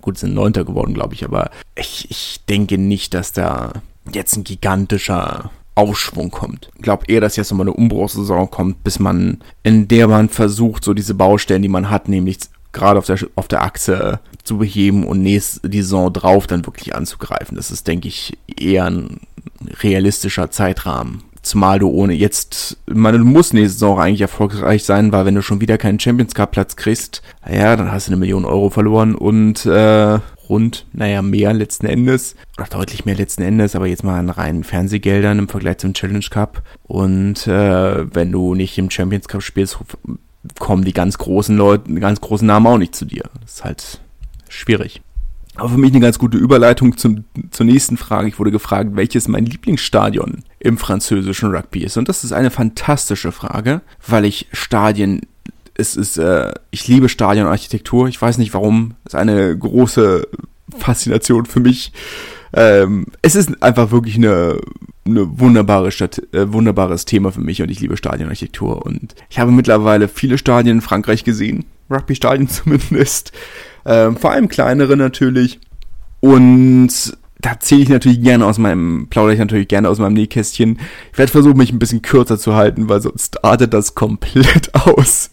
Gut, 0.00 0.18
sind 0.18 0.34
Neunter 0.34 0.64
geworden, 0.64 0.94
glaube 0.94 1.14
ich, 1.14 1.24
aber 1.24 1.50
ich, 1.74 2.08
ich 2.10 2.40
denke 2.48 2.78
nicht, 2.78 3.12
dass 3.12 3.32
da 3.32 3.72
jetzt 4.12 4.36
ein 4.36 4.44
gigantischer 4.44 5.50
Aufschwung 5.74 6.30
kommt. 6.30 6.70
Ich 6.76 6.82
glaube 6.82 7.06
eher, 7.08 7.20
dass 7.20 7.34
jetzt 7.34 7.50
nochmal 7.50 7.66
eine 7.66 7.76
Umbruchssaison 7.76 8.50
kommt, 8.50 8.84
bis 8.84 9.00
man, 9.00 9.38
in 9.64 9.88
der 9.88 10.06
man 10.06 10.28
versucht, 10.28 10.84
so 10.84 10.94
diese 10.94 11.14
Baustellen, 11.14 11.62
die 11.62 11.68
man 11.68 11.90
hat, 11.90 12.08
nämlich 12.08 12.38
gerade 12.72 12.98
auf 12.98 13.06
der, 13.06 13.18
auf 13.34 13.48
der 13.48 13.62
Achse 13.62 14.20
zu 14.44 14.58
beheben 14.58 15.04
und 15.04 15.22
nächste 15.22 15.68
die 15.68 15.82
Saison 15.82 16.12
drauf 16.12 16.46
dann 16.46 16.66
wirklich 16.66 16.94
anzugreifen. 16.94 17.56
Das 17.56 17.70
ist, 17.70 17.86
denke 17.88 18.08
ich, 18.08 18.38
eher 18.46 18.84
ein 18.84 19.20
realistischer 19.82 20.50
Zeitrahmen. 20.50 21.22
Zumal 21.42 21.78
du 21.78 21.88
ohne 21.88 22.14
jetzt, 22.14 22.78
man 22.86 23.16
du 23.16 23.24
musst 23.24 23.54
nächste 23.54 23.74
Saison 23.74 24.00
eigentlich 24.00 24.20
erfolgreich 24.20 24.84
sein, 24.84 25.12
weil 25.12 25.24
wenn 25.24 25.34
du 25.34 25.42
schon 25.42 25.60
wieder 25.60 25.78
keinen 25.78 26.00
Champions 26.00 26.34
Cup 26.34 26.52
Platz 26.52 26.76
kriegst, 26.76 27.22
ja, 27.50 27.76
dann 27.76 27.92
hast 27.92 28.08
du 28.08 28.12
eine 28.12 28.20
Million 28.20 28.44
Euro 28.44 28.70
verloren 28.70 29.14
und 29.14 29.64
äh, 29.66 30.18
rund, 30.48 30.86
naja, 30.92 31.22
mehr 31.22 31.52
letzten 31.52 31.86
Endes, 31.86 32.34
oder 32.56 32.68
deutlich 32.68 33.04
mehr 33.04 33.14
letzten 33.14 33.42
Endes, 33.42 33.76
aber 33.76 33.86
jetzt 33.86 34.04
mal 34.04 34.18
an 34.18 34.30
reinen 34.30 34.64
Fernsehgeldern 34.64 35.38
im 35.38 35.48
Vergleich 35.48 35.78
zum 35.78 35.94
Challenge 35.94 36.24
Cup. 36.30 36.62
Und 36.84 37.46
äh, 37.46 38.14
wenn 38.14 38.32
du 38.32 38.54
nicht 38.54 38.78
im 38.78 38.90
Champions 38.90 39.28
Cup 39.28 39.42
spielst, 39.42 39.78
kommen 40.58 40.84
die 40.84 40.92
ganz 40.92 41.18
großen 41.18 41.56
Leute, 41.56 41.92
ganz 41.94 42.20
großen 42.20 42.46
Namen 42.46 42.66
auch 42.66 42.78
nicht 42.78 42.94
zu 42.94 43.04
dir. 43.04 43.24
Das 43.40 43.54
ist 43.54 43.64
halt 43.64 44.00
schwierig. 44.48 45.02
Aber 45.56 45.70
für 45.70 45.78
mich 45.78 45.90
eine 45.90 46.00
ganz 46.00 46.18
gute 46.18 46.38
Überleitung 46.38 46.96
zum, 46.96 47.24
zur 47.50 47.66
nächsten 47.66 47.96
Frage. 47.96 48.28
Ich 48.28 48.38
wurde 48.38 48.52
gefragt, 48.52 48.90
welches 48.94 49.26
mein 49.26 49.44
Lieblingsstadion 49.44 50.44
im 50.60 50.78
französischen 50.78 51.54
Rugby 51.54 51.84
ist. 51.84 51.96
Und 51.96 52.08
das 52.08 52.24
ist 52.24 52.32
eine 52.32 52.50
fantastische 52.50 53.32
Frage, 53.32 53.80
weil 54.06 54.24
ich 54.24 54.48
Stadien 54.52 55.22
es 55.78 55.94
ist, 55.96 56.18
äh, 56.18 56.52
ich 56.72 56.88
liebe 56.88 57.08
Stadionarchitektur. 57.08 58.08
Ich 58.08 58.20
weiß 58.20 58.36
nicht 58.38 58.52
warum. 58.52 58.96
Es 59.04 59.14
ist 59.14 59.20
eine 59.20 59.56
große 59.56 60.26
Faszination 60.76 61.46
für 61.46 61.60
mich. 61.60 61.92
Ähm, 62.52 63.06
es 63.22 63.36
ist 63.36 63.62
einfach 63.62 63.92
wirklich 63.92 64.16
eine, 64.16 64.58
eine 65.06 65.38
wunderbare 65.38 65.92
Stadt, 65.92 66.20
äh, 66.32 66.52
wunderbares 66.52 67.04
Thema 67.04 67.30
für 67.30 67.40
mich 67.40 67.62
und 67.62 67.70
ich 67.70 67.78
liebe 67.78 67.96
Stadionarchitektur. 67.96 68.84
Und 68.84 69.14
ich 69.30 69.38
habe 69.38 69.52
mittlerweile 69.52 70.08
viele 70.08 70.36
Stadien 70.36 70.78
in 70.78 70.82
Frankreich 70.82 71.22
gesehen. 71.22 71.64
Rugby-Stadien 71.90 72.48
zumindest. 72.48 73.32
Ähm, 73.86 74.16
vor 74.16 74.32
allem 74.32 74.48
kleinere 74.48 74.96
natürlich. 74.96 75.60
Und 76.20 77.16
da 77.40 77.60
zähle 77.60 77.82
ich 77.82 77.88
natürlich 77.88 78.20
gerne 78.20 78.44
aus 78.46 78.58
meinem, 78.58 79.06
plaudere 79.08 79.34
ich 79.34 79.38
natürlich 79.38 79.68
gerne 79.68 79.88
aus 79.88 79.98
meinem 79.98 80.14
Nähkästchen. 80.14 80.78
Ich 81.12 81.18
werde 81.18 81.30
versuchen, 81.30 81.56
mich 81.56 81.72
ein 81.72 81.78
bisschen 81.78 82.02
kürzer 82.02 82.38
zu 82.38 82.54
halten, 82.54 82.88
weil 82.88 83.00
sonst 83.00 83.44
artet 83.44 83.72
das 83.72 83.94
komplett 83.94 84.74
aus. 84.86 85.30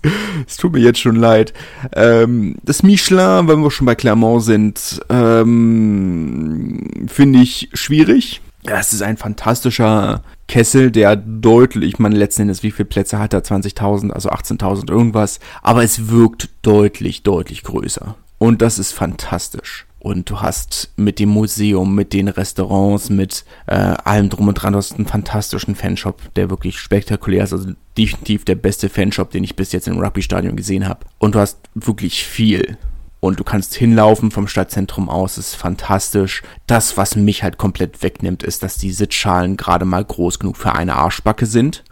Es 0.47 0.57
tut 0.57 0.73
mir 0.73 0.79
jetzt 0.79 0.99
schon 0.99 1.15
leid. 1.15 1.53
Ähm, 1.93 2.57
das 2.63 2.83
Michelin, 2.83 3.47
wenn 3.47 3.61
wir 3.61 3.71
schon 3.71 3.87
bei 3.87 3.95
Clermont 3.95 4.43
sind, 4.43 5.01
ähm, 5.09 7.07
finde 7.07 7.39
ich 7.39 7.69
schwierig. 7.73 8.41
Ja, 8.67 8.79
es 8.79 8.93
ist 8.93 9.01
ein 9.01 9.17
fantastischer 9.17 10.21
Kessel, 10.47 10.91
der 10.91 11.15
deutlich, 11.15 11.93
ich 11.93 11.99
meine, 11.99 12.15
letzten 12.15 12.43
Endes, 12.43 12.61
wie 12.61 12.71
viele 12.71 12.85
Plätze 12.85 13.17
hat 13.17 13.33
er? 13.33 13.43
20.000, 13.43 14.11
also 14.11 14.29
18.000 14.29 14.91
irgendwas. 14.91 15.39
Aber 15.63 15.83
es 15.83 16.09
wirkt 16.09 16.49
deutlich, 16.61 17.23
deutlich 17.23 17.63
größer. 17.63 18.15
Und 18.37 18.61
das 18.61 18.77
ist 18.77 18.91
fantastisch 18.91 19.85
und 20.05 20.29
du 20.29 20.39
hast 20.39 20.91
mit 20.97 21.17
dem 21.17 21.29
Museum, 21.29 21.95
mit 21.95 22.13
den 22.13 22.27
Restaurants, 22.27 23.09
mit 23.09 23.43
äh, 23.65 23.73
allem 23.73 24.29
drum 24.29 24.47
und 24.47 24.53
dran, 24.53 24.73
du 24.73 24.77
hast 24.77 24.93
einen 24.93 25.07
fantastischen 25.07 25.73
Fanshop, 25.73 26.31
der 26.35 26.51
wirklich 26.51 26.77
spektakulär 26.77 27.43
ist, 27.43 27.53
also 27.53 27.71
definitiv 27.97 28.45
der 28.45 28.53
beste 28.53 28.87
Fanshop, 28.87 29.31
den 29.31 29.43
ich 29.43 29.55
bis 29.55 29.71
jetzt 29.71 29.87
im 29.87 29.97
Rugby-Stadion 29.97 30.55
gesehen 30.55 30.87
habe. 30.87 31.07
Und 31.17 31.33
du 31.33 31.39
hast 31.39 31.57
wirklich 31.73 32.23
viel. 32.23 32.77
Und 33.19 33.39
du 33.39 33.43
kannst 33.43 33.73
hinlaufen 33.73 34.29
vom 34.29 34.47
Stadtzentrum 34.47 35.09
aus, 35.09 35.39
ist 35.39 35.55
fantastisch. 35.55 36.43
Das, 36.67 36.97
was 36.97 37.15
mich 37.15 37.41
halt 37.41 37.57
komplett 37.57 38.03
wegnimmt, 38.03 38.43
ist, 38.43 38.61
dass 38.61 38.77
die 38.77 38.91
Sitzschalen 38.91 39.57
gerade 39.57 39.85
mal 39.85 40.05
groß 40.05 40.37
genug 40.37 40.57
für 40.57 40.73
eine 40.73 40.97
Arschbacke 40.97 41.47
sind. 41.47 41.83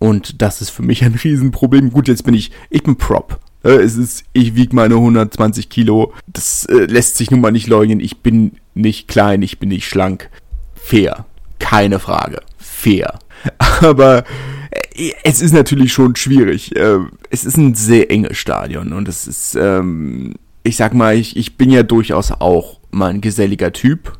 Und 0.00 0.42
das 0.42 0.60
ist 0.60 0.70
für 0.70 0.82
mich 0.82 1.04
ein 1.04 1.14
Riesenproblem. 1.14 1.92
Gut, 1.92 2.08
jetzt 2.08 2.24
bin 2.24 2.34
ich, 2.34 2.50
ich 2.68 2.82
bin 2.82 2.96
Prop. 2.96 3.38
Äh, 3.62 3.82
es 3.82 3.96
ist, 3.96 4.24
ich 4.32 4.54
wiege 4.54 4.74
meine 4.74 4.94
120 4.94 5.68
Kilo. 5.68 6.12
Das 6.26 6.64
äh, 6.66 6.86
lässt 6.86 7.16
sich 7.16 7.30
nun 7.30 7.40
mal 7.40 7.52
nicht 7.52 7.66
leugnen. 7.66 8.00
Ich 8.00 8.18
bin 8.18 8.52
nicht 8.74 9.08
klein, 9.08 9.42
ich 9.42 9.58
bin 9.58 9.68
nicht 9.68 9.88
schlank. 9.88 10.30
Fair. 10.74 11.26
Keine 11.58 11.98
Frage. 11.98 12.40
Fair. 12.58 13.18
Aber 13.58 14.24
äh, 14.70 15.12
es 15.24 15.42
ist 15.42 15.52
natürlich 15.52 15.92
schon 15.92 16.16
schwierig. 16.16 16.74
Äh, 16.76 16.98
es 17.30 17.44
ist 17.44 17.56
ein 17.56 17.74
sehr 17.74 18.10
enges 18.10 18.38
Stadion 18.38 18.92
und 18.92 19.08
es 19.08 19.26
ist, 19.26 19.54
ähm, 19.54 20.34
ich 20.62 20.76
sag 20.76 20.94
mal, 20.94 21.16
ich, 21.16 21.36
ich 21.36 21.56
bin 21.56 21.70
ja 21.70 21.82
durchaus 21.82 22.32
auch 22.32 22.80
mal 22.90 23.10
ein 23.10 23.20
geselliger 23.20 23.72
Typ. 23.72 24.12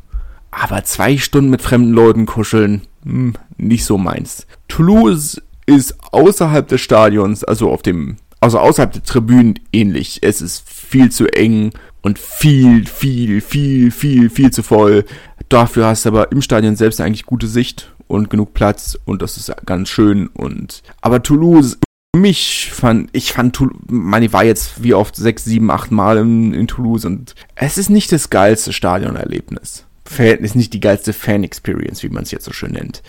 Aber 0.50 0.82
zwei 0.84 1.16
Stunden 1.16 1.50
mit 1.50 1.62
fremden 1.62 1.92
Leuten 1.92 2.26
kuscheln, 2.26 2.82
hm, 3.04 3.34
nicht 3.56 3.84
so 3.84 3.98
meins. 3.98 4.46
Toulouse 4.68 5.40
ist 5.66 5.96
außerhalb 6.12 6.66
des 6.66 6.80
Stadions, 6.80 7.44
also 7.44 7.70
auf 7.70 7.82
dem 7.82 8.16
also 8.40 8.58
außerhalb 8.58 8.92
der 8.92 9.02
Tribünen 9.02 9.58
ähnlich. 9.72 10.18
Es 10.22 10.40
ist 10.42 10.68
viel 10.68 11.10
zu 11.10 11.26
eng 11.28 11.72
und 12.02 12.18
viel, 12.18 12.86
viel, 12.86 13.40
viel, 13.40 13.90
viel, 13.90 14.30
viel 14.30 14.50
zu 14.50 14.62
voll. 14.62 15.04
Dafür 15.48 15.86
hast 15.86 16.04
du 16.04 16.10
aber 16.10 16.32
im 16.32 16.42
Stadion 16.42 16.76
selbst 16.76 17.00
eigentlich 17.00 17.26
gute 17.26 17.46
Sicht 17.46 17.92
und 18.06 18.30
genug 18.30 18.54
Platz 18.54 18.98
und 19.04 19.22
das 19.22 19.36
ist 19.36 19.52
ganz 19.66 19.88
schön 19.88 20.28
und 20.28 20.82
aber 21.00 21.22
Toulouse 21.22 21.78
mich 22.16 22.70
fand, 22.72 23.08
ich 23.12 23.32
fand, 23.32 23.60
meine, 23.88 24.26
ich 24.26 24.32
war 24.32 24.44
jetzt 24.44 24.82
wie 24.82 24.94
oft 24.94 25.14
sechs, 25.14 25.44
sieben, 25.44 25.70
acht 25.70 25.92
Mal 25.92 26.18
in, 26.18 26.52
in 26.52 26.66
Toulouse 26.66 27.04
und 27.04 27.34
es 27.54 27.78
ist 27.78 27.88
nicht 27.88 28.10
das 28.10 28.30
geilste 28.30 28.72
Stadionerlebnis. 28.72 29.86
Ist 30.18 30.56
nicht 30.56 30.72
die 30.72 30.80
geilste 30.80 31.12
Fan-Experience, 31.12 32.02
wie 32.02 32.08
man 32.08 32.24
es 32.24 32.32
jetzt 32.32 32.44
so 32.44 32.52
schön 32.52 32.72
nennt. 32.72 33.00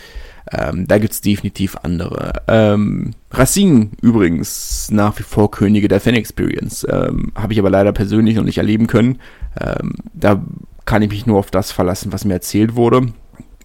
Ähm, 0.51 0.85
da 0.87 0.97
gibt's 0.97 1.21
definitiv 1.21 1.77
andere. 1.81 2.43
Ähm, 2.47 3.11
Racine 3.31 3.89
übrigens 4.01 4.89
nach 4.91 5.17
wie 5.17 5.23
vor 5.23 5.49
Könige 5.49 5.87
der 5.87 6.01
Fan-Experience. 6.01 6.85
Ähm, 6.89 7.31
Habe 7.35 7.53
ich 7.53 7.59
aber 7.59 7.69
leider 7.69 7.93
persönlich 7.93 8.35
noch 8.35 8.43
nicht 8.43 8.57
erleben 8.57 8.87
können. 8.87 9.19
Ähm, 9.59 9.93
da 10.13 10.43
kann 10.85 11.01
ich 11.01 11.09
mich 11.09 11.25
nur 11.25 11.39
auf 11.39 11.51
das 11.51 11.71
verlassen, 11.71 12.11
was 12.11 12.25
mir 12.25 12.33
erzählt 12.33 12.75
wurde 12.75 13.13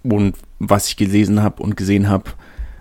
und 0.02 0.36
was 0.58 0.88
ich 0.88 0.96
gelesen 0.96 1.42
habe 1.42 1.62
und 1.62 1.76
gesehen 1.76 2.08
habe. 2.08 2.30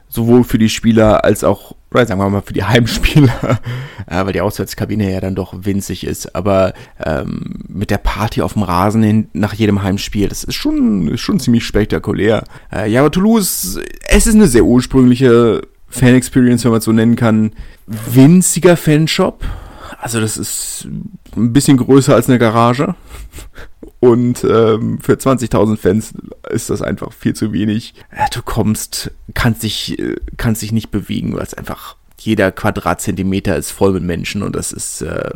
sowohl 0.08 0.44
für 0.44 0.58
die 0.58 0.70
Spieler 0.70 1.26
als 1.26 1.44
auch, 1.44 1.76
oder 1.96 2.06
sagen 2.06 2.20
wir 2.20 2.30
mal, 2.30 2.42
für 2.42 2.54
die 2.54 2.64
Heimspieler, 2.66 3.60
weil 4.08 4.34
die 4.34 4.42
Auswärtskabine 4.42 5.12
ja 5.12 5.22
dann 5.22 5.36
doch 5.36 5.54
winzig 5.66 6.06
ist. 6.06 6.36
Aber 6.36 6.74
ähm, 7.04 7.56
mit 7.68 7.90
der 7.90 7.98
Party 7.98 8.42
auf 8.42 8.54
dem 8.54 8.64
Rasen 8.64 9.04
hin, 9.04 9.30
nach 9.34 9.54
jedem 9.54 9.84
Heimspiel, 9.84 10.28
das 10.28 10.44
ist 10.44 10.56
schon, 10.56 11.08
ist 11.08 11.22
schon 11.22 11.40
ziemlich 11.40 11.66
spektakulär. 11.66 12.44
Äh, 12.72 12.90
ja, 12.92 13.02
aber 13.02 13.12
Toulouse, 13.12 13.80
es 14.08 14.28
ist 14.28 14.36
eine 14.36 14.48
sehr 14.48 14.66
ursprüngliche 14.66 15.62
Fan-Experience, 15.88 16.64
wenn 16.64 16.72
man 16.72 16.80
es 16.80 16.86
so 16.86 16.92
nennen 16.92 17.16
kann. 17.16 17.54
Winziger 17.88 18.76
Fanshop. 18.76 19.46
Also 20.00 20.20
das 20.20 20.38
ist 20.38 20.88
ein 21.36 21.54
bisschen 21.54 21.78
größer 21.78 22.14
als 22.14 22.30
eine 22.30 22.38
Garage. 22.38 22.96
Und 24.00 24.44
ähm, 24.44 25.00
für 25.00 25.14
20.000 25.14 25.78
Fans 25.78 26.14
ist 26.50 26.70
das 26.70 26.82
einfach 26.82 27.14
viel 27.14 27.34
zu 27.34 27.54
wenig. 27.54 27.96
Ja, 28.16 28.26
du 28.32 28.42
kommst, 28.42 29.12
kannst 29.34 29.64
dich, 29.64 29.98
äh, 30.00 30.16
kannst 30.38 30.62
dich 30.62 30.72
nicht 30.72 30.92
bewegen, 30.92 31.34
weil 31.34 31.44
es 31.44 31.54
einfach 31.54 31.96
jeder 32.20 32.52
Quadratzentimeter 32.52 33.56
ist 33.56 33.72
voll 33.72 33.94
mit 33.94 34.04
Menschen 34.04 34.42
und 34.42 34.56
das 34.56 34.72
ist, 34.72 35.02
äh, 35.02 35.32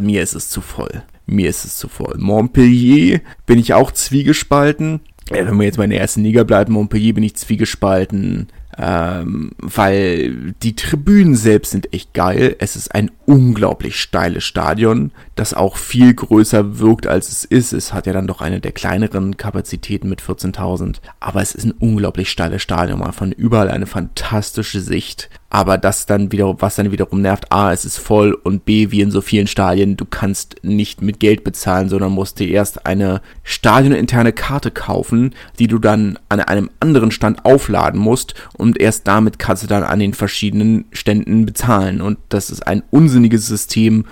mir 0.00 0.22
ist 0.22 0.34
es 0.34 0.48
zu 0.48 0.60
voll. 0.60 1.02
Mir 1.26 1.48
ist 1.48 1.64
es 1.64 1.76
zu 1.76 1.88
voll. 1.88 2.16
Montpellier 2.18 3.20
bin 3.46 3.58
ich 3.58 3.74
auch 3.74 3.92
zwiegespalten. 3.92 5.00
Ja, 5.30 5.46
wenn 5.46 5.56
wir 5.58 5.66
jetzt 5.66 5.78
mal 5.78 5.84
in 5.84 5.90
der 5.90 6.00
ersten 6.00 6.22
Liga 6.22 6.44
bleiben, 6.44 6.72
Montpellier 6.72 7.14
bin 7.14 7.24
ich 7.24 7.36
zwiegespalten 7.36 8.48
ähm, 8.82 9.52
weil 9.58 10.54
die 10.62 10.74
Tribünen 10.74 11.36
selbst 11.36 11.72
sind 11.72 11.92
echt 11.92 12.14
geil. 12.14 12.56
Es 12.60 12.76
ist 12.76 12.94
ein 12.94 13.10
unglaublich 13.26 14.00
steiles 14.00 14.44
Stadion, 14.44 15.12
das 15.34 15.52
auch 15.52 15.76
viel 15.76 16.14
größer 16.14 16.78
wirkt, 16.78 17.06
als 17.06 17.28
es 17.28 17.44
ist. 17.44 17.74
Es 17.74 17.92
hat 17.92 18.06
ja 18.06 18.14
dann 18.14 18.26
doch 18.26 18.40
eine 18.40 18.58
der 18.58 18.72
kleineren 18.72 19.36
Kapazitäten 19.36 20.08
mit 20.08 20.22
14.000, 20.22 20.96
aber 21.20 21.42
es 21.42 21.54
ist 21.54 21.64
ein 21.64 21.72
unglaublich 21.72 22.30
steiles 22.30 22.62
Stadion. 22.62 23.00
Man 23.00 23.12
von 23.12 23.32
überall 23.32 23.68
eine 23.68 23.86
fantastische 23.86 24.80
Sicht 24.80 25.28
aber 25.50 25.78
das 25.78 26.06
dann 26.06 26.30
wieder, 26.30 26.60
was 26.60 26.76
dann 26.76 26.92
wiederum 26.92 27.20
nervt, 27.20 27.52
A, 27.52 27.72
es 27.72 27.84
ist 27.84 27.98
voll 27.98 28.32
und 28.32 28.64
B, 28.64 28.92
wie 28.92 29.00
in 29.00 29.10
so 29.10 29.20
vielen 29.20 29.48
Stadien, 29.48 29.96
du 29.96 30.04
kannst 30.04 30.56
nicht 30.62 31.02
mit 31.02 31.18
Geld 31.18 31.42
bezahlen, 31.42 31.88
sondern 31.88 32.12
musst 32.12 32.38
dir 32.38 32.48
erst 32.48 32.86
eine 32.86 33.20
stadioninterne 33.42 34.32
Karte 34.32 34.70
kaufen, 34.70 35.34
die 35.58 35.66
du 35.66 35.80
dann 35.80 36.18
an 36.28 36.40
einem 36.40 36.70
anderen 36.78 37.10
Stand 37.10 37.44
aufladen 37.44 38.00
musst 38.00 38.34
und 38.56 38.80
erst 38.80 39.08
damit 39.08 39.40
kannst 39.40 39.64
du 39.64 39.66
dann 39.66 39.82
an 39.82 39.98
den 39.98 40.14
verschiedenen 40.14 40.84
Ständen 40.92 41.44
bezahlen. 41.46 42.00
Und 42.00 42.18
das 42.28 42.50
ist 42.50 42.66
ein 42.66 42.84
unsinniges 42.90 43.46
System 43.46 44.04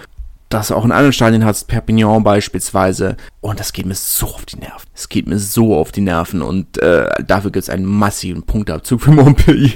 das 0.48 0.70
auch 0.70 0.84
in 0.84 0.92
anderen 0.92 1.12
Stadien 1.12 1.44
hat, 1.44 1.66
Perpignan 1.66 2.24
beispielsweise. 2.24 3.16
Und 3.40 3.60
das 3.60 3.72
geht 3.72 3.86
mir 3.86 3.94
so 3.94 4.26
auf 4.26 4.46
die 4.46 4.58
Nerven. 4.58 4.88
Es 4.94 5.08
geht 5.08 5.26
mir 5.26 5.38
so 5.38 5.76
auf 5.76 5.92
die 5.92 6.00
Nerven 6.00 6.42
und 6.42 6.78
äh, 6.78 7.06
dafür 7.26 7.50
gibt 7.50 7.64
es 7.64 7.70
einen 7.70 7.84
massiven 7.84 8.42
Punktabzug 8.42 9.02
für 9.02 9.10
Montpellier. 9.10 9.72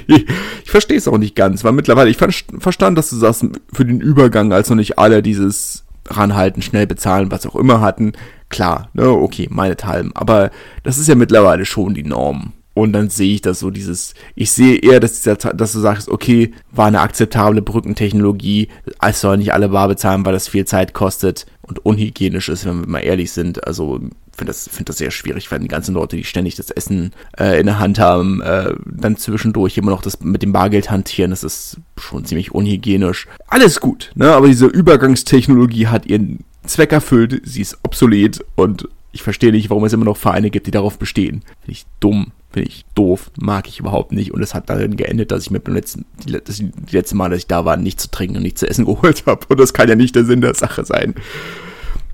Ich 0.63 0.71
verstehe 0.71 0.97
es 0.97 1.07
auch 1.07 1.17
nicht 1.17 1.35
ganz, 1.35 1.63
weil 1.63 1.73
mittlerweile, 1.73 2.09
ich 2.09 2.17
verstand, 2.17 2.97
dass 2.97 3.09
du 3.09 3.15
sagst, 3.17 3.45
für 3.71 3.85
den 3.85 4.01
Übergang, 4.01 4.51
als 4.51 4.69
noch 4.69 4.75
nicht 4.75 4.97
alle 4.97 5.21
dieses 5.21 5.85
ranhalten, 6.07 6.61
schnell 6.61 6.87
bezahlen, 6.87 7.31
was 7.31 7.45
auch 7.45 7.55
immer 7.55 7.79
hatten, 7.79 8.13
klar, 8.49 8.89
ne, 8.93 9.07
okay, 9.07 9.47
meinethalben. 9.49 10.11
Aber 10.15 10.51
das 10.83 10.97
ist 10.97 11.07
ja 11.07 11.15
mittlerweile 11.15 11.65
schon 11.65 11.93
die 11.93 12.03
Norm. 12.03 12.53
Und 12.73 12.93
dann 12.93 13.09
sehe 13.09 13.35
ich 13.35 13.41
das 13.41 13.59
so, 13.59 13.69
dieses, 13.69 14.15
ich 14.35 14.51
sehe 14.51 14.77
eher, 14.77 14.99
dass, 14.99 15.21
dieser, 15.21 15.35
dass 15.35 15.73
du 15.73 15.79
sagst, 15.79 16.09
okay, 16.09 16.53
war 16.71 16.87
eine 16.87 17.01
akzeptable 17.01 17.61
Brückentechnologie, 17.61 18.69
es 18.99 19.21
sollen 19.21 19.39
nicht 19.39 19.53
alle 19.53 19.69
bar 19.69 19.87
bezahlen, 19.87 20.25
weil 20.25 20.33
das 20.33 20.47
viel 20.47 20.65
Zeit 20.65 20.93
kostet 20.93 21.45
und 21.61 21.85
unhygienisch 21.85 22.49
ist, 22.49 22.65
wenn 22.65 22.81
wir 22.81 22.87
mal 22.87 22.99
ehrlich 22.99 23.31
sind. 23.31 23.67
Also 23.67 23.99
finde 24.35 24.49
das, 24.49 24.67
finde 24.67 24.85
das 24.85 24.97
sehr 24.97 25.11
schwierig, 25.11 25.51
weil 25.51 25.59
die 25.59 25.67
ganzen 25.67 25.93
Leute, 25.93 26.15
die 26.15 26.23
ständig 26.23 26.55
das 26.55 26.71
Essen 26.71 27.11
äh, 27.37 27.59
in 27.59 27.67
der 27.67 27.79
Hand 27.79 27.99
haben, 27.99 28.41
äh, 28.41 28.73
dann 28.85 29.17
zwischendurch 29.17 29.77
immer 29.77 29.91
noch 29.91 30.01
das 30.01 30.19
mit 30.21 30.41
dem 30.41 30.51
Bargeld 30.51 30.89
hantieren, 30.89 31.31
das 31.31 31.43
ist 31.43 31.77
schon 31.97 32.25
ziemlich 32.25 32.51
unhygienisch. 32.51 33.27
Alles 33.47 33.79
gut, 33.79 34.11
ne? 34.15 34.33
Aber 34.33 34.47
diese 34.47 34.65
Übergangstechnologie 34.65 35.87
hat 35.87 36.07
ihren 36.07 36.39
Zweck 36.65 36.91
erfüllt, 36.91 37.41
sie 37.45 37.61
ist 37.61 37.77
obsolet 37.83 38.43
und 38.55 38.87
ich 39.11 39.21
verstehe 39.21 39.51
nicht, 39.51 39.69
warum 39.69 39.85
es 39.85 39.93
immer 39.93 40.05
noch 40.05 40.17
Vereine 40.17 40.49
gibt, 40.49 40.65
die 40.65 40.71
darauf 40.71 40.97
bestehen. 40.97 41.43
Finde 41.61 41.71
ich 41.71 41.85
dumm. 41.99 42.31
Finde 42.53 42.69
ich 42.69 42.85
doof, 42.93 43.31
mag 43.39 43.67
ich 43.67 43.79
überhaupt 43.79 44.11
nicht. 44.11 44.33
Und 44.33 44.41
es 44.41 44.53
hat 44.53 44.69
darin 44.69 44.95
geendet, 44.95 45.31
dass 45.31 45.43
ich 45.43 45.51
mir 45.51 45.59
beim 45.59 45.73
letzten, 45.73 46.05
die, 46.23 46.31
das, 46.31 46.63
letzte 46.91 47.15
Mal, 47.15 47.29
dass 47.29 47.39
ich 47.39 47.47
da 47.47 47.65
war, 47.65 47.77
nichts 47.77 48.03
zu 48.03 48.11
trinken 48.11 48.37
und 48.37 48.43
nichts 48.43 48.59
zu 48.59 48.69
essen 48.69 48.85
geholt 48.85 49.23
habe. 49.25 49.45
Und 49.49 49.59
das 49.59 49.73
kann 49.73 49.89
ja 49.89 49.95
nicht 49.95 50.15
der 50.15 50.25
Sinn 50.25 50.41
der 50.41 50.53
Sache 50.53 50.85
sein. 50.85 51.15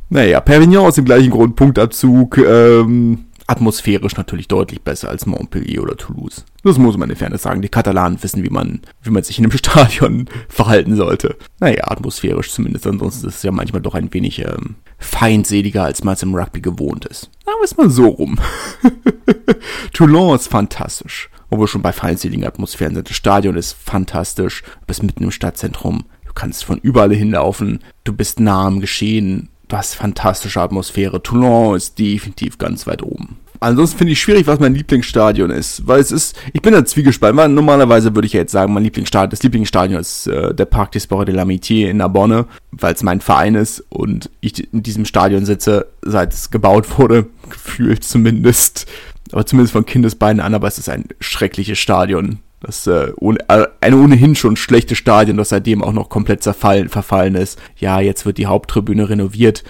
Naja, 0.09 0.39
Perignon 0.39 0.87
aus 0.87 0.95
dem 0.95 1.05
gleichen 1.05 1.29
Grund, 1.29 1.55
Punktabzug. 1.55 2.37
Ähm, 2.37 3.25
atmosphärisch 3.49 4.15
natürlich 4.15 4.47
deutlich 4.47 4.81
besser 4.81 5.09
als 5.09 5.25
Montpellier 5.25 5.81
oder 5.81 5.97
Toulouse. 5.97 6.45
Das 6.63 6.77
muss 6.77 6.97
man 6.97 7.09
in 7.09 7.15
Fairness 7.15 7.41
sagen. 7.41 7.61
Die 7.61 7.69
Katalanen 7.69 8.21
wissen, 8.21 8.43
wie 8.43 8.49
man, 8.49 8.81
wie 9.01 9.09
man 9.09 9.23
sich 9.23 9.39
in 9.39 9.45
einem 9.45 9.51
Stadion 9.57 10.29
verhalten 10.47 10.95
sollte. 10.95 11.35
Naja, 11.59 11.85
atmosphärisch 11.85 12.51
zumindest. 12.51 12.85
Ansonsten 12.85 13.27
ist 13.27 13.37
es 13.37 13.43
ja 13.43 13.51
manchmal 13.51 13.81
doch 13.81 13.95
ein 13.95 14.13
wenig 14.13 14.39
ähm, 14.39 14.75
feindseliger, 14.99 15.83
als 15.83 16.03
man 16.03 16.13
es 16.13 16.23
im 16.23 16.35
Rugby 16.35 16.61
gewohnt 16.61 17.05
ist. 17.05 17.31
Aber 17.45 17.63
ist 17.63 17.77
mal 17.77 17.89
so 17.89 18.07
rum. 18.07 18.39
Toulon 19.93 20.35
ist 20.35 20.47
fantastisch. 20.47 21.29
Wo 21.49 21.59
wir 21.59 21.67
schon 21.67 21.81
bei 21.81 21.91
feindseligen 21.91 22.45
Atmosphären 22.45 22.93
sind. 22.93 23.09
Das 23.09 23.17
Stadion 23.17 23.55
ist 23.55 23.73
fantastisch. 23.73 24.61
Du 24.61 24.85
bist 24.85 25.01
mitten 25.01 25.23
im 25.23 25.31
Stadtzentrum. 25.31 26.05
Du 26.25 26.33
kannst 26.33 26.63
von 26.63 26.77
überall 26.77 27.13
hinlaufen. 27.13 27.79
Du 28.03 28.13
bist 28.13 28.39
nah 28.39 28.67
am 28.67 28.79
Geschehen 28.79 29.49
du 29.69 29.77
hast 29.77 29.95
fantastische 29.95 30.59
Atmosphäre. 30.59 31.23
Toulon 31.23 31.77
ist 31.77 31.97
definitiv 31.97 32.57
ganz 32.57 32.85
weit 32.87 33.01
oben. 33.01 33.37
Ansonsten 33.61 33.97
finde 33.97 34.13
ich 34.13 34.21
schwierig, 34.21 34.47
was 34.47 34.59
mein 34.59 34.73
Lieblingsstadion 34.73 35.49
ist, 35.49 35.85
weil 35.85 35.99
es 35.99 36.11
ist, 36.11 36.37
ich 36.53 36.61
bin 36.61 36.73
da 36.73 36.85
zwiegespalten, 36.85 37.37
weil 37.37 37.49
normalerweise 37.49 38.15
würde 38.15 38.25
ich 38.25 38.33
ja 38.33 38.39
jetzt 38.39 38.53
sagen, 38.53 38.73
mein 38.73 38.83
Lieblingsstadion, 38.83 39.29
das 39.29 39.43
Lieblingsstadion 39.43 39.99
ist 39.99 40.27
äh, 40.27 40.53
der 40.55 40.65
Parc 40.65 40.93
des 40.93 41.03
Sports 41.03 41.25
de 41.25 41.35
l'Amitié 41.35 41.89
in 41.89 41.97
Narbonne, 41.97 42.45
weil 42.71 42.93
es 42.93 43.03
mein 43.03 43.19
Verein 43.19 43.55
ist 43.55 43.83
und 43.89 44.29
ich 44.39 44.73
in 44.73 44.81
diesem 44.81 45.03
Stadion 45.03 45.45
sitze, 45.45 45.87
seit 46.01 46.33
es 46.33 46.51
gebaut 46.51 46.97
wurde, 46.97 47.27
gefühlt 47.49 48.05
zumindest, 48.05 48.87
aber 49.33 49.45
zumindest 49.45 49.73
von 49.73 49.85
Kindesbeinen 49.85 50.39
an, 50.39 50.53
aber 50.53 50.69
es 50.69 50.77
ist 50.77 50.87
ein 50.87 51.05
schreckliches 51.19 51.79
Stadion. 51.79 52.39
Das 52.61 52.87
äh, 52.87 53.13
ohne, 53.17 53.39
äh, 53.47 53.67
ein 53.81 53.93
ohnehin 53.93 54.35
schon 54.35 54.55
schlechtes 54.55 54.97
Stadion, 54.97 55.37
das 55.37 55.49
seitdem 55.49 55.81
auch 55.83 55.93
noch 55.93 56.09
komplett 56.09 56.43
zerfallen, 56.43 56.89
verfallen 56.89 57.35
ist. 57.35 57.59
Ja, 57.77 57.99
jetzt 58.01 58.25
wird 58.25 58.37
die 58.37 58.47
Haupttribüne 58.47 59.09
renoviert. 59.09 59.63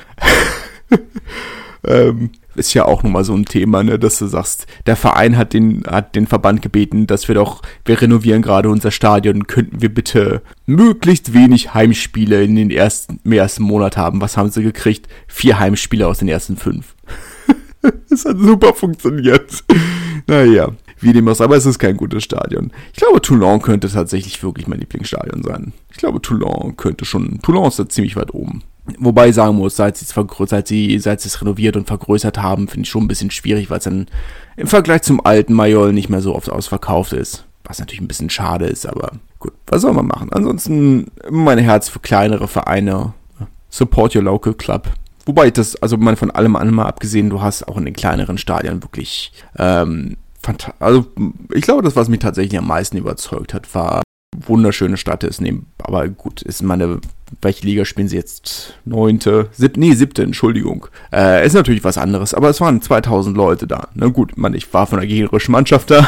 ähm, 1.83 2.31
ist 2.55 2.73
ja 2.73 2.85
auch 2.85 3.03
nochmal 3.03 3.23
so 3.23 3.33
ein 3.33 3.45
Thema, 3.45 3.83
ne, 3.83 3.97
dass 3.97 4.19
du 4.19 4.27
sagst, 4.27 4.67
der 4.85 4.95
Verein 4.95 5.37
hat 5.37 5.53
den, 5.53 5.83
hat 5.87 6.15
den 6.15 6.27
Verband 6.27 6.61
gebeten, 6.61 7.07
dass 7.07 7.27
wir 7.27 7.35
doch, 7.35 7.61
wir 7.85 8.01
renovieren 8.01 8.41
gerade 8.41 8.69
unser 8.69 8.91
Stadion, 8.91 9.47
könnten 9.47 9.81
wir 9.81 9.93
bitte 9.93 10.41
möglichst 10.65 11.33
wenig 11.33 11.73
Heimspiele 11.73 12.43
in 12.43 12.55
den 12.55 12.71
ersten, 12.71 13.19
im 13.23 13.31
ersten 13.31 13.63
Monat 13.63 13.97
haben. 13.97 14.19
Was 14.19 14.35
haben 14.35 14.49
sie 14.49 14.63
gekriegt? 14.63 15.07
Vier 15.27 15.59
Heimspiele 15.59 16.07
aus 16.07 16.19
den 16.19 16.27
ersten 16.27 16.57
fünf. 16.57 16.95
das 18.09 18.25
hat 18.25 18.37
super 18.37 18.73
funktioniert. 18.73 19.63
Naja, 20.27 20.71
wie 21.01 21.13
dem 21.13 21.27
auch 21.27 21.41
aber 21.41 21.55
es 21.55 21.65
ist 21.65 21.79
kein 21.79 21.97
gutes 21.97 22.23
Stadion. 22.23 22.71
Ich 22.93 22.99
glaube, 22.99 23.21
Toulon 23.21 23.61
könnte 23.61 23.89
tatsächlich 23.89 24.41
wirklich 24.43 24.67
mein 24.67 24.79
Lieblingsstadion 24.79 25.43
sein. 25.43 25.73
Ich 25.91 25.97
glaube, 25.97 26.21
Toulon 26.21 26.75
könnte 26.77 27.05
schon, 27.05 27.39
Toulon 27.41 27.67
ist 27.67 27.79
da 27.79 27.87
ziemlich 27.87 28.15
weit 28.15 28.33
oben. 28.33 28.63
Wobei 28.97 29.29
ich 29.29 29.35
sagen 29.35 29.57
muss, 29.57 29.75
seit 29.75 29.97
sie, 29.97 30.05
es 30.05 30.15
seit 30.49 30.67
sie, 30.67 30.97
seit 30.99 31.21
sie 31.21 31.27
es 31.27 31.41
renoviert 31.41 31.77
und 31.77 31.87
vergrößert 31.87 32.41
haben, 32.41 32.67
finde 32.67 32.85
ich 32.85 32.89
schon 32.89 33.03
ein 33.03 33.07
bisschen 33.07 33.31
schwierig, 33.31 33.69
weil 33.69 33.77
es 33.77 33.83
dann 33.83 34.07
im 34.57 34.67
Vergleich 34.67 35.03
zum 35.03 35.23
alten 35.23 35.53
Mayol 35.53 35.93
nicht 35.93 36.09
mehr 36.09 36.21
so 36.21 36.35
oft 36.35 36.49
ausverkauft 36.49 37.13
ist. 37.13 37.45
Was 37.63 37.79
natürlich 37.79 38.01
ein 38.01 38.07
bisschen 38.07 38.31
schade 38.31 38.65
ist, 38.65 38.87
aber 38.87 39.11
gut, 39.37 39.53
was 39.67 39.83
soll 39.83 39.93
man 39.93 40.07
machen? 40.07 40.33
Ansonsten 40.33 41.11
mein 41.29 41.59
Herz 41.59 41.89
für 41.89 41.99
kleinere 41.99 42.47
Vereine. 42.47 43.13
Support 43.69 44.15
your 44.15 44.23
local 44.23 44.55
club. 44.55 44.87
Wobei 45.27 45.47
ich 45.47 45.53
das, 45.53 45.75
also 45.75 45.95
man 45.97 46.15
von 46.15 46.31
allem 46.31 46.55
anderen 46.55 46.75
mal 46.75 46.87
abgesehen, 46.87 47.29
du 47.29 47.41
hast 47.41 47.67
auch 47.67 47.77
in 47.77 47.85
den 47.85 47.93
kleineren 47.93 48.39
Stadien 48.39 48.81
wirklich 48.81 49.31
ähm, 49.59 50.17
also 50.79 51.05
ich 51.53 51.61
glaube, 51.61 51.83
das, 51.83 51.95
was 51.95 52.09
mich 52.09 52.19
tatsächlich 52.19 52.57
am 52.57 52.67
meisten 52.67 52.97
überzeugt 52.97 53.53
hat, 53.53 53.73
war 53.75 54.01
wunderschöne 54.35 54.97
Stadt 54.97 55.23
ist. 55.23 55.41
Nee, 55.41 55.59
aber 55.79 56.07
gut, 56.07 56.41
ist 56.41 56.61
meine, 56.61 56.99
welche 57.41 57.65
Liga 57.65 57.85
spielen 57.85 58.07
sie 58.07 58.15
jetzt? 58.15 58.75
Neunte, 58.85 59.49
siebte, 59.51 59.79
nee, 59.79 59.93
siebte, 59.93 60.23
Entschuldigung. 60.23 60.87
Äh, 61.11 61.45
ist 61.45 61.53
natürlich 61.53 61.83
was 61.83 61.97
anderes, 61.97 62.33
aber 62.33 62.49
es 62.49 62.61
waren 62.61 62.81
2000 62.81 63.35
Leute 63.35 63.67
da. 63.67 63.89
Na 63.93 64.07
gut, 64.07 64.37
man, 64.37 64.53
ich 64.53 64.73
war 64.73 64.87
von 64.87 64.99
der 64.99 65.07
gegnerischen 65.07 65.51
Mannschaft 65.51 65.91
da. 65.91 66.07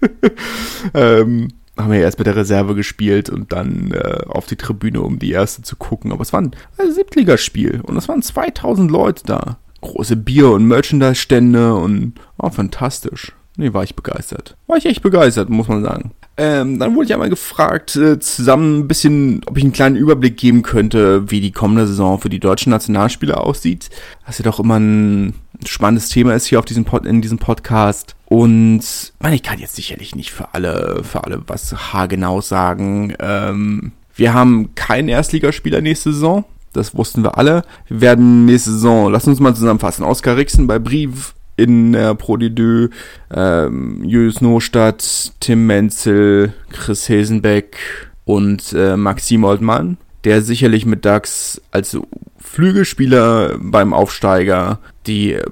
ähm, 0.94 1.48
haben 1.76 1.92
wir 1.92 2.00
erst 2.00 2.18
mit 2.18 2.26
der 2.26 2.36
Reserve 2.36 2.74
gespielt 2.74 3.30
und 3.30 3.52
dann 3.52 3.92
äh, 3.92 4.24
auf 4.26 4.46
die 4.46 4.56
Tribüne, 4.56 5.00
um 5.00 5.18
die 5.18 5.32
erste 5.32 5.62
zu 5.62 5.76
gucken. 5.76 6.12
Aber 6.12 6.22
es 6.22 6.32
war 6.32 6.42
ein 6.42 6.52
also 6.76 6.92
Siebtligaspiel 6.92 7.80
und 7.82 7.96
es 7.96 8.08
waren 8.08 8.22
2000 8.22 8.90
Leute 8.90 9.22
da. 9.24 9.58
Große 9.80 10.16
Bier- 10.16 10.52
und 10.52 10.66
Merchandise-Stände 10.66 11.74
und 11.74 12.14
oh, 12.38 12.50
fantastisch. 12.50 13.32
Nee, 13.56 13.72
war 13.72 13.84
ich 13.84 13.94
begeistert. 13.94 14.56
War 14.66 14.78
ich 14.78 14.86
echt 14.86 15.02
begeistert, 15.02 15.50
muss 15.50 15.68
man 15.68 15.82
sagen. 15.82 16.12
Ähm, 16.38 16.78
dann 16.78 16.94
wurde 16.94 17.06
ich 17.06 17.12
einmal 17.12 17.28
gefragt, 17.28 17.94
äh, 17.96 18.18
zusammen 18.18 18.80
ein 18.80 18.88
bisschen, 18.88 19.42
ob 19.46 19.58
ich 19.58 19.64
einen 19.64 19.74
kleinen 19.74 19.96
Überblick 19.96 20.38
geben 20.38 20.62
könnte, 20.62 21.30
wie 21.30 21.40
die 21.42 21.52
kommende 21.52 21.86
Saison 21.86 22.18
für 22.18 22.30
die 22.30 22.40
deutschen 22.40 22.70
Nationalspieler 22.70 23.42
aussieht. 23.42 23.90
Was 24.24 24.38
ja 24.38 24.44
doch 24.44 24.58
immer 24.58 24.78
ein 24.78 25.34
spannendes 25.66 26.08
Thema 26.08 26.34
ist 26.34 26.46
hier 26.46 26.58
auf 26.58 26.64
diesem 26.64 26.86
Pod, 26.86 27.04
in 27.04 27.20
diesem 27.20 27.38
Podcast. 27.38 28.16
Und 28.24 29.12
man, 29.20 29.34
ich 29.34 29.42
kann 29.42 29.58
jetzt 29.58 29.76
sicherlich 29.76 30.16
nicht 30.16 30.32
für 30.32 30.54
alle, 30.54 31.02
für 31.04 31.24
alle 31.24 31.42
was 31.46 31.92
haargenau 31.92 32.40
sagen. 32.40 33.14
Ähm, 33.20 33.92
wir 34.14 34.32
haben 34.32 34.74
keinen 34.74 35.08
Erstligaspieler 35.08 35.82
nächste 35.82 36.14
Saison. 36.14 36.46
Das 36.72 36.96
wussten 36.96 37.22
wir 37.22 37.36
alle. 37.36 37.64
Wir 37.88 38.00
werden 38.00 38.46
nächste 38.46 38.70
Saison, 38.70 39.12
lass 39.12 39.26
uns 39.26 39.40
mal 39.40 39.54
zusammenfassen. 39.54 40.04
Oskar 40.04 40.38
Rixen 40.38 40.66
bei 40.66 40.78
Brief 40.78 41.34
in 41.56 41.92
der 41.92 42.14
Pro 42.14 42.34
D2, 42.34 42.90
ähm, 43.34 44.04
Julius 44.04 44.40
Nostadt, 44.40 45.32
Tim 45.40 45.66
Menzel, 45.66 46.52
Chris 46.70 47.08
Hesenbeck 47.08 47.76
und 48.24 48.72
äh, 48.72 48.96
Maxim 48.96 49.44
Oldmann, 49.44 49.98
der 50.24 50.42
sicherlich 50.42 50.86
mit 50.86 51.04
DAX 51.04 51.60
als 51.70 51.98
Flügelspieler 52.38 53.58
beim 53.60 53.92
Aufsteiger, 53.92 54.78
die 55.06 55.34
äh, 55.34 55.44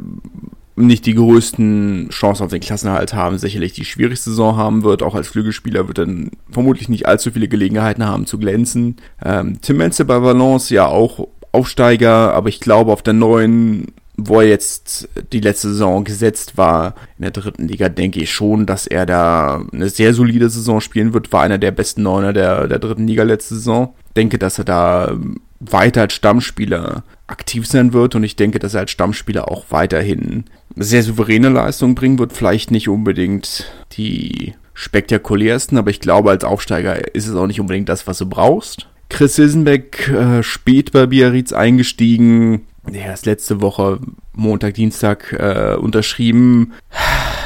nicht 0.76 1.04
die 1.06 1.14
größten 1.14 2.08
Chancen 2.10 2.44
auf 2.44 2.50
den 2.50 2.60
Klassenerhalt 2.60 3.12
haben, 3.12 3.38
sicherlich 3.38 3.72
die 3.72 3.84
schwierigste 3.84 4.30
Saison 4.30 4.56
haben 4.56 4.82
wird. 4.82 5.02
Auch 5.02 5.14
als 5.14 5.28
Flügelspieler 5.28 5.88
wird 5.88 5.98
dann 5.98 6.30
vermutlich 6.50 6.88
nicht 6.88 7.06
allzu 7.06 7.30
viele 7.32 7.48
Gelegenheiten 7.48 8.06
haben 8.06 8.26
zu 8.26 8.38
glänzen. 8.38 8.96
Ähm, 9.22 9.60
Tim 9.60 9.76
Menzel 9.76 10.06
bei 10.06 10.22
Valence 10.22 10.70
ja 10.70 10.86
auch 10.86 11.28
Aufsteiger, 11.52 12.32
aber 12.32 12.48
ich 12.48 12.60
glaube 12.60 12.92
auf 12.92 13.02
der 13.02 13.12
neuen 13.12 13.88
wo 14.28 14.40
er 14.40 14.48
jetzt 14.48 15.08
die 15.32 15.40
letzte 15.40 15.68
Saison 15.68 16.04
gesetzt 16.04 16.56
war 16.56 16.94
in 17.18 17.22
der 17.22 17.30
dritten 17.30 17.68
Liga, 17.68 17.88
denke 17.88 18.20
ich 18.20 18.30
schon, 18.30 18.66
dass 18.66 18.86
er 18.86 19.06
da 19.06 19.64
eine 19.72 19.88
sehr 19.88 20.14
solide 20.14 20.50
Saison 20.50 20.80
spielen 20.80 21.12
wird. 21.12 21.32
War 21.32 21.42
einer 21.42 21.58
der 21.58 21.70
besten 21.70 22.02
Neuner 22.02 22.32
der, 22.32 22.68
der 22.68 22.78
dritten 22.78 23.06
Liga 23.06 23.22
letzte 23.22 23.54
Saison. 23.54 23.94
Denke, 24.16 24.38
dass 24.38 24.58
er 24.58 24.64
da 24.64 25.16
weiter 25.60 26.02
als 26.02 26.14
Stammspieler 26.14 27.04
aktiv 27.26 27.66
sein 27.66 27.92
wird 27.92 28.14
und 28.14 28.24
ich 28.24 28.36
denke, 28.36 28.58
dass 28.58 28.74
er 28.74 28.80
als 28.80 28.90
Stammspieler 28.90 29.50
auch 29.50 29.66
weiterhin 29.70 30.44
sehr 30.76 31.02
souveräne 31.02 31.48
Leistungen 31.48 31.94
bringen 31.94 32.18
wird. 32.18 32.32
Vielleicht 32.32 32.70
nicht 32.70 32.88
unbedingt 32.88 33.70
die 33.92 34.54
spektakulärsten, 34.74 35.78
aber 35.78 35.90
ich 35.90 36.00
glaube, 36.00 36.30
als 36.30 36.44
Aufsteiger 36.44 37.14
ist 37.14 37.28
es 37.28 37.34
auch 37.34 37.46
nicht 37.46 37.60
unbedingt 37.60 37.88
das, 37.88 38.06
was 38.06 38.18
du 38.18 38.26
brauchst. 38.26 38.88
Chris 39.10 39.34
Sissenbeck 39.34 40.08
äh, 40.08 40.42
spät 40.42 40.92
bei 40.92 41.06
Biarritz 41.06 41.52
eingestiegen, 41.52 42.66
ja, 42.90 43.12
ist 43.12 43.26
letzte 43.26 43.60
Woche 43.60 44.00
Montag, 44.34 44.74
Dienstag 44.74 45.32
äh, 45.32 45.76
unterschrieben. 45.76 46.72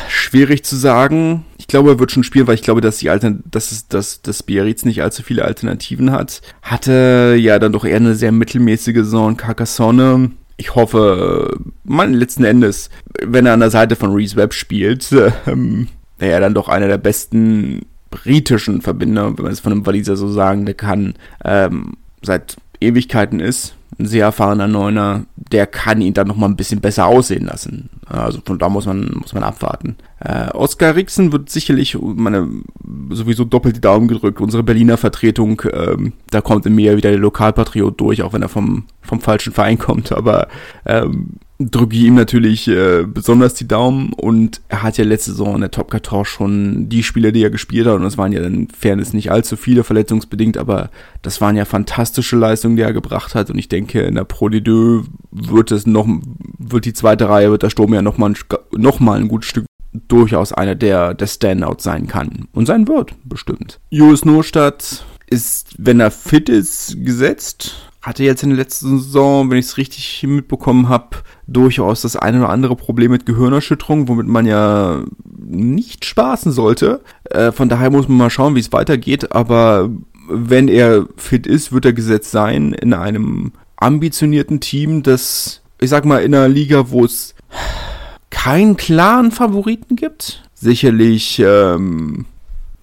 Schwierig 0.09 0.65
zu 0.65 0.77
sagen. 0.77 1.45
Ich 1.59 1.67
glaube, 1.67 1.91
er 1.91 1.99
wird 1.99 2.13
schon 2.13 2.25
spielen, 2.25 2.47
weil 2.47 2.55
ich 2.55 2.63
glaube, 2.63 2.81
dass 2.81 2.99
die 2.99 3.11
Altern 3.11 3.43
dass 3.51 3.73
es, 3.73 3.89
dass 3.89 4.23
das 4.23 4.43
Biarritz 4.43 4.85
nicht 4.85 5.03
allzu 5.03 5.23
viele 5.23 5.45
Alternativen 5.45 6.13
hat. 6.13 6.41
Hatte 6.63 7.37
ja 7.39 7.59
dann 7.59 7.73
doch 7.73 7.85
eher 7.85 7.97
eine 7.97 8.15
sehr 8.15 8.33
mittelmäßige 8.33 8.97
Saison 8.97 9.37
Carcassonne. 9.37 10.31
Ich 10.57 10.75
hoffe, 10.77 11.59
man 11.83 12.15
letzten 12.15 12.45
Endes, 12.45 12.91
wenn 13.21 13.47
er 13.47 13.55
an 13.55 13.61
der 13.61 13.71
Seite 13.71 13.97
von 13.97 14.13
Reese 14.13 14.37
Webb 14.37 14.55
spielt, 14.55 15.09
ähm, 15.47 15.89
er 16.19 16.41
dann 16.41 16.55
doch 16.55 16.69
einer 16.69 16.87
der 16.89 16.99
besten 16.99 17.87
britischen 18.11 18.81
Verbinder, 18.81 19.37
wenn 19.37 19.43
man 19.43 19.53
es 19.53 19.61
von 19.61 19.73
einem 19.73 19.87
Waliser 19.87 20.17
so 20.17 20.31
sagen 20.31 20.65
kann, 20.77 21.15
ähm, 21.45 21.95
seit 22.23 22.57
Ewigkeiten 22.85 23.41
ist 23.41 23.75
ein 23.99 24.07
sehr 24.07 24.25
erfahrener 24.25 24.67
Neuner, 24.67 25.25
der 25.37 25.67
kann 25.67 26.01
ihn 26.01 26.15
dann 26.15 26.27
nochmal 26.27 26.49
ein 26.49 26.57
bisschen 26.57 26.81
besser 26.81 27.07
aussehen 27.07 27.47
lassen. 27.47 27.91
Also 28.07 28.41
von 28.45 28.59
da 28.59 28.69
muss 28.69 28.87
man, 28.87 29.13
muss 29.21 29.35
man 29.35 29.45
abwarten. 29.45 29.97
Äh, 30.21 30.51
Oskar 30.51 30.97
Rixen 30.97 31.33
wird 31.33 31.51
sicherlich 31.51 31.97
meine, 32.01 32.49
sowieso 33.11 33.45
doppelt 33.45 33.77
die 33.77 33.81
Daumen 33.81 34.09
gedrückt. 34.09 34.41
Unsere 34.41 34.63
Berliner 34.63 34.97
Vertretung, 34.97 35.63
ähm, 35.73 36.13
da 36.31 36.41
kommt 36.41 36.67
in 36.67 36.75
mir 36.75 36.97
wieder 36.97 37.11
der 37.11 37.19
Lokalpatriot 37.19 38.01
durch, 38.01 38.23
auch 38.23 38.33
wenn 38.33 38.43
er 38.43 38.49
vom, 38.49 38.85
vom 39.01 39.21
falschen 39.21 39.53
Verein 39.53 39.79
kommt. 39.79 40.13
Aber 40.13 40.49
ähm, 40.87 41.35
drücke 41.71 41.97
ich 41.97 42.03
ihm 42.03 42.15
natürlich 42.15 42.69
äh, 42.69 43.05
besonders 43.07 43.55
die 43.55 43.69
Daumen. 43.69 44.13
Und 44.13 44.61
er 44.69 44.83
hat 44.83 44.99
ja 44.99 45.05
letzte 45.05 45.31
Saison 45.31 45.55
in 45.55 45.61
der 45.61 45.71
Top 45.71 45.91
14 45.91 46.25
schon 46.25 46.89
die 46.89 47.03
Spiele, 47.03 47.33
die 47.33 47.43
er 47.43 47.51
gespielt 47.51 47.87
hat. 47.87 47.97
Und 47.97 48.05
es 48.05 48.19
waren 48.19 48.33
ja 48.33 48.43
in 48.43 48.69
Fairness 48.69 49.13
nicht 49.13 49.31
allzu 49.31 49.57
viele 49.57 49.85
verletzungsbedingt, 49.85 50.57
aber 50.57 50.91
das 51.23 51.41
waren 51.41 51.57
ja 51.57 51.65
fantastische 51.65 52.37
Leistungen, 52.37 52.77
die 52.77 52.83
er 52.83 52.93
gebracht 52.93 53.35
hat. 53.35 53.51
Und 53.51 53.59
ich 53.59 53.69
denke 53.69 54.03
in 54.03 54.15
der 54.15 54.25
Pro 54.25 54.47
D2 54.47 55.05
wird 55.31 55.71
es 55.71 55.87
noch 55.87 56.07
wird 56.59 56.85
die 56.85 56.93
zweite 56.93 57.29
Reihe 57.29 57.51
wird 57.51 57.63
der 57.63 57.71
Sturm 57.71 57.95
ja 57.95 58.03
noch 58.03 58.19
mal 58.19 58.31
ein, 58.31 58.37
noch 58.73 59.01
mal 59.01 59.19
ein 59.19 59.29
gutes 59.29 59.49
Stück 59.49 59.67
durchaus 60.09 60.53
einer 60.53 60.75
der 60.75 61.15
der 61.15 61.27
Standouts 61.27 61.85
sein 61.85 62.07
kann. 62.07 62.49
Und 62.53 62.67
sein 62.67 62.89
wird 62.89 63.13
bestimmt. 63.25 63.81
Julius 63.91 64.25
Nostadt 64.25 65.05
ist, 65.27 65.75
wenn 65.79 66.01
er 66.01 66.11
fit 66.11 66.49
ist, 66.49 66.97
gesetzt. 67.05 67.91
Hatte 68.03 68.23
jetzt 68.23 68.43
in 68.43 68.51
der 68.51 68.59
letzten 68.59 68.99
Saison, 68.99 69.51
wenn 69.51 69.59
ich 69.59 69.67
es 69.67 69.77
richtig 69.79 70.23
mitbekommen 70.25 70.89
habe, 70.89 71.17
durchaus 71.47 72.03
das 72.03 72.17
eine 72.17 72.39
oder 72.39 72.49
andere 72.49 72.77
Problem 72.77 73.11
mit 73.11 73.27
Gehirnerschütterung, 73.27 74.09
womit 74.09 74.27
man 74.27 74.47
ja 74.47 75.05
nicht 75.37 76.05
spaßen 76.05 76.53
sollte. 76.53 77.01
Äh, 77.25 77.53
von 77.53 77.69
daher 77.69 77.91
muss 77.91 78.09
man 78.09 78.19
mal 78.19 78.31
schauen, 78.31 78.55
wie 78.55 78.61
es 78.61 78.73
weitergeht. 78.73 79.33
Aber 79.33 79.91
wenn 80.29 80.69
er 80.69 81.07
fit 81.17 81.47
ist, 81.47 81.73
wird 81.73 81.85
er 81.85 81.93
gesetzt 81.93 82.31
sein 82.31 82.73
in 82.73 82.95
einem 82.95 83.53
ambitionierten 83.77 84.61
Team, 84.61 85.03
das, 85.03 85.63
ich 85.81 85.91
sag 85.91 86.05
mal, 86.05 86.23
in 86.23 86.35
einer 86.35 86.49
Liga, 86.49 86.91
wo 86.91 87.05
es 87.05 87.35
keinen 88.31 88.77
klaren 88.77 89.31
Favoriten 89.31 89.97
gibt. 89.97 90.43
Sicherlich, 90.55 91.39
ähm, 91.41 92.27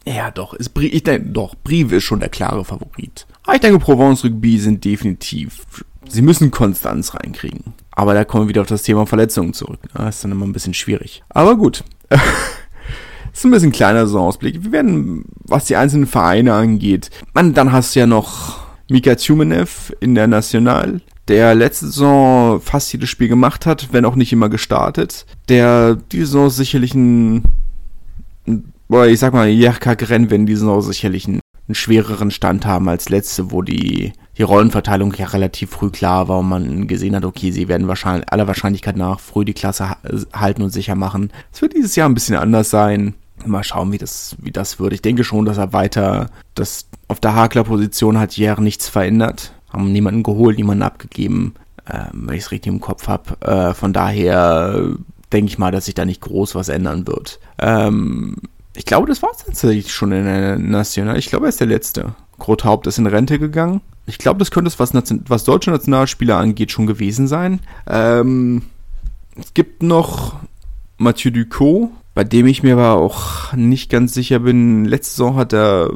ja, 0.06 0.32
doch, 0.32 0.54
ist 0.54 0.70
Brie, 0.70 0.88
ich 0.88 1.04
denke, 1.04 1.30
doch, 1.30 1.56
Brive 1.64 1.98
ist 1.98 2.04
schon 2.04 2.20
der 2.20 2.30
klare 2.30 2.66
Favorit. 2.66 3.26
Aber 3.44 3.56
ich 3.56 3.62
denke, 3.62 3.80
Provence 3.80 4.24
Rugby 4.24 4.58
sind 4.60 4.84
definitiv, 4.86 5.66
sie 6.08 6.22
müssen 6.22 6.52
Konstanz 6.52 7.14
reinkriegen. 7.14 7.74
Aber 7.92 8.14
da 8.14 8.24
kommen 8.24 8.46
wir 8.46 8.50
wieder 8.50 8.62
auf 8.62 8.68
das 8.68 8.84
Thema 8.84 9.06
Verletzungen 9.06 9.54
zurück. 9.54 9.80
Das 9.94 10.16
ist 10.16 10.24
dann 10.24 10.32
immer 10.32 10.46
ein 10.46 10.54
bisschen 10.54 10.74
schwierig. 10.74 11.24
Aber 11.30 11.56
gut. 11.56 11.84
das 12.10 12.22
ist 13.34 13.46
ein 13.46 13.52
bisschen 13.52 13.72
kleiner 13.72 14.06
Saisonausblick. 14.06 14.64
Wir 14.64 14.72
werden, 14.72 15.26
was 15.44 15.66
die 15.66 15.76
einzelnen 15.76 16.08
Vereine 16.08 16.54
angeht, 16.54 17.10
man, 17.34 17.54
dann 17.54 17.72
hast 17.72 17.96
du 17.96 18.00
ja 18.00 18.08
noch 18.08 18.60
Mika 18.90 19.16
Tjumenev 19.16 19.94
in 20.00 20.16
der 20.16 20.28
National, 20.28 21.02
der 21.28 21.54
letzte 21.56 21.88
Saison 21.88 22.60
fast 22.62 22.92
jedes 22.92 23.10
Spiel 23.10 23.28
gemacht 23.28 23.66
hat, 23.66 23.90
wenn 23.92 24.06
auch 24.06 24.16
nicht 24.16 24.34
immer 24.34 24.50
gestartet. 24.50 25.26
Der 25.50 25.96
diese 25.96 26.26
Saison 26.26 26.50
sicherlich 26.50 26.94
ein, 26.94 27.44
ein 28.48 28.74
ich 29.08 29.20
sag 29.20 29.34
mal, 29.34 29.48
Jerka 29.48 29.94
Gren, 29.94 30.30
wenn 30.30 30.46
diese 30.46 30.62
Saison 30.62 30.82
sicherlich 30.82 31.28
ein 31.28 31.40
einen 31.72 31.76
schwereren 31.76 32.32
Stand 32.32 32.66
haben 32.66 32.90
als 32.90 33.10
letzte, 33.10 33.52
wo 33.52 33.62
die, 33.62 34.14
die 34.38 34.44
Rollenverteilung 34.44 35.14
ja 35.14 35.28
relativ 35.28 35.72
früh 35.72 35.90
klar 35.90 36.28
war 36.28 36.40
und 36.40 36.50
man 36.50 36.88
gesehen 36.88 37.16
hat, 37.16 37.26
okay, 37.26 37.52
sie 37.52 37.68
werden 37.68 37.88
wahrscheinlich 37.88 38.32
aller 38.32 38.48
Wahrscheinlichkeit 38.48 38.96
nach 38.96 39.20
früh 39.20 39.46
die 39.46 39.54
Klasse 39.54 39.98
halten 40.34 40.62
und 40.62 40.70
sicher 40.70 40.96
machen. 40.96 41.32
Es 41.52 41.62
wird 41.62 41.74
dieses 41.74 41.96
Jahr 41.96 42.08
ein 42.08 42.14
bisschen 42.14 42.38
anders 42.38 42.70
sein. 42.70 43.16
Mal 43.46 43.64
schauen, 43.64 43.92
wie 43.92 43.98
das, 43.98 44.36
wie 44.40 44.52
das 44.52 44.80
wird. 44.80 44.94
Ich 44.94 45.02
denke 45.02 45.24
schon, 45.24 45.46
dass 45.46 45.58
er 45.58 45.74
weiter, 45.74 46.30
dass 46.54 46.88
auf 47.08 47.20
der 47.20 47.36
Hakler-Position 47.36 48.20
hat 48.20 48.38
Jär 48.38 48.60
nichts 48.60 48.88
verändert. 48.88 49.54
Haben 49.70 49.92
niemanden 49.92 50.24
geholt, 50.24 50.58
niemanden 50.58 50.84
abgegeben, 50.84 51.56
äh, 51.86 52.06
wenn 52.12 52.36
ich 52.36 52.44
es 52.44 52.52
richtig 52.52 52.72
im 52.72 52.82
Kopf 52.82 53.08
habe. 53.08 53.42
Äh, 53.42 53.74
von 53.74 53.94
daher 53.94 54.96
denke 55.34 55.50
ich 55.50 55.58
mal, 55.58 55.72
dass 55.72 55.86
sich 55.86 55.96
da 55.96 56.06
nicht 56.06 56.22
groß 56.22 56.56
was 56.56 56.70
ändern 56.70 57.08
wird. 57.08 57.40
Ähm, 57.58 58.36
ich 58.76 58.86
glaube, 58.86 59.08
das 59.08 59.22
war 59.22 59.32
es 59.32 59.46
tatsächlich 59.46 59.92
schon 59.92 60.12
in 60.12 60.26
der 60.26 60.58
National. 60.58 61.18
Ich 61.18 61.28
glaube, 61.28 61.46
er 61.46 61.50
ist 61.50 61.60
der 61.60 61.68
Letzte. 61.68 62.14
Grothaupt 62.40 62.88
ist 62.88 62.98
in 62.98 63.08
Rente 63.08 63.40
gegangen. 63.40 63.82
Ich 64.06 64.18
glaube, 64.18 64.40
das 64.40 64.52
könnte 64.52 64.68
es, 64.68 64.80
was, 64.80 64.94
was 65.28 65.44
deutsche 65.44 65.72
Nationalspieler 65.72 66.38
angeht, 66.38 66.72
schon 66.72 66.88
gewesen 66.88 67.28
sein. 67.28 67.60
Ähm, 67.88 68.64
es 69.36 69.54
gibt 69.54 69.84
noch 69.84 70.40
Mathieu 70.98 71.32
Ducot, 71.32 71.90
bei 72.14 72.24
dem 72.24 72.46
ich 72.48 72.64
mir 72.64 72.74
aber 72.74 72.94
auch 72.94 73.54
nicht 73.54 73.90
ganz 73.90 74.14
sicher 74.14 74.40
bin. 74.40 74.86
Letzte 74.86 75.12
Saison 75.12 75.36
hat 75.36 75.54
er 75.54 75.92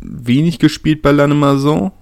wenig 0.00 0.58
gespielt 0.58 1.02
bei 1.02 1.12
Lannemazon. 1.12 1.92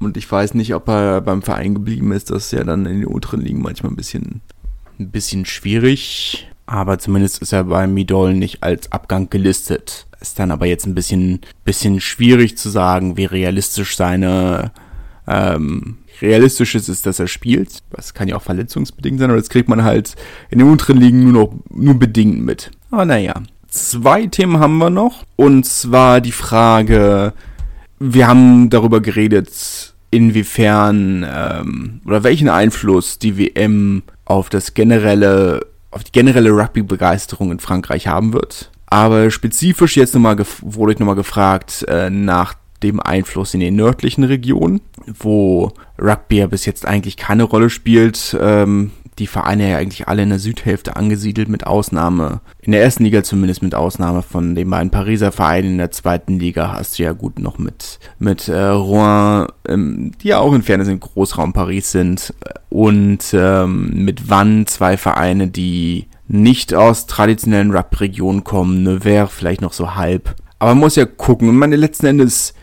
Und 0.00 0.16
ich 0.16 0.30
weiß 0.30 0.54
nicht, 0.54 0.74
ob 0.74 0.88
er 0.88 1.20
beim 1.20 1.42
Verein 1.42 1.74
geblieben 1.74 2.12
ist. 2.12 2.30
Das 2.30 2.46
ist 2.46 2.52
ja 2.52 2.64
dann 2.64 2.86
in 2.86 3.00
den 3.00 3.06
unteren 3.06 3.40
Ligen 3.40 3.62
manchmal 3.62 3.92
ein 3.92 3.96
bisschen, 3.96 4.40
ein 4.98 5.10
bisschen 5.10 5.46
schwierig. 5.46 6.48
Aber 6.66 6.98
zumindest 6.98 7.42
ist 7.42 7.52
er 7.52 7.64
bei 7.64 7.86
Midol 7.86 8.34
nicht 8.34 8.62
als 8.62 8.90
Abgang 8.90 9.28
gelistet. 9.28 10.06
Ist 10.20 10.38
dann 10.38 10.50
aber 10.50 10.66
jetzt 10.66 10.86
ein 10.86 10.94
bisschen, 10.94 11.40
bisschen 11.64 12.00
schwierig 12.00 12.56
zu 12.56 12.70
sagen, 12.70 13.16
wie 13.16 13.26
realistisch 13.26 13.96
seine, 13.96 14.72
ähm, 15.26 15.98
realistisch 16.22 16.74
ist, 16.74 17.04
dass 17.04 17.18
er 17.18 17.26
spielt. 17.26 17.82
Das 17.90 18.14
kann 18.14 18.28
ja 18.28 18.36
auch 18.36 18.42
verletzungsbedingt 18.42 19.20
sein, 19.20 19.30
aber 19.30 19.38
das 19.38 19.50
kriegt 19.50 19.68
man 19.68 19.84
halt 19.84 20.16
in 20.50 20.58
den 20.58 20.68
unteren 20.68 20.96
Ligen 20.96 21.24
nur 21.24 21.32
noch, 21.32 21.54
nur 21.68 21.98
bedingt 21.98 22.40
mit. 22.40 22.70
Aber 22.90 23.04
naja. 23.04 23.34
Zwei 23.68 24.26
Themen 24.26 24.60
haben 24.60 24.78
wir 24.78 24.90
noch. 24.90 25.24
Und 25.36 25.66
zwar 25.66 26.20
die 26.20 26.32
Frage, 26.32 27.34
wir 27.98 28.28
haben 28.28 28.70
darüber 28.70 29.00
geredet, 29.00 29.94
inwiefern 30.10 31.26
ähm, 31.28 32.00
oder 32.06 32.22
welchen 32.22 32.48
Einfluss 32.48 33.18
die 33.18 33.36
WM 33.36 34.04
auf 34.24 34.48
das 34.48 34.74
generelle 34.74 35.73
auf 35.94 36.04
die 36.04 36.12
generelle 36.12 36.50
Rugby-Begeisterung 36.50 37.52
in 37.52 37.60
Frankreich 37.60 38.06
haben 38.06 38.32
wird. 38.32 38.70
Aber 38.86 39.30
spezifisch 39.30 39.96
jetzt 39.96 40.14
nochmal 40.14 40.36
wurde 40.60 40.92
ich 40.92 40.98
nochmal 40.98 41.14
gefragt 41.14 41.84
äh, 41.88 42.10
nach 42.10 42.54
dem 42.82 43.00
Einfluss 43.00 43.54
in 43.54 43.60
den 43.60 43.76
nördlichen 43.76 44.24
Regionen, 44.24 44.80
wo 45.06 45.72
Rugby 45.98 46.38
ja 46.38 46.46
bis 46.46 46.66
jetzt 46.66 46.86
eigentlich 46.86 47.16
keine 47.16 47.44
Rolle 47.44 47.70
spielt. 47.70 48.36
Ähm, 48.40 48.90
die 49.18 49.26
Vereine 49.26 49.70
ja 49.70 49.78
eigentlich 49.78 50.08
alle 50.08 50.22
in 50.22 50.30
der 50.30 50.38
Südhälfte 50.38 50.96
angesiedelt, 50.96 51.48
mit 51.48 51.66
Ausnahme, 51.66 52.40
in 52.60 52.72
der 52.72 52.82
ersten 52.82 53.04
Liga 53.04 53.22
zumindest 53.22 53.62
mit 53.62 53.74
Ausnahme 53.74 54.22
von 54.22 54.54
den 54.54 54.70
beiden 54.70 54.90
Pariser 54.90 55.32
Vereinen 55.32 55.72
in 55.72 55.78
der 55.78 55.90
zweiten 55.90 56.38
Liga 56.38 56.72
hast 56.72 56.98
du 56.98 57.04
ja 57.04 57.12
gut 57.12 57.38
noch 57.38 57.58
mit, 57.58 57.98
mit 58.18 58.48
äh, 58.48 58.66
Rouen, 58.66 59.48
ähm, 59.68 60.12
die 60.20 60.28
ja 60.28 60.38
auch 60.38 60.52
in 60.52 60.62
Fairness 60.62 60.88
in 60.88 61.00
Großraum 61.00 61.52
Paris 61.52 61.92
sind, 61.92 62.34
und 62.68 63.32
ähm, 63.32 64.04
mit 64.04 64.28
Vannes 64.28 64.72
zwei 64.72 64.96
Vereine, 64.96 65.48
die 65.48 66.06
nicht 66.26 66.74
aus 66.74 67.06
traditionellen 67.06 67.70
Rap-Regionen 67.70 68.44
kommen, 68.44 68.82
Nevers 68.82 69.30
vielleicht 69.32 69.60
noch 69.60 69.72
so 69.72 69.94
halb. 69.94 70.34
Aber 70.58 70.74
man 70.74 70.80
muss 70.80 70.96
ja 70.96 71.04
gucken, 71.04 71.48
und 71.48 71.56
meine 71.56 71.76
letzten 71.76 72.06
Endes 72.06 72.54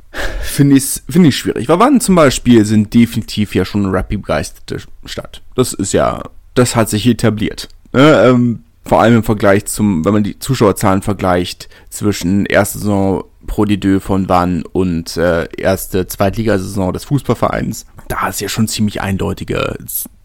finde 0.41 0.77
ich 0.77 1.01
finde 1.07 1.29
ich 1.29 1.37
schwierig. 1.37 1.69
Weil 1.69 1.79
Wann 1.79 2.01
zum 2.01 2.15
Beispiel 2.15 2.65
sind 2.65 2.93
definitiv 2.93 3.55
ja 3.55 3.63
schon 3.63 3.85
eine 3.85 3.93
Rap-begeisterte 3.93 4.79
Stadt. 5.05 5.41
Das 5.55 5.73
ist 5.73 5.93
ja 5.93 6.23
das 6.53 6.75
hat 6.75 6.89
sich 6.89 7.07
etabliert. 7.07 7.69
Ne? 7.93 8.23
Ähm, 8.25 8.63
vor 8.83 9.01
allem 9.01 9.17
im 9.17 9.23
Vergleich 9.23 9.65
zum, 9.65 10.03
wenn 10.05 10.13
man 10.13 10.23
die 10.23 10.39
Zuschauerzahlen 10.39 11.01
vergleicht 11.01 11.69
zwischen 11.89 12.45
erste 12.45 12.79
Saison 12.79 13.23
Pro 13.47 13.63
D2 13.63 13.99
von 13.99 14.29
Wann 14.29 14.63
und 14.63 15.17
äh, 15.17 15.47
erste 15.57 16.07
Zweitligasaison 16.07 16.93
des 16.93 17.05
Fußballvereins, 17.05 17.85
da 18.07 18.27
ist 18.27 18.41
ja 18.41 18.49
schon 18.49 18.67
ziemlich 18.67 19.01
eindeutige 19.01 19.77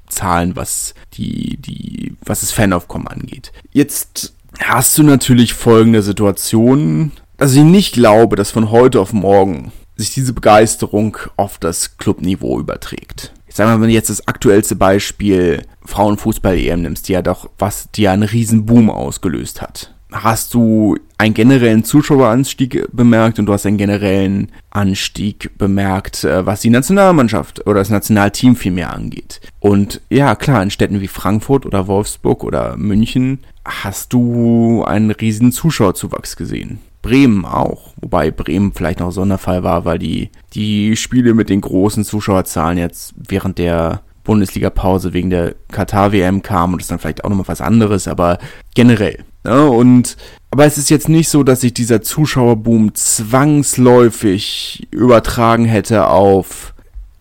Zahlen, 0.08 0.56
was 0.56 0.94
die, 1.14 1.56
die, 1.58 2.16
was 2.24 2.40
das 2.40 2.52
Fanaufkommen 2.52 3.08
angeht. 3.08 3.52
Jetzt 3.72 4.34
hast 4.60 4.96
du 4.96 5.02
natürlich 5.02 5.54
folgende 5.54 6.02
Situation, 6.02 7.12
dass 7.36 7.54
ich 7.54 7.64
nicht 7.64 7.94
glaube, 7.94 8.36
dass 8.36 8.50
von 8.50 8.70
heute 8.70 9.00
auf 9.00 9.12
morgen 9.12 9.72
sich 9.96 10.12
diese 10.12 10.32
Begeisterung 10.32 11.16
auf 11.36 11.58
das 11.58 11.98
Clubniveau 11.98 12.60
überträgt 12.60 13.32
sagen 13.56 13.70
wir 13.70 13.76
mal, 13.76 13.82
wenn 13.82 13.88
du 13.88 13.94
jetzt 13.94 14.10
das 14.10 14.28
aktuellste 14.28 14.76
Beispiel 14.76 15.62
Frauenfußball-EM 15.84 16.82
nimmst, 16.82 17.08
die 17.08 17.12
ja 17.12 17.22
doch, 17.22 17.48
was, 17.58 17.90
die 17.92 18.02
ja 18.02 18.12
einen 18.12 18.22
riesen 18.22 18.66
Boom 18.66 18.90
ausgelöst 18.90 19.62
hat. 19.62 19.94
Hast 20.12 20.54
du 20.54 20.96
einen 21.18 21.34
generellen 21.34 21.82
Zuschaueranstieg 21.82 22.86
bemerkt 22.92 23.38
und 23.38 23.46
du 23.46 23.52
hast 23.52 23.66
einen 23.66 23.76
generellen 23.76 24.52
Anstieg 24.70 25.50
bemerkt, 25.58 26.24
äh, 26.24 26.46
was 26.46 26.60
die 26.60 26.70
Nationalmannschaft 26.70 27.66
oder 27.66 27.80
das 27.80 27.90
Nationalteam 27.90 28.56
vielmehr 28.56 28.92
angeht. 28.92 29.40
Und 29.58 30.00
ja, 30.10 30.34
klar, 30.36 30.62
in 30.62 30.70
Städten 30.70 31.00
wie 31.00 31.08
Frankfurt 31.08 31.66
oder 31.66 31.86
Wolfsburg 31.86 32.44
oder 32.44 32.76
München 32.76 33.40
hast 33.64 34.12
du 34.12 34.84
einen 34.84 35.10
riesen 35.10 35.50
Zuschauerzuwachs 35.50 36.36
gesehen. 36.36 36.78
Bremen 37.06 37.44
auch. 37.44 37.92
Wobei 38.00 38.32
Bremen 38.32 38.72
vielleicht 38.72 38.98
noch 38.98 39.12
Sonderfall 39.12 39.62
war, 39.62 39.84
weil 39.84 40.00
die, 40.00 40.30
die 40.54 40.96
Spiele 40.96 41.34
mit 41.34 41.50
den 41.50 41.60
großen 41.60 42.04
Zuschauerzahlen 42.04 42.78
jetzt 42.78 43.14
während 43.16 43.58
der 43.58 44.02
Bundesliga-Pause 44.24 45.12
wegen 45.12 45.30
der 45.30 45.54
Katar-WM 45.70 46.42
kamen 46.42 46.74
und 46.74 46.82
das 46.82 46.88
dann 46.88 46.98
vielleicht 46.98 47.22
auch 47.22 47.28
nochmal 47.28 47.46
was 47.46 47.60
anderes, 47.60 48.08
aber 48.08 48.38
generell. 48.74 49.24
Ne? 49.44 49.70
Und, 49.70 50.16
aber 50.50 50.66
es 50.66 50.78
ist 50.78 50.90
jetzt 50.90 51.08
nicht 51.08 51.28
so, 51.28 51.44
dass 51.44 51.60
sich 51.60 51.72
dieser 51.72 52.02
Zuschauerboom 52.02 52.96
zwangsläufig 52.96 54.88
übertragen 54.90 55.64
hätte 55.64 56.08
auf 56.08 56.74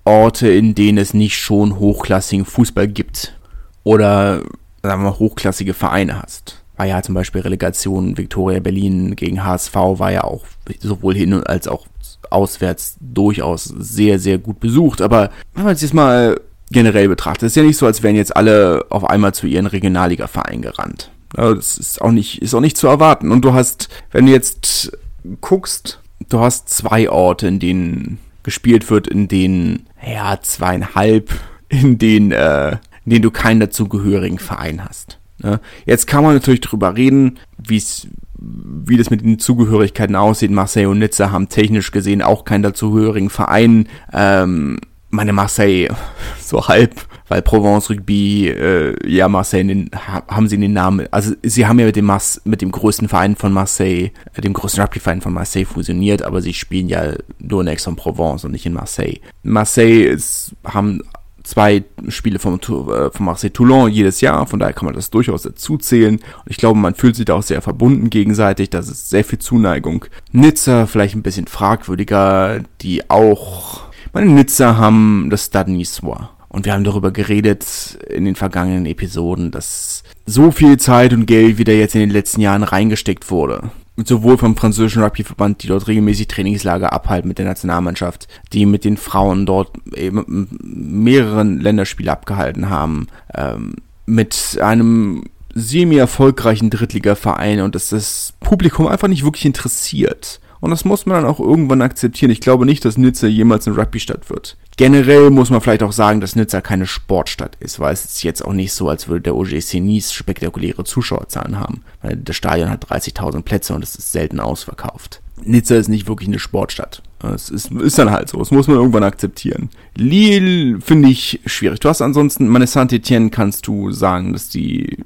Orte, 0.04 0.48
in 0.48 0.74
denen 0.74 0.98
es 0.98 1.14
nicht 1.14 1.38
schon 1.38 1.78
hochklassigen 1.78 2.46
Fußball 2.46 2.88
gibt. 2.88 3.38
Oder, 3.84 4.42
sagen 4.82 5.04
wir 5.04 5.12
mal, 5.12 5.20
hochklassige 5.20 5.76
Vereine 5.76 6.24
hast 6.24 6.65
war 6.78 6.86
ja 6.86 7.02
zum 7.02 7.16
Beispiel 7.16 7.42
Relegation 7.42 8.18
Viktoria 8.18 8.60
Berlin 8.60 9.16
gegen 9.16 9.44
HSV 9.44 9.74
war 9.74 10.12
ja 10.12 10.24
auch 10.24 10.44
sowohl 10.80 11.16
hin 11.16 11.34
als 11.44 11.68
auch 11.68 11.88
auswärts 12.30 12.98
durchaus 13.00 13.66
sehr, 13.66 14.20
sehr 14.20 14.38
gut 14.38 14.60
besucht. 14.60 15.02
Aber 15.02 15.30
wenn 15.54 15.64
man 15.64 15.74
es 15.74 15.82
jetzt 15.82 15.94
mal 15.94 16.40
generell 16.72 17.08
betrachtet, 17.08 17.48
ist 17.48 17.56
ja 17.56 17.64
nicht 17.64 17.78
so, 17.78 17.86
als 17.86 18.04
wären 18.04 18.16
jetzt 18.16 18.36
alle 18.36 18.86
auf 18.90 19.06
einmal 19.06 19.34
zu 19.34 19.48
ihren 19.48 19.68
Regionalliga-Vereinen 19.68 20.62
gerannt. 20.62 21.12
Das 21.34 21.78
ist 21.78 22.02
auch 22.02 22.12
nicht, 22.12 22.42
ist 22.42 22.54
auch 22.54 22.62
nicht 22.62 22.78
zu 22.78 22.88
erwarten. 22.88 23.32
Und 23.32 23.42
du 23.44 23.54
hast, 23.54 23.90
wenn 24.12 24.26
du 24.26 24.32
jetzt 24.32 24.98
guckst, 25.42 26.00
du 26.30 26.40
hast 26.40 26.70
zwei 26.70 27.10
Orte, 27.10 27.48
in 27.48 27.60
denen 27.60 28.20
gespielt 28.44 28.90
wird, 28.90 29.08
in 29.08 29.28
denen, 29.28 29.88
ja, 30.06 30.40
zweieinhalb, 30.42 31.32
in 31.70 31.98
denen, 31.98 32.32
äh, 32.32 32.78
in 33.06 33.12
denen 33.12 33.22
du 33.24 33.32
keinen 33.32 33.60
dazugehörigen 33.60 34.40
Verein 34.40 34.86
hast. 34.86 35.20
Ne? 35.42 35.60
Jetzt 35.86 36.08
kann 36.08 36.24
man 36.24 36.34
natürlich 36.34 36.62
drüber 36.62 36.96
reden, 36.96 37.40
wie's, 37.58 38.08
wie 38.38 38.98
das 38.98 39.10
mit 39.10 39.22
den 39.22 39.40
Zugehörigkeiten 39.40 40.16
aussieht. 40.16 40.52
Marseille 40.52 40.88
und 40.88 41.00
Nizza 41.00 41.32
haben 41.32 41.50
technisch 41.50 41.92
gesehen 41.92 42.22
auch 42.22 42.46
keinen 42.46 42.64
dazugehörigen 42.64 43.30
Verein. 43.30 43.88
Ähm, 44.14 44.80
meine 45.10 45.34
Marseille 45.34 45.90
so 46.42 46.68
halb, 46.68 47.06
weil 47.28 47.42
Provence 47.42 47.90
Rugby, 47.90 48.50
äh, 48.50 48.96
ja 49.10 49.28
Marseille, 49.28 49.66
den, 49.66 49.90
haben 50.28 50.48
sie 50.48 50.58
den 50.58 50.74
Namen, 50.74 51.08
also 51.12 51.34
sie 51.42 51.66
haben 51.66 51.80
ja 51.80 51.86
mit 51.86 51.96
dem 51.96 52.06
Mas 52.06 52.42
mit 52.46 52.62
dem 52.62 52.72
größten 52.72 53.08
Verein 53.08 53.36
von 53.36 53.52
Marseille, 53.52 54.12
äh, 54.36 54.42
dem 54.42 54.54
größten 54.54 54.82
Rugby-Verein 54.82 55.22
von 55.22 55.34
Marseille 55.34 55.66
fusioniert, 55.66 56.22
aber 56.22 56.42
sie 56.42 56.54
spielen 56.54 56.90
ja 56.90 57.14
nur 57.40 57.62
in 57.62 57.68
Aix-en-Provence 57.68 58.46
und 58.46 58.52
nicht 58.52 58.66
in 58.66 58.74
Marseille. 58.74 59.20
Marseille 59.44 60.04
ist, 60.04 60.54
haben 60.64 61.02
zwei 61.46 61.84
Spiele 62.10 62.40
vom, 62.40 62.56
äh, 62.56 63.12
vom 63.12 63.26
Marseille 63.26 63.54
Toulon 63.54 63.90
jedes 63.90 64.20
Jahr, 64.22 64.46
von 64.48 64.60
daher 64.60 64.74
kann 64.74 64.86
man 64.86 64.96
das 64.96 65.10
durchaus 65.10 65.44
dazu 65.44 65.78
zählen. 65.78 66.16
Und 66.16 66.52
ich 66.52 66.58
glaube, 66.58 66.78
man 66.78 66.96
fühlt 66.96 67.16
sich 67.16 67.26
da 67.26 67.36
auch 67.36 67.44
sehr 67.44 67.62
verbunden 67.62 68.10
gegenseitig, 68.10 68.70
das 68.70 68.90
ist 68.90 69.10
sehr 69.10 69.24
viel 69.24 69.40
Zuneigung. 69.40 70.06
Nizza 70.32 70.88
vielleicht 70.88 71.16
ein 71.16 71.24
bisschen 71.24 71.48
fragwürdiger, 71.48 72.62
die 72.82 73.10
auch, 73.10 73.84
meine 74.12 74.32
Nizza 74.32 74.78
haben 74.78 75.30
das 75.30 75.46
Stade 75.46 75.72
Niçois. 75.72 76.30
Und 76.50 76.66
wir 76.66 76.74
haben 76.74 76.86
darüber 76.86 77.12
geredet 77.12 77.98
in 78.10 78.24
den 78.24 78.36
vergangenen 78.36 78.86
Episoden, 78.86 79.52
dass 79.52 80.04
so 80.26 80.52
viel 80.52 80.78
Zeit 80.78 81.12
und 81.12 81.26
Geld 81.26 81.58
wieder 81.58 81.74
jetzt 81.74 81.96
in 81.96 82.02
den 82.02 82.12
letzten 82.12 82.40
Jahren 82.40 82.64
reingesteckt 82.64 83.30
wurde 83.30 83.72
sowohl 83.98 84.38
vom 84.38 84.58
französischen 84.58 85.04
Rugbyverband, 85.04 85.64
die 85.64 85.68
dort 85.68 85.88
regelmäßig 85.88 86.28
Trainingslager 86.28 86.92
abhalten 86.92 87.28
mit 87.28 87.38
der 87.38 87.46
Nationalmannschaft, 87.46 88.28
die 88.52 88.66
mit 88.66 88.84
den 88.84 88.98
Frauen 88.98 89.46
dort 89.46 89.72
eben 89.96 90.50
mehreren 90.62 91.60
Länderspiele 91.60 92.12
abgehalten 92.12 92.70
haben, 92.70 93.08
ähm, 93.34 93.76
mit 94.06 94.60
einem 94.62 95.24
semi-erfolgreichen 95.54 96.70
Drittligaverein 96.70 97.62
und 97.62 97.76
dass 97.76 97.90
das 97.90 98.34
Publikum 98.42 98.88
einfach 98.88 99.08
nicht 99.08 99.24
wirklich 99.24 99.46
interessiert. 99.46 100.42
Und 100.66 100.72
das 100.72 100.84
muss 100.84 101.06
man 101.06 101.18
dann 101.22 101.32
auch 101.32 101.40
irgendwann 101.40 101.84
akzeptieren. 101.84 102.32
Ich 102.32 102.42
glaube 102.42 102.66
nicht, 102.66 102.84
dass 102.86 102.98
Nizza 102.98 103.28
jemals 103.28 103.68
eine 103.68 103.78
Rugby-Stadt 103.78 104.32
wird. 104.32 104.58
Generell 104.78 105.30
muss 105.30 105.52
man 105.52 105.62
vielleicht 105.62 105.84
auch 105.84 105.92
sagen, 105.92 106.22
dass 106.22 106.36
Nizza 106.36 106.60
keine 106.60 106.88
Sportstadt 106.88 107.56
ist, 107.60 107.80
weil 107.80 107.94
es 107.94 108.04
ist 108.04 108.24
jetzt 108.24 108.44
auch 108.44 108.52
nicht 108.52 108.74
so, 108.74 108.90
als 108.90 109.08
würde 109.08 109.22
der 109.22 109.36
OGC 109.36 109.76
Nice 109.76 110.12
spektakuläre 110.12 110.84
Zuschauerzahlen 110.84 111.60
haben. 111.60 111.84
Weil 112.02 112.16
das 112.16 112.36
Stadion 112.36 112.72
hat 112.72 112.88
30.000 112.88 113.44
Plätze 113.44 113.76
und 113.76 113.84
es 113.84 113.94
ist 113.94 114.12
selten 114.12 114.40
ausverkauft. 114.40 115.22
Nizza 115.44 115.76
ist 115.76 115.88
nicht 115.88 116.08
wirklich 116.08 116.30
eine 116.30 116.40
Sportstadt. 116.40 117.04
Es 117.34 117.50
ist, 117.50 117.72
ist 117.72 117.98
dann 117.98 118.12
halt 118.12 118.30
so. 118.30 118.38
Das 118.38 118.52
muss 118.52 118.68
man 118.68 118.78
irgendwann 118.78 119.04
akzeptieren. 119.04 119.70
Lille 119.96 120.80
finde 120.82 121.10
ich 121.10 121.40
schwierig. 121.46 121.80
Du 121.80 121.90
hast 121.90 122.02
ansonsten, 122.02 122.48
meine 122.48 122.68
Saint-Etienne 122.68 123.30
kannst 123.30 123.68
du 123.68 123.92
sagen, 123.92 124.34
dass 124.34 124.50
die, 124.50 124.98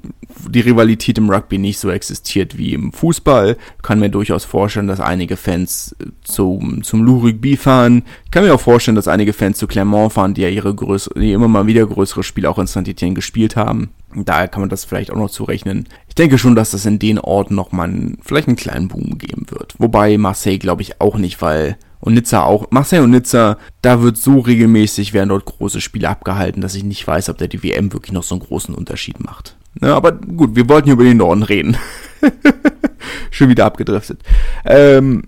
die 0.48 0.60
Rivalität 0.60 1.18
im 1.18 1.30
Rugby 1.30 1.58
nicht 1.58 1.78
so 1.78 1.90
existiert 1.90 2.58
wie 2.58 2.74
im 2.74 2.92
Fußball. 2.92 3.56
Kann 3.82 4.00
mir 4.00 4.10
durchaus 4.10 4.44
vorstellen, 4.44 4.88
dass 4.88 5.00
einige 5.00 5.36
Fans 5.36 5.94
zum, 6.22 6.82
zum 6.82 7.04
Lou 7.04 7.18
Rugby 7.18 7.56
fahren. 7.56 8.02
Ich 8.24 8.30
kann 8.30 8.44
mir 8.44 8.54
auch 8.54 8.60
vorstellen, 8.60 8.96
dass 8.96 9.08
einige 9.08 9.32
Fans 9.32 9.58
zu 9.58 9.66
Clermont 9.66 10.12
fahren, 10.12 10.34
die 10.34 10.42
ja 10.42 10.48
ihre 10.48 10.74
größere, 10.74 11.20
die 11.20 11.32
immer 11.32 11.48
mal 11.48 11.66
wieder 11.66 11.86
größere 11.86 12.22
Spiele 12.22 12.50
auch 12.50 12.58
in 12.58 12.66
Saint-Etienne 12.66 13.14
gespielt 13.14 13.56
haben. 13.56 13.90
Daher 14.14 14.48
kann 14.48 14.60
man 14.60 14.70
das 14.70 14.84
vielleicht 14.84 15.12
auch 15.12 15.16
noch 15.16 15.30
zurechnen. 15.30 15.86
Ich 16.08 16.16
denke 16.16 16.36
schon, 16.36 16.56
dass 16.56 16.72
das 16.72 16.84
in 16.84 16.98
den 16.98 17.20
Orten 17.20 17.54
nochmal 17.54 18.16
vielleicht 18.22 18.48
einen 18.48 18.56
kleinen 18.56 18.88
Boom 18.88 19.18
geben 19.18 19.46
wird. 19.50 19.74
Wobei 19.78 20.18
Marseille 20.18 20.58
glaube 20.58 20.82
ich 20.82 21.00
auch 21.00 21.16
nicht, 21.16 21.40
weil 21.40 21.76
und 22.00 22.14
Nizza 22.14 22.42
auch. 22.42 22.70
Marseille 22.70 23.02
und 23.02 23.10
Nizza, 23.10 23.58
da 23.82 24.02
wird 24.02 24.16
so 24.16 24.40
regelmäßig, 24.40 25.12
werden 25.12 25.28
dort 25.28 25.44
große 25.44 25.80
Spiele 25.80 26.08
abgehalten, 26.08 26.60
dass 26.60 26.74
ich 26.74 26.84
nicht 26.84 27.06
weiß, 27.06 27.28
ob 27.28 27.38
der 27.38 27.48
die 27.48 27.62
WM 27.62 27.92
wirklich 27.92 28.12
noch 28.12 28.22
so 28.22 28.34
einen 28.34 28.42
großen 28.42 28.74
Unterschied 28.74 29.20
macht. 29.20 29.56
Ja, 29.80 29.96
aber 29.96 30.12
gut, 30.12 30.56
wir 30.56 30.68
wollten 30.68 30.90
über 30.90 31.04
den 31.04 31.18
Norden 31.18 31.42
reden. 31.42 31.76
Schon 33.30 33.48
wieder 33.48 33.66
abgedriftet. 33.66 34.20
Ähm, 34.64 35.24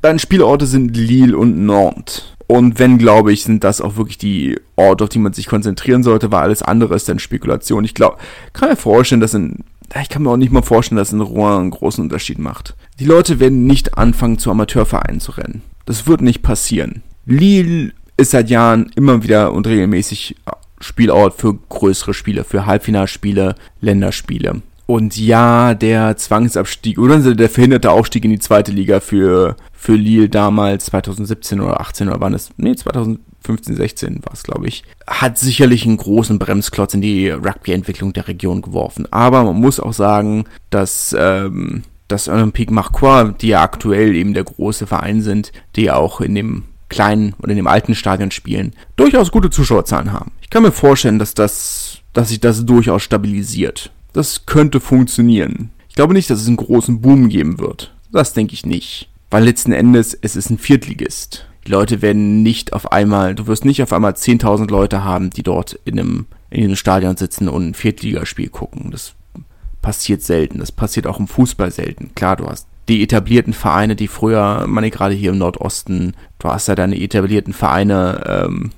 dann 0.00 0.18
Spielorte 0.18 0.66
sind 0.66 0.96
Lille 0.96 1.36
und 1.36 1.64
Nantes. 1.64 2.24
Und 2.48 2.78
wenn, 2.78 2.98
glaube 2.98 3.32
ich, 3.32 3.44
sind 3.44 3.64
das 3.64 3.80
auch 3.80 3.96
wirklich 3.96 4.18
die 4.18 4.60
Orte, 4.76 5.04
auf 5.04 5.10
die 5.10 5.20
man 5.20 5.32
sich 5.32 5.46
konzentrieren 5.46 6.02
sollte, 6.02 6.30
weil 6.30 6.42
alles 6.42 6.62
andere 6.62 6.94
ist 6.94 7.08
dann 7.08 7.18
Spekulation. 7.18 7.84
Ich 7.84 7.94
glaube, 7.94 8.18
kann 8.52 8.68
mir 8.68 8.76
vorstellen, 8.76 9.22
dass 9.22 9.32
in 9.32 9.64
ich 10.00 10.08
kann 10.08 10.22
mir 10.22 10.30
auch 10.30 10.36
nicht 10.36 10.52
mal 10.52 10.62
vorstellen, 10.62 10.96
dass 10.96 11.12
in 11.12 11.20
Rouen 11.20 11.60
einen 11.60 11.70
großen 11.70 12.02
Unterschied 12.02 12.38
macht. 12.38 12.74
Die 13.00 13.04
Leute 13.04 13.40
werden 13.40 13.66
nicht 13.66 13.96
anfangen, 13.96 14.38
zu 14.38 14.50
Amateurvereinen 14.50 15.20
zu 15.20 15.32
rennen. 15.32 15.62
Das 15.86 16.06
wird 16.06 16.20
nicht 16.20 16.42
passieren. 16.42 17.02
Lille 17.26 17.92
ist 18.16 18.32
seit 18.32 18.50
Jahren 18.50 18.90
immer 18.94 19.22
wieder 19.22 19.52
und 19.52 19.66
regelmäßig 19.66 20.36
Spielort 20.80 21.34
für 21.34 21.54
größere 21.54 22.14
Spiele, 22.14 22.44
für 22.44 22.66
Halbfinalspiele, 22.66 23.54
Länderspiele. 23.80 24.62
Und 24.86 25.16
ja, 25.16 25.74
der 25.74 26.16
Zwangsabstieg 26.16 26.98
oder 26.98 27.18
der 27.34 27.48
verhinderte 27.48 27.90
Aufstieg 27.90 28.24
in 28.24 28.32
die 28.32 28.38
zweite 28.38 28.72
Liga 28.72 29.00
für, 29.00 29.56
für 29.72 29.94
Lille 29.94 30.28
damals 30.28 30.86
2017 30.86 31.60
oder 31.60 31.80
18 31.80 32.08
oder 32.08 32.20
wann 32.20 32.34
es, 32.34 32.50
nee, 32.56 32.74
2015, 32.74 33.76
16 33.76 34.24
war 34.24 34.32
es, 34.32 34.42
glaube 34.42 34.66
ich, 34.66 34.82
hat 35.06 35.38
sicherlich 35.38 35.86
einen 35.86 35.96
großen 35.96 36.38
Bremsklotz 36.38 36.94
in 36.94 37.00
die 37.00 37.30
Rugby-Entwicklung 37.30 38.12
der 38.12 38.28
Region 38.28 38.60
geworfen. 38.60 39.06
Aber 39.10 39.44
man 39.44 39.56
muss 39.56 39.80
auch 39.80 39.94
sagen, 39.94 40.44
dass, 40.70 41.14
ähm, 41.18 41.84
dass 42.12 42.28
Olympique 42.28 42.72
Marquois, 42.72 43.32
die 43.40 43.48
ja 43.48 43.62
aktuell 43.62 44.14
eben 44.14 44.34
der 44.34 44.44
große 44.44 44.86
Verein 44.86 45.22
sind, 45.22 45.50
die 45.76 45.90
auch 45.90 46.20
in 46.20 46.34
dem 46.34 46.64
kleinen 46.88 47.34
oder 47.38 47.50
in 47.50 47.56
dem 47.56 47.66
alten 47.66 47.94
Stadion 47.94 48.30
spielen, 48.30 48.74
durchaus 48.96 49.32
gute 49.32 49.50
Zuschauerzahlen 49.50 50.12
haben. 50.12 50.32
Ich 50.42 50.50
kann 50.50 50.62
mir 50.62 50.72
vorstellen, 50.72 51.18
dass 51.18 51.32
das, 51.34 51.98
dass 52.12 52.28
sich 52.28 52.40
das 52.40 52.66
durchaus 52.66 53.02
stabilisiert. 53.02 53.90
Das 54.12 54.44
könnte 54.44 54.78
funktionieren. 54.78 55.70
Ich 55.88 55.94
glaube 55.94 56.12
nicht, 56.12 56.28
dass 56.28 56.40
es 56.40 56.46
einen 56.46 56.56
großen 56.56 57.00
Boom 57.00 57.30
geben 57.30 57.58
wird. 57.58 57.94
Das 58.12 58.34
denke 58.34 58.52
ich 58.52 58.66
nicht. 58.66 59.08
Weil 59.30 59.44
letzten 59.44 59.72
Endes, 59.72 60.16
es 60.20 60.36
ist 60.36 60.50
ein 60.50 60.58
Viertligist. 60.58 61.46
Die 61.66 61.70
Leute 61.70 62.02
werden 62.02 62.42
nicht 62.42 62.74
auf 62.74 62.92
einmal, 62.92 63.34
du 63.34 63.46
wirst 63.46 63.64
nicht 63.64 63.82
auf 63.82 63.92
einmal 63.92 64.12
10.000 64.12 64.70
Leute 64.70 65.04
haben, 65.04 65.30
die 65.30 65.42
dort 65.42 65.78
in 65.86 65.98
einem, 65.98 66.26
in 66.50 66.64
einem 66.64 66.76
Stadion 66.76 67.16
sitzen 67.16 67.48
und 67.48 67.68
ein 67.68 67.74
Viertligaspiel 67.74 68.50
gucken. 68.50 68.90
Das 68.90 69.14
passiert 69.82 70.22
selten. 70.22 70.58
Das 70.58 70.72
passiert 70.72 71.06
auch 71.06 71.20
im 71.20 71.28
Fußball 71.28 71.70
selten. 71.70 72.14
Klar, 72.14 72.36
du 72.36 72.46
hast 72.46 72.66
die 72.88 73.02
etablierten 73.02 73.52
Vereine, 73.52 73.94
die 73.94 74.08
früher, 74.08 74.64
meine 74.66 74.90
gerade 74.90 75.14
hier 75.14 75.30
im 75.30 75.38
Nordosten, 75.38 76.14
du 76.38 76.48
hast 76.48 76.68
ja 76.68 76.74
deine 76.74 77.00
etablierten 77.00 77.52
Vereine, 77.52 78.22
ähm, 78.26 78.70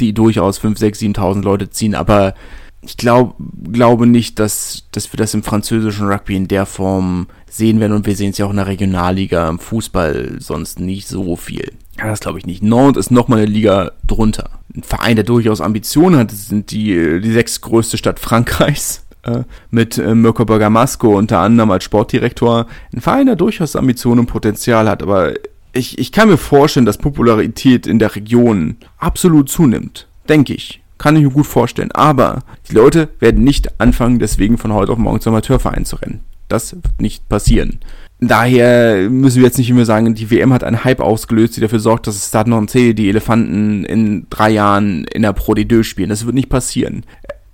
die 0.00 0.12
durchaus 0.12 0.58
5, 0.58 0.78
6, 0.78 1.00
7.000 1.00 1.42
Leute 1.42 1.70
ziehen, 1.70 1.94
aber 1.94 2.34
ich 2.82 2.96
glaub, 2.96 3.36
glaube 3.72 4.06
nicht, 4.06 4.38
dass, 4.38 4.84
dass 4.92 5.12
wir 5.12 5.16
das 5.16 5.34
im 5.34 5.42
französischen 5.42 6.06
Rugby 6.06 6.36
in 6.36 6.48
der 6.48 6.66
Form 6.66 7.26
sehen 7.48 7.80
werden 7.80 7.92
und 7.92 8.06
wir 8.06 8.14
sehen 8.14 8.30
es 8.30 8.38
ja 8.38 8.46
auch 8.46 8.50
in 8.50 8.56
der 8.56 8.66
Regionalliga 8.66 9.48
im 9.48 9.58
Fußball 9.58 10.36
sonst 10.38 10.78
nicht 10.78 11.08
so 11.08 11.36
viel. 11.36 11.72
Ja, 11.98 12.08
das 12.08 12.20
glaube 12.20 12.38
ich 12.38 12.46
nicht. 12.46 12.62
Nantes 12.62 13.06
ist 13.06 13.10
nochmal 13.10 13.40
eine 13.40 13.50
Liga 13.50 13.92
drunter. 14.06 14.50
Ein 14.74 14.82
Verein, 14.82 15.16
der 15.16 15.24
durchaus 15.24 15.60
Ambitionen 15.60 16.18
hat, 16.18 16.30
sind 16.30 16.70
die, 16.70 17.20
die 17.20 17.32
sechstgrößte 17.32 17.96
Stadt 17.96 18.20
Frankreichs 18.20 19.05
äh, 19.26 19.42
mit 19.70 19.98
äh, 19.98 20.14
Mirko 20.14 20.44
Bergamasco 20.44 21.16
unter 21.16 21.40
anderem 21.40 21.70
als 21.70 21.84
Sportdirektor. 21.84 22.66
Ein 22.94 23.00
Verein, 23.00 23.26
der 23.26 23.36
durchaus 23.36 23.76
Ambitionen 23.76 24.20
und 24.20 24.26
Potenzial 24.26 24.88
hat, 24.88 25.02
aber 25.02 25.34
ich, 25.72 25.98
ich 25.98 26.12
kann 26.12 26.28
mir 26.28 26.38
vorstellen, 26.38 26.86
dass 26.86 26.98
Popularität 26.98 27.86
in 27.86 27.98
der 27.98 28.14
Region 28.14 28.76
absolut 28.98 29.48
zunimmt. 29.48 30.06
Denke 30.28 30.54
ich. 30.54 30.80
Kann 30.98 31.14
ich 31.16 31.22
mir 31.22 31.30
gut 31.30 31.46
vorstellen. 31.46 31.92
Aber 31.92 32.42
die 32.70 32.74
Leute 32.74 33.10
werden 33.20 33.44
nicht 33.44 33.80
anfangen, 33.80 34.18
deswegen 34.18 34.56
von 34.56 34.72
heute 34.72 34.92
auf 34.92 34.98
morgen 34.98 35.20
zum 35.20 35.34
Amateurverein 35.34 35.84
zu 35.84 35.96
rennen. 35.96 36.20
Das 36.48 36.74
wird 36.74 37.00
nicht 37.00 37.28
passieren. 37.28 37.80
Daher 38.18 39.10
müssen 39.10 39.38
wir 39.38 39.44
jetzt 39.44 39.58
nicht 39.58 39.68
immer 39.68 39.84
sagen, 39.84 40.14
die 40.14 40.30
WM 40.30 40.52
hat 40.52 40.64
einen 40.64 40.84
Hype 40.84 41.00
ausgelöst, 41.00 41.56
die 41.56 41.60
dafür 41.60 41.80
sorgt, 41.80 42.06
dass 42.06 42.28
Stade 42.28 42.48
Nantes 42.48 42.94
die 42.94 43.08
Elefanten 43.10 43.84
in 43.84 44.26
drei 44.30 44.50
Jahren 44.50 45.04
in 45.04 45.22
der 45.22 45.34
Pro 45.34 45.52
D2 45.52 45.84
spielen. 45.84 46.08
Das 46.08 46.24
wird 46.24 46.34
nicht 46.34 46.48
passieren. 46.48 47.04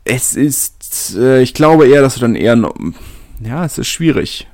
Es 0.04 0.34
ist, 0.34 0.81
äh, 1.16 1.42
ich 1.42 1.54
glaube 1.54 1.88
eher, 1.88 2.02
dass 2.02 2.14
du 2.14 2.20
dann 2.20 2.34
eher, 2.34 2.56
ja, 3.40 3.64
es 3.64 3.78
ist 3.78 3.88
schwierig. 3.88 4.48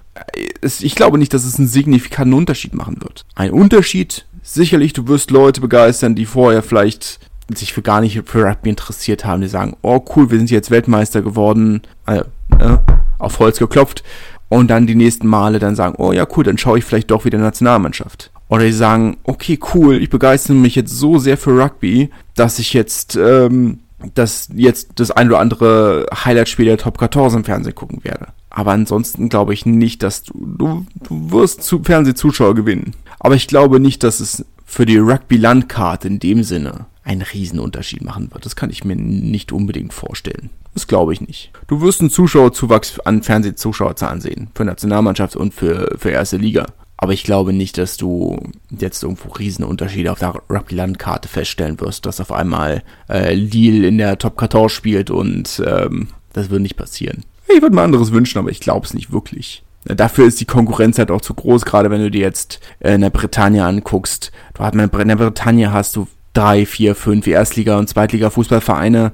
ich 0.63 0.95
glaube 0.95 1.19
nicht, 1.19 1.33
dass 1.35 1.45
es 1.45 1.59
einen 1.59 1.69
signifikanten 1.69 2.35
Unterschied 2.35 2.75
machen 2.75 3.01
wird. 3.01 3.25
Ein 3.35 3.53
Unterschied, 3.53 4.27
sicherlich, 4.43 4.93
du 4.93 5.07
wirst 5.09 5.31
Leute 5.31 5.61
begeistern, 5.61 6.15
die 6.15 6.27
vorher 6.27 6.63
vielleicht 6.63 7.21
sich 7.55 7.73
für 7.73 7.83
gar 7.83 8.01
nicht 8.01 8.23
für 8.27 8.45
Rugby 8.45 8.69
interessiert 8.69 9.25
haben, 9.25 9.41
die 9.41 9.49
sagen, 9.49 9.77
oh 9.83 10.05
cool, 10.15 10.31
wir 10.31 10.39
sind 10.39 10.51
jetzt 10.51 10.71
Weltmeister 10.71 11.23
geworden, 11.23 11.83
äh, 12.07 12.23
äh, 12.59 12.79
auf 13.19 13.39
Holz 13.39 13.59
geklopft, 13.59 14.05
und 14.49 14.69
dann 14.69 14.87
die 14.87 14.95
nächsten 14.95 15.27
Male 15.27 15.59
dann 15.59 15.77
sagen, 15.77 15.95
oh 15.99 16.13
ja 16.13 16.27
cool, 16.37 16.45
dann 16.45 16.59
schaue 16.59 16.79
ich 16.79 16.85
vielleicht 16.85 17.11
doch 17.11 17.25
wieder 17.25 17.39
Nationalmannschaft. 17.39 18.31
Oder 18.49 18.65
die 18.65 18.73
sagen, 18.73 19.19
okay 19.25 19.59
cool, 19.75 20.03
ich 20.03 20.09
begeistere 20.09 20.57
mich 20.57 20.75
jetzt 20.75 20.93
so 20.93 21.19
sehr 21.19 21.37
für 21.37 21.63
Rugby, 21.63 22.11
dass 22.35 22.59
ich 22.59 22.73
jetzt, 22.73 23.17
ähm, 23.17 23.81
dass 24.15 24.49
jetzt 24.55 24.93
das 24.97 25.11
ein 25.11 25.29
oder 25.29 25.41
andere 25.41 26.07
Highlight-Spiel 26.13 26.67
der 26.67 26.79
Top 26.79 26.99
14 26.99 27.39
im 27.39 27.45
Fernsehen 27.45 27.75
gucken 27.75 28.05
werde. 28.05 28.29
Aber 28.51 28.73
ansonsten 28.73 29.29
glaube 29.29 29.55
ich 29.55 29.67
nicht, 29.67 30.03
dass 30.03 30.23
du, 30.23 30.33
du, 30.35 30.87
du 31.09 31.31
wirst 31.33 31.63
zu 31.63 31.83
Fernsehzuschauer 31.83 32.55
gewinnen. 32.55 32.95
Aber 33.19 33.35
ich 33.35 33.47
glaube 33.47 33.81
nicht, 33.81 34.03
dass 34.03 34.21
es 34.21 34.45
für 34.65 34.87
die 34.87 34.99
Rugby-Landkarte 34.99 36.09
in 36.09 36.19
dem 36.21 36.43
Sinne 36.43 36.87
einen 37.03 37.23
Riesenunterschied 37.23 38.03
machen 38.03 38.31
wird. 38.33 38.45
Das 38.45 38.55
kann 38.55 38.71
ich 38.71 38.85
mir 38.85 38.97
nicht 38.97 39.51
unbedingt 39.51 39.93
vorstellen. 39.93 40.51
Das 40.75 40.87
glaube 40.87 41.13
ich 41.13 41.21
nicht. 41.21 41.51
Du 41.67 41.81
wirst 41.81 42.01
einen 42.01 42.11
Zuschauerzuwachs 42.11 43.01
an 43.01 43.23
Fernsehzuschauerzahlen 43.23 44.21
sehen. 44.21 44.51
Für 44.55 44.65
Nationalmannschaft 44.65 45.35
und 45.35 45.55
für, 45.55 45.97
für 45.99 46.11
erste 46.11 46.37
Liga. 46.37 46.67
Aber 46.99 47.13
ich 47.13 47.23
glaube 47.23 47.53
nicht, 47.53 47.79
dass 47.79 47.97
du 47.97 48.37
jetzt 48.71 49.05
irgendwo 49.05 49.31
Riesenunterschiede 49.31 50.11
auf 50.11 50.19
der 50.19 50.35
Rugby-Landkarte 50.51 51.29
feststellen 51.29 51.81
wirst, 51.81 52.05
dass 52.05 52.21
auf 52.21 52.33
einmal 52.33 52.83
äh, 53.09 53.35
Lille 53.35 53.87
in 53.87 53.99
der 53.99 54.19
Top 54.19 54.39
14 54.39 54.69
spielt 54.69 55.11
und 55.11 55.63
ähm, 55.65 56.09
das 56.33 56.51
wird 56.51 56.61
nicht 56.61 56.77
passieren. 56.77 57.25
Ich 57.49 57.63
würde 57.63 57.75
mir 57.75 57.83
anderes 57.83 58.13
wünschen, 58.13 58.39
aber 58.39 58.51
ich 58.51 58.61
glaube 58.61 58.85
es 58.85 58.95
nicht 58.95 59.13
wirklich. 59.13 59.63
Dafür 59.85 60.27
ist 60.27 60.41
die 60.41 60.45
Konkurrenz 60.45 60.99
halt 60.99 61.13
auch 61.13 61.21
zu 61.21 61.35
groß, 61.35 61.65
gerade 61.65 61.91
wenn 61.91 62.03
du 62.03 62.11
dir 62.11 62.21
jetzt 62.21 62.61
äh, 62.81 62.95
in 62.95 63.01
der 63.01 63.11
Bretagne 63.11 63.65
anguckst. 63.65 64.33
Du 64.55 64.65
hast 64.65 64.75
in 64.75 64.81
der 64.81 65.17
Bretagne 65.17 65.73
hast 65.73 65.95
du 65.95 66.09
drei, 66.35 66.67
vier, 66.67 66.97
fünf 66.97 67.27
Erstliga- 67.29 67.79
und 67.79 67.89
Zweitliga-Fußballvereine. 67.89 69.13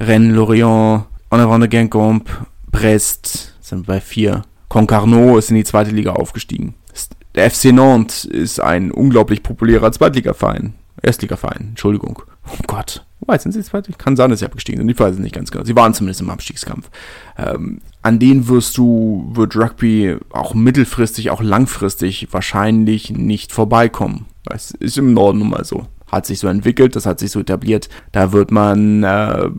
Rennes, 0.00 0.34
Lorient, 0.34 1.04
En 1.30 1.38
avant 1.38 1.60
de 1.60 1.68
Guingamp, 1.68 2.28
Brest, 2.72 3.54
sind 3.60 3.86
bei 3.86 4.00
vier. 4.00 4.42
Concarneau 4.68 5.38
ist 5.38 5.50
in 5.50 5.56
die 5.56 5.64
zweite 5.64 5.92
Liga 5.92 6.12
aufgestiegen. 6.12 6.74
Der 7.34 7.50
FC 7.50 7.66
Nantes 7.66 8.24
ist 8.24 8.60
ein 8.60 8.90
unglaublich 8.90 9.42
populärer 9.42 9.92
Zweitligaverein. 9.92 10.74
Erstligaverein, 11.02 11.68
Entschuldigung. 11.70 12.22
Oh 12.46 12.62
Gott. 12.66 13.06
Wobei, 13.20 13.38
sind 13.38 13.52
sie 13.52 13.62
zweite? 13.62 13.92
Kann 13.92 14.16
sein, 14.16 14.30
dass 14.30 14.40
sie 14.40 14.46
abgestiegen 14.46 14.80
sind. 14.80 14.88
Ich 14.88 14.98
weiß 14.98 15.14
es 15.14 15.20
nicht 15.20 15.34
ganz 15.34 15.50
genau. 15.50 15.64
Sie 15.64 15.76
waren 15.76 15.94
zumindest 15.94 16.22
im 16.22 16.30
Abstiegskampf. 16.30 16.90
Ähm, 17.38 17.80
an 18.02 18.18
denen 18.18 18.48
wirst 18.48 18.78
du, 18.78 19.30
wird 19.32 19.56
Rugby 19.56 20.16
auch 20.30 20.54
mittelfristig, 20.54 21.30
auch 21.30 21.42
langfristig 21.42 22.28
wahrscheinlich 22.32 23.10
nicht 23.10 23.52
vorbeikommen. 23.52 24.26
Das 24.44 24.70
ist 24.70 24.96
im 24.98 25.12
Norden 25.12 25.38
nun 25.38 25.50
mal 25.50 25.64
so 25.64 25.86
hat 26.10 26.26
sich 26.26 26.38
so 26.38 26.48
entwickelt, 26.48 26.96
das 26.96 27.06
hat 27.06 27.20
sich 27.20 27.30
so 27.30 27.40
etabliert, 27.40 27.88
da 28.12 28.32
wird 28.32 28.50
man 28.50 29.02
äh, 29.02 29.50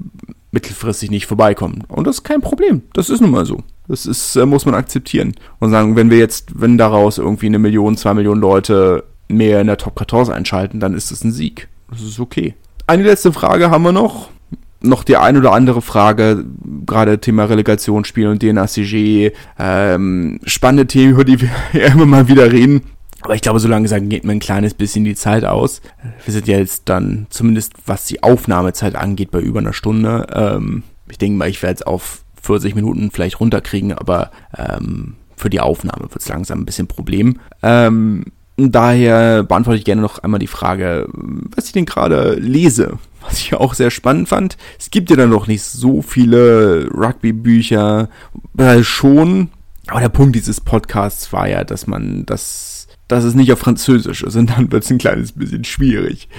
mittelfristig 0.52 1.10
nicht 1.10 1.26
vorbeikommen. 1.26 1.84
Und 1.88 2.06
das 2.06 2.18
ist 2.18 2.24
kein 2.24 2.42
Problem. 2.42 2.84
Das 2.94 3.10
ist 3.10 3.22
nun 3.22 3.32
mal 3.32 3.46
so. 3.46 3.64
Das 3.88 4.06
ist, 4.06 4.36
äh, 4.36 4.46
muss 4.46 4.66
man 4.66 4.76
akzeptieren. 4.76 5.34
Und 5.60 5.72
sagen, 5.72 5.96
wenn 5.96 6.10
wir 6.10 6.18
jetzt, 6.18 6.62
wenn 6.62 6.78
daraus 6.78 7.18
irgendwie 7.18 7.48
eine 7.48 7.60
Million, 7.60 7.98
zwei 7.98 8.14
Millionen 8.14 8.42
Leute 8.42 9.04
mehr 9.28 9.62
in 9.62 9.68
der 9.68 9.78
Top 9.78 9.98
14 9.98 10.34
einschalten, 10.34 10.80
dann 10.80 10.94
ist 10.94 11.12
das 11.12 11.24
ein 11.24 11.32
Sieg. 11.32 11.68
Das 11.90 12.02
ist 12.02 12.20
okay. 12.20 12.56
Eine 12.88 13.04
letzte 13.04 13.32
Frage 13.32 13.70
haben 13.70 13.84
wir 13.84 13.92
noch. 13.92 14.30
Noch 14.84 15.04
die 15.04 15.16
ein 15.16 15.38
oder 15.38 15.52
andere 15.52 15.82
Frage, 15.82 16.44
gerade 16.88 17.20
Thema 17.20 17.46
Relegationsspiel 17.46 18.28
und 18.28 18.42
DNACG, 18.42 19.32
ähm, 19.60 20.40
spannende 20.46 20.88
Themen, 20.88 21.12
über 21.12 21.24
die 21.24 21.40
wir 21.40 21.52
immer 21.74 22.08
mal 22.08 22.28
wieder 22.28 22.52
reden. 22.52 22.82
Aber 23.22 23.36
ich 23.36 23.42
glaube, 23.42 23.60
so 23.60 23.68
langsam 23.68 24.10
geht 24.10 24.24
mir 24.24 24.32
ein 24.32 24.40
kleines 24.40 24.74
bisschen 24.74 25.04
die 25.04 25.16
Zeit 25.16 25.46
aus. 25.46 25.82
Wir 26.26 26.34
sind 26.34 26.48
ja 26.48 26.58
jetzt 26.58 26.84
dann, 26.90 27.28
zumindest 27.30 27.74
was 27.86 28.06
die 28.06 28.24
Aufnahmezeit 28.24 28.96
angeht, 28.96 29.32
bei 29.32 29.40
über 29.40 29.60
einer 29.60 29.74
Stunde. 29.74 30.28
Ähm, 30.34 30.84
ich 31.10 31.18
denke 31.18 31.38
mal, 31.38 31.50
ich 31.50 31.62
werde 31.62 31.76
es 31.76 31.82
auf 31.84 32.24
40 32.42 32.76
Minuten 32.76 33.12
vielleicht 33.12 33.40
runterkriegen, 33.40 33.94
aber 33.94 34.32
ähm, 34.58 35.16
für 35.36 35.50
die 35.50 35.60
Aufnahme 35.60 36.04
wird 36.04 36.22
es 36.22 36.30
langsam 36.30 36.62
ein 36.62 36.66
bisschen 36.66 36.88
Problem. 36.88 37.40
Ähm, 37.62 38.26
daher 38.58 39.44
beantworte 39.44 39.78
ich 39.78 39.86
gerne 39.86 40.02
noch 40.02 40.20
einmal 40.20 40.40
die 40.40 40.48
Frage, 40.48 41.08
was 41.14 41.68
ich 41.68 41.72
denn 41.74 41.86
gerade 41.86 42.36
lese. 42.36 42.98
Was 43.22 43.40
ich 43.40 43.54
auch 43.54 43.76
sehr 43.76 43.92
spannend 43.92 44.30
fand. 44.30 44.58
Es 44.80 44.90
gibt 44.90 45.12
ja 45.12 45.16
dann 45.16 45.30
noch 45.30 45.46
nicht 45.46 45.62
so 45.62 46.02
viele 46.02 46.90
Rugby-Bücher, 46.92 48.10
äh, 48.58 48.82
schon. 48.82 49.50
Aber 49.88 50.00
der 50.00 50.10
Punkt 50.10 50.36
dieses 50.36 50.60
Podcasts 50.60 51.32
war 51.32 51.48
ja, 51.48 51.64
dass 51.64 51.86
man 51.86 52.26
das 52.26 52.71
dass 53.12 53.26
es 53.26 53.36
nicht 53.36 53.52
auf 53.52 53.60
Französisch 53.60 54.24
ist 54.24 54.38
und 54.38 54.50
dann 54.50 54.72
wird 54.72 54.86
es 54.86 54.90
ein 54.90 54.98
kleines 54.98 55.34
bisschen 55.34 55.66
schwierig. 55.66 56.30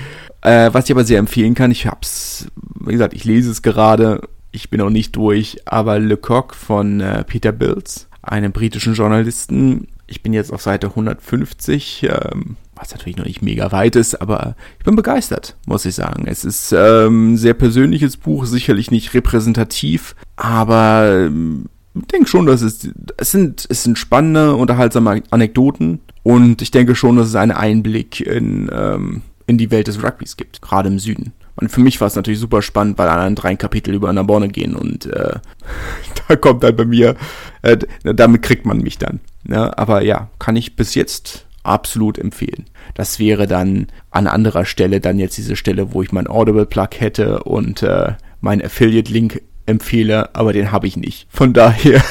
Äh, 0.41 0.71
was 0.73 0.87
ich 0.87 0.93
aber 0.93 1.05
sehr 1.05 1.19
empfehlen 1.19 1.55
kann, 1.55 1.71
ich 1.71 1.87
hab's, 1.87 2.47
wie 2.81 2.93
gesagt, 2.93 3.13
ich 3.13 3.25
lese 3.25 3.51
es 3.51 3.61
gerade, 3.61 4.23
ich 4.53 4.71
bin 4.71 4.81
noch 4.81 4.91
nicht 4.91 5.15
durch, 5.15 5.59
aber 5.67 5.99
Le 5.99 6.17
Coq 6.17 6.55
von 6.55 7.01
äh, 7.01 7.25
Peter 7.25 7.53
Bills, 7.53 8.09
einem 8.23 8.53
britischen 8.53 8.95
Journalisten. 8.95 9.89
Ich 10.07 10.23
bin 10.23 10.33
jetzt 10.33 10.53
auf 10.53 10.63
Seite 10.63 10.89
150, 10.89 12.09
ähm, 12.09 12.57
was 12.75 12.91
natürlich 12.91 13.19
noch 13.19 13.27
nicht 13.27 13.43
mega 13.43 13.71
weit 13.71 13.95
ist, 13.95 14.21
aber 14.21 14.57
ich 14.79 14.85
bin 14.85 14.97
begeistert, 14.97 15.57
muss 15.67 15.85
ich 15.85 15.95
sagen. 15.95 16.27
Es 16.27 16.45
ist 16.45 16.73
ähm, 16.73 17.37
sehr 17.37 17.55
persönliches 17.55 18.17
Buch, 18.17 18.47
sicherlich 18.47 18.91
nicht 18.91 19.13
repräsentativ, 19.13 20.17
aber 20.37 21.27
ähm, 21.27 21.67
ich 21.95 22.07
denke 22.07 22.29
schon, 22.29 22.47
dass 22.47 22.63
es, 22.63 22.89
es 23.19 23.31
sind, 23.31 23.67
es 23.69 23.83
sind 23.83 23.99
spannende, 23.99 24.55
unterhaltsame 24.55 25.23
Anekdoten 25.31 26.01
und 26.23 26.63
ich 26.63 26.71
denke 26.71 26.95
schon, 26.95 27.17
dass 27.17 27.29
es 27.29 27.35
einen 27.35 27.53
Einblick 27.53 28.21
in, 28.21 28.71
ähm, 28.73 29.23
in 29.47 29.59
die 29.59 29.71
Welt 29.71 29.89
des 29.89 30.03
Rugbys 30.03 30.37
gibt, 30.37 30.63
gerade 30.63 30.89
im 30.89 30.99
Süden. 30.99 31.33
Und 31.57 31.71
für 31.71 31.81
mich 31.81 32.01
war 32.01 32.07
es 32.07 32.17
natürlich 32.17 32.41
super 32.41 32.63
spannend, 32.63 32.97
weil 32.99 33.09
alle 33.09 33.35
drei 33.35 33.57
Kapitel 33.57 33.95
über 33.95 34.13
Narbonne 34.13 34.49
gehen 34.49 34.75
und 34.75 35.07
äh, 35.07 35.35
da 36.29 36.37
kommt 36.37 36.63
dann 36.63 36.77
bei 36.77 36.85
mir, 36.85 37.17
äh, 37.63 37.77
damit 38.03 38.43
kriegt 38.43 38.65
man 38.65 38.79
mich 38.79 38.99
dann. 38.99 39.21
Ne? 39.45 39.77
Aber 39.77 40.03
ja, 40.03 40.31
kann 40.39 40.57
ich 40.57 40.77
bis 40.77 40.95
jetzt 40.95 41.47
absolut 41.63 42.19
empfehlen. 42.19 42.67
Das 42.95 43.19
wäre 43.19 43.47
dann 43.47 43.89
an 44.11 44.27
anderer 44.27 44.65
Stelle 44.65 45.01
dann 45.01 45.19
jetzt 45.19 45.37
diese 45.37 45.57
Stelle, 45.57 45.93
wo 45.93 46.03
ich 46.03 46.13
mein 46.13 46.27
Audible-Plug 46.27 46.89
hätte 46.99 47.43
und 47.45 47.83
äh, 47.83 48.15
mein 48.41 48.65
Affiliate-Link 48.65 49.43
empfehle, 49.67 50.35
aber 50.35 50.53
den 50.53 50.73
habe 50.73 50.87
ich 50.87 50.97
nicht. 50.97 51.27
Von 51.31 51.53
daher 51.53 52.03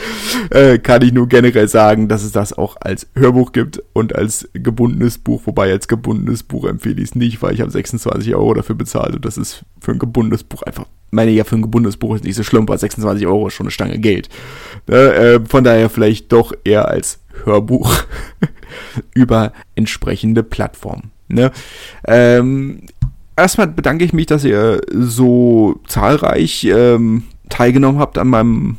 äh, 0.50 0.78
kann 0.78 1.02
ich 1.02 1.12
nur 1.12 1.28
generell 1.28 1.68
sagen, 1.68 2.08
dass 2.08 2.22
es 2.22 2.32
das 2.32 2.52
auch 2.52 2.76
als 2.80 3.06
Hörbuch 3.14 3.52
gibt 3.52 3.82
und 3.92 4.14
als 4.14 4.48
gebundenes 4.52 5.18
Buch, 5.18 5.42
wobei 5.46 5.70
als 5.70 5.88
gebundenes 5.88 6.42
Buch 6.42 6.66
empfehle 6.66 7.00
ich 7.00 7.10
es 7.10 7.14
nicht, 7.14 7.42
weil 7.42 7.54
ich 7.54 7.60
habe 7.60 7.70
26 7.70 8.34
Euro 8.34 8.54
dafür 8.54 8.76
bezahlt 8.76 9.14
und 9.14 9.24
das 9.24 9.36
ist 9.36 9.64
für 9.80 9.92
ein 9.92 9.98
gebundenes 9.98 10.44
Buch 10.44 10.62
einfach, 10.62 10.86
meine 11.10 11.30
ja, 11.30 11.44
für 11.44 11.56
ein 11.56 11.62
gebundenes 11.62 11.96
Buch 11.96 12.14
ist 12.14 12.24
nicht 12.24 12.36
so 12.36 12.42
schlimm, 12.42 12.68
weil 12.68 12.78
26 12.78 13.26
Euro 13.26 13.48
ist 13.48 13.54
schon 13.54 13.66
eine 13.66 13.70
Stange 13.70 13.98
Geld. 13.98 14.28
Äh, 14.86 15.40
von 15.40 15.64
daher 15.64 15.88
vielleicht 15.88 16.32
doch 16.32 16.52
eher 16.64 16.88
als 16.88 17.20
Hörbuch 17.44 18.04
über 19.14 19.52
entsprechende 19.74 20.42
Plattformen. 20.42 21.10
Ne? 21.28 21.50
Ähm, 22.06 22.82
erstmal 23.38 23.68
bedanke 23.68 24.04
ich 24.04 24.12
mich, 24.12 24.26
dass 24.26 24.44
ihr 24.44 24.80
so 24.92 25.80
zahlreich 25.86 26.64
ähm, 26.64 27.24
teilgenommen 27.48 28.00
habt 28.00 28.18
an 28.18 28.28
meinem 28.28 28.76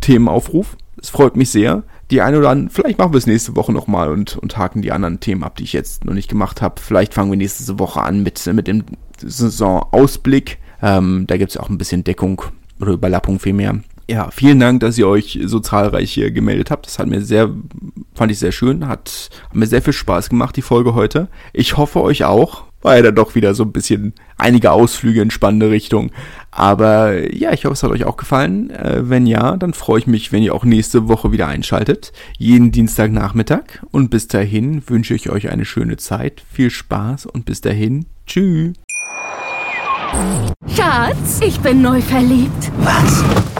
Themenaufruf. 0.00 0.76
Es 1.00 1.10
freut 1.10 1.36
mich 1.36 1.50
sehr. 1.50 1.82
Die 2.10 2.22
eine 2.22 2.38
oder 2.38 2.50
andere, 2.50 2.74
vielleicht 2.74 2.98
machen 2.98 3.12
wir 3.12 3.18
es 3.18 3.26
nächste 3.26 3.54
Woche 3.54 3.72
nochmal 3.72 4.10
und, 4.10 4.36
und 4.36 4.56
haken 4.56 4.82
die 4.82 4.92
anderen 4.92 5.20
Themen 5.20 5.44
ab, 5.44 5.56
die 5.56 5.64
ich 5.64 5.72
jetzt 5.72 6.04
noch 6.04 6.14
nicht 6.14 6.28
gemacht 6.28 6.60
habe. 6.60 6.80
Vielleicht 6.80 7.14
fangen 7.14 7.30
wir 7.30 7.36
nächste 7.36 7.78
Woche 7.78 8.02
an 8.02 8.22
mit, 8.22 8.44
mit 8.52 8.66
dem 8.66 8.84
Saisonausblick. 9.18 10.58
Ähm, 10.82 11.26
da 11.28 11.36
gibt 11.36 11.50
es 11.50 11.56
auch 11.56 11.68
ein 11.68 11.78
bisschen 11.78 12.02
Deckung 12.02 12.42
oder 12.80 12.92
Überlappung 12.92 13.38
vielmehr 13.38 13.80
ja, 14.10 14.28
vielen 14.32 14.58
Dank, 14.58 14.80
dass 14.80 14.98
ihr 14.98 15.06
euch 15.06 15.38
so 15.44 15.60
zahlreich 15.60 16.12
hier 16.12 16.32
gemeldet 16.32 16.72
habt. 16.72 16.86
Das 16.86 16.98
hat 16.98 17.06
mir 17.06 17.22
sehr, 17.22 17.48
fand 18.12 18.32
ich 18.32 18.40
sehr 18.40 18.50
schön, 18.50 18.88
hat, 18.88 19.30
hat 19.44 19.54
mir 19.54 19.66
sehr 19.66 19.82
viel 19.82 19.92
Spaß 19.92 20.30
gemacht, 20.30 20.56
die 20.56 20.62
Folge 20.62 20.94
heute. 20.94 21.28
Ich 21.52 21.76
hoffe 21.76 22.02
euch 22.02 22.24
auch. 22.24 22.64
War 22.82 22.96
ja 22.96 23.02
dann 23.02 23.14
doch 23.14 23.34
wieder 23.34 23.54
so 23.54 23.62
ein 23.62 23.72
bisschen 23.72 24.14
einige 24.36 24.72
Ausflüge 24.72 25.20
in 25.20 25.30
spannende 25.30 25.70
Richtung. 25.70 26.10
Aber 26.50 27.32
ja, 27.34 27.52
ich 27.52 27.64
hoffe, 27.64 27.74
es 27.74 27.82
hat 27.82 27.90
euch 27.90 28.04
auch 28.04 28.16
gefallen. 28.16 28.70
Äh, 28.70 29.08
wenn 29.08 29.26
ja, 29.26 29.56
dann 29.56 29.74
freue 29.74 30.00
ich 30.00 30.06
mich, 30.06 30.32
wenn 30.32 30.42
ihr 30.42 30.54
auch 30.54 30.64
nächste 30.64 31.08
Woche 31.08 31.32
wieder 31.32 31.46
einschaltet. 31.46 32.12
Jeden 32.38 32.72
Dienstagnachmittag. 32.72 33.82
Und 33.90 34.10
bis 34.10 34.28
dahin 34.28 34.82
wünsche 34.88 35.14
ich 35.14 35.30
euch 35.30 35.50
eine 35.50 35.64
schöne 35.64 35.96
Zeit. 35.96 36.42
Viel 36.50 36.70
Spaß 36.70 37.26
und 37.26 37.44
bis 37.44 37.60
dahin. 37.60 38.06
Tschüss. 38.26 38.74
Schatz, 40.74 41.40
ich 41.44 41.60
bin 41.60 41.82
neu 41.82 42.00
verliebt. 42.00 42.72
Was? 42.78 43.59